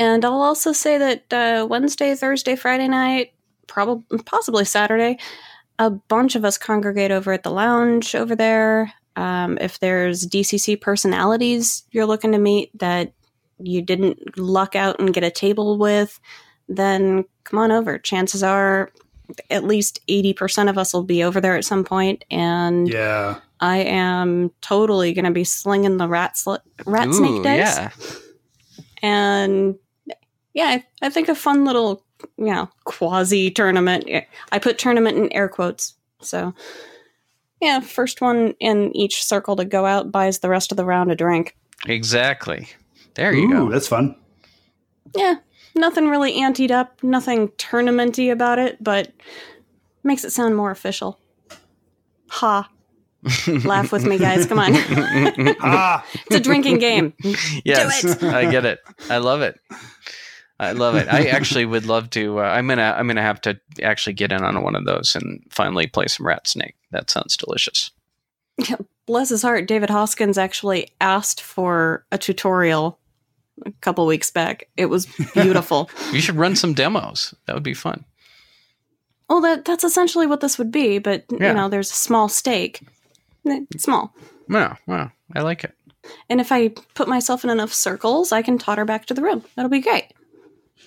and 0.00 0.24
I'll 0.24 0.40
also 0.40 0.72
say 0.72 0.96
that 0.96 1.32
uh, 1.32 1.66
Wednesday, 1.68 2.14
Thursday, 2.14 2.56
Friday 2.56 2.88
night, 2.88 3.34
probably 3.66 4.18
possibly 4.24 4.64
Saturday, 4.64 5.18
a 5.78 5.90
bunch 5.90 6.34
of 6.34 6.44
us 6.44 6.56
congregate 6.56 7.10
over 7.10 7.32
at 7.32 7.42
the 7.42 7.50
lounge 7.50 8.14
over 8.14 8.34
there. 8.34 8.92
Um, 9.16 9.58
if 9.60 9.78
there's 9.78 10.26
DCC 10.26 10.80
personalities 10.80 11.84
you're 11.90 12.06
looking 12.06 12.32
to 12.32 12.38
meet 12.38 12.76
that 12.78 13.12
you 13.58 13.82
didn't 13.82 14.38
luck 14.38 14.74
out 14.74 14.98
and 14.98 15.12
get 15.12 15.22
a 15.22 15.30
table 15.30 15.76
with, 15.76 16.18
then 16.66 17.26
come 17.44 17.58
on 17.58 17.70
over. 17.70 17.98
Chances 17.98 18.42
are 18.42 18.90
at 19.50 19.64
least 19.64 20.00
80% 20.08 20.70
of 20.70 20.78
us 20.78 20.94
will 20.94 21.02
be 21.02 21.22
over 21.22 21.42
there 21.42 21.56
at 21.56 21.64
some 21.64 21.84
point. 21.84 22.20
point 22.20 22.24
and 22.30 22.88
yeah 22.88 23.36
i 23.60 23.76
am 23.78 24.50
totally 24.60 25.12
going 25.12 25.24
to 25.24 25.30
be 25.30 25.44
slinging 25.44 25.98
the 25.98 26.08
rat, 26.08 26.36
sl- 26.36 26.56
rat 26.84 27.08
Ooh, 27.08 27.12
snake 27.12 27.42
dice 27.44 27.76
yeah. 27.76 27.90
and 29.02 29.76
yeah, 30.54 30.66
I, 30.66 30.84
I 31.02 31.10
think 31.10 31.28
a 31.28 31.34
fun 31.34 31.64
little, 31.64 32.02
you 32.36 32.46
know, 32.46 32.68
quasi 32.84 33.50
tournament. 33.50 34.08
I 34.52 34.58
put 34.58 34.78
tournament 34.78 35.16
in 35.18 35.32
air 35.32 35.48
quotes. 35.48 35.94
So, 36.20 36.54
yeah, 37.60 37.80
first 37.80 38.20
one 38.20 38.54
in 38.60 38.94
each 38.96 39.24
circle 39.24 39.56
to 39.56 39.64
go 39.64 39.86
out 39.86 40.12
buys 40.12 40.38
the 40.38 40.48
rest 40.48 40.72
of 40.72 40.76
the 40.76 40.84
round 40.84 41.10
a 41.10 41.16
drink. 41.16 41.56
Exactly. 41.86 42.68
There 43.14 43.32
you 43.32 43.48
Ooh, 43.48 43.52
go. 43.52 43.70
That's 43.70 43.88
fun. 43.88 44.16
Yeah, 45.16 45.36
nothing 45.74 46.08
really 46.08 46.40
anteed 46.40 46.70
up, 46.70 47.02
nothing 47.02 47.48
tournamenty 47.50 48.30
about 48.32 48.58
it, 48.58 48.82
but 48.82 49.12
makes 50.02 50.24
it 50.24 50.32
sound 50.32 50.56
more 50.56 50.70
official. 50.70 51.18
Ha. 52.28 52.68
Laugh 53.64 53.92
with 53.92 54.06
me, 54.06 54.16
guys. 54.16 54.46
Come 54.46 54.58
on. 54.58 54.72
ah. 55.60 56.06
it's 56.14 56.36
a 56.36 56.40
drinking 56.40 56.78
game. 56.78 57.12
Yes, 57.64 58.22
I 58.22 58.50
get 58.50 58.64
it. 58.64 58.80
I 59.10 59.18
love 59.18 59.42
it. 59.42 59.60
I 60.60 60.72
love 60.72 60.94
it. 60.94 61.08
I 61.08 61.28
actually 61.28 61.64
would 61.64 61.86
love 61.86 62.10
to. 62.10 62.40
Uh, 62.40 62.42
I'm 62.42 62.68
gonna. 62.68 62.94
I'm 62.96 63.06
gonna 63.06 63.22
have 63.22 63.40
to 63.42 63.58
actually 63.82 64.12
get 64.12 64.30
in 64.30 64.44
on 64.44 64.62
one 64.62 64.76
of 64.76 64.84
those 64.84 65.16
and 65.16 65.42
finally 65.48 65.86
play 65.86 66.06
some 66.06 66.26
Rat 66.26 66.46
Snake. 66.46 66.74
That 66.90 67.08
sounds 67.08 67.34
delicious. 67.38 67.90
Yeah, 68.58 68.76
bless 69.06 69.30
his 69.30 69.40
heart. 69.40 69.66
David 69.66 69.88
Hoskins 69.88 70.36
actually 70.36 70.90
asked 71.00 71.40
for 71.40 72.04
a 72.12 72.18
tutorial 72.18 72.98
a 73.64 73.72
couple 73.80 74.04
weeks 74.06 74.30
back. 74.30 74.68
It 74.76 74.86
was 74.86 75.06
beautiful. 75.32 75.88
you 76.12 76.20
should 76.20 76.36
run 76.36 76.54
some 76.56 76.74
demos. 76.74 77.34
That 77.46 77.54
would 77.54 77.62
be 77.62 77.72
fun. 77.72 78.04
Well, 79.30 79.40
that 79.40 79.64
that's 79.64 79.84
essentially 79.84 80.26
what 80.26 80.40
this 80.40 80.58
would 80.58 80.70
be, 80.70 80.98
but 80.98 81.24
yeah. 81.30 81.48
you 81.48 81.54
know, 81.54 81.70
there's 81.70 81.90
a 81.90 81.94
small 81.94 82.28
stake. 82.28 82.86
Small. 83.78 84.14
Wow, 84.46 84.76
wow. 84.86 85.10
I 85.34 85.40
like 85.40 85.64
it. 85.64 85.74
And 86.28 86.38
if 86.38 86.52
I 86.52 86.68
put 86.94 87.08
myself 87.08 87.44
in 87.44 87.50
enough 87.50 87.72
circles, 87.72 88.30
I 88.30 88.42
can 88.42 88.58
totter 88.58 88.84
back 88.84 89.06
to 89.06 89.14
the 89.14 89.22
room. 89.22 89.42
That'll 89.56 89.70
be 89.70 89.80
great. 89.80 90.12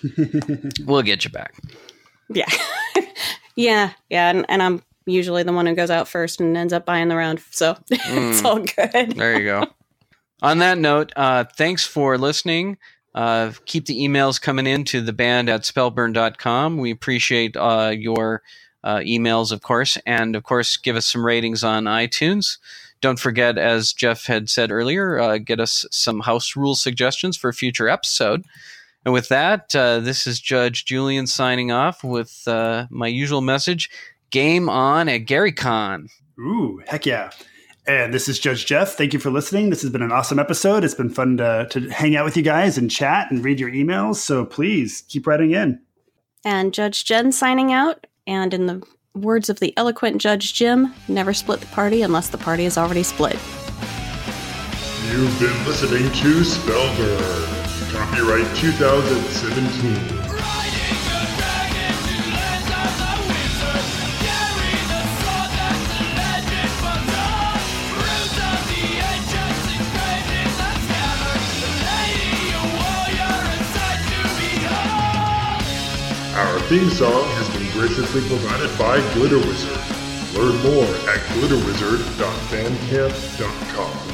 we'll 0.84 1.02
get 1.02 1.24
you 1.24 1.30
back. 1.30 1.54
Yeah. 2.28 2.48
yeah. 3.56 3.92
Yeah. 4.10 4.30
And, 4.30 4.46
and, 4.48 4.62
I'm 4.62 4.82
usually 5.06 5.42
the 5.42 5.52
one 5.52 5.66
who 5.66 5.74
goes 5.74 5.90
out 5.90 6.08
first 6.08 6.40
and 6.40 6.56
ends 6.56 6.72
up 6.72 6.86
buying 6.86 7.08
the 7.08 7.16
round. 7.16 7.42
So 7.50 7.74
mm. 7.90 8.30
it's 8.30 8.44
all 8.44 8.60
good. 8.60 9.16
there 9.16 9.38
you 9.38 9.44
go. 9.44 9.66
On 10.42 10.58
that 10.58 10.78
note, 10.78 11.12
uh, 11.16 11.44
thanks 11.56 11.86
for 11.86 12.18
listening. 12.18 12.76
Uh, 13.14 13.52
keep 13.64 13.86
the 13.86 13.98
emails 13.98 14.40
coming 14.40 14.66
in 14.66 14.84
to 14.84 15.00
the 15.00 15.12
band 15.12 15.48
at 15.48 15.62
spellburn.com. 15.62 16.78
We 16.78 16.90
appreciate 16.90 17.56
uh, 17.56 17.92
your 17.96 18.42
uh, 18.82 18.98
emails, 18.98 19.52
of 19.52 19.62
course. 19.62 19.96
And 20.04 20.34
of 20.36 20.42
course, 20.42 20.76
give 20.76 20.96
us 20.96 21.06
some 21.06 21.24
ratings 21.24 21.62
on 21.62 21.84
iTunes. 21.84 22.58
Don't 23.00 23.18
forget, 23.18 23.58
as 23.58 23.92
Jeff 23.92 24.26
had 24.26 24.48
said 24.48 24.70
earlier, 24.70 25.18
uh, 25.18 25.38
get 25.38 25.60
us 25.60 25.86
some 25.90 26.20
house 26.20 26.56
rule 26.56 26.74
suggestions 26.74 27.36
for 27.36 27.48
a 27.48 27.54
future 27.54 27.88
episode. 27.88 28.44
And 29.04 29.12
with 29.12 29.28
that, 29.28 29.74
uh, 29.76 30.00
this 30.00 30.26
is 30.26 30.40
Judge 30.40 30.84
Julian 30.84 31.26
signing 31.26 31.70
off 31.70 32.02
with 32.02 32.42
uh, 32.46 32.86
my 32.90 33.06
usual 33.06 33.40
message 33.40 33.90
game 34.30 34.68
on 34.68 35.08
at 35.08 35.26
GaryCon. 35.26 36.08
Ooh, 36.38 36.82
heck 36.86 37.06
yeah. 37.06 37.30
And 37.86 38.14
this 38.14 38.28
is 38.28 38.38
Judge 38.38 38.64
Jeff. 38.64 38.94
Thank 38.94 39.12
you 39.12 39.18
for 39.18 39.30
listening. 39.30 39.68
This 39.68 39.82
has 39.82 39.90
been 39.90 40.02
an 40.02 40.10
awesome 40.10 40.38
episode. 40.38 40.84
It's 40.84 40.94
been 40.94 41.10
fun 41.10 41.36
to, 41.36 41.66
to 41.70 41.90
hang 41.90 42.16
out 42.16 42.24
with 42.24 42.36
you 42.36 42.42
guys 42.42 42.78
and 42.78 42.90
chat 42.90 43.30
and 43.30 43.44
read 43.44 43.60
your 43.60 43.70
emails. 43.70 44.16
So 44.16 44.46
please 44.46 45.04
keep 45.08 45.26
writing 45.26 45.50
in. 45.50 45.80
And 46.44 46.72
Judge 46.72 47.04
Jen 47.04 47.30
signing 47.30 47.72
out. 47.72 48.06
And 48.26 48.54
in 48.54 48.66
the 48.66 48.82
words 49.14 49.50
of 49.50 49.60
the 49.60 49.76
eloquent 49.76 50.18
Judge 50.18 50.54
Jim, 50.54 50.94
never 51.08 51.34
split 51.34 51.60
the 51.60 51.66
party 51.66 52.00
unless 52.00 52.30
the 52.30 52.38
party 52.38 52.64
is 52.64 52.78
already 52.78 53.02
split. 53.02 53.38
You've 55.10 55.38
been 55.38 55.66
listening 55.66 56.10
to 56.10 56.40
Spellburn. 56.40 57.63
Copyright 57.94 58.50
2017. 58.56 59.94
Our 76.34 76.58
theme 76.66 76.90
song 76.90 77.30
has 77.30 77.48
been 77.56 77.70
graciously 77.70 78.22
provided 78.22 78.76
by 78.76 78.98
Glitter 79.14 79.38
Wizard. 79.38 79.78
Learn 80.34 80.60
more 80.64 80.90
at 81.08 81.20
glitterwizard.bandcamp.com. 81.30 84.13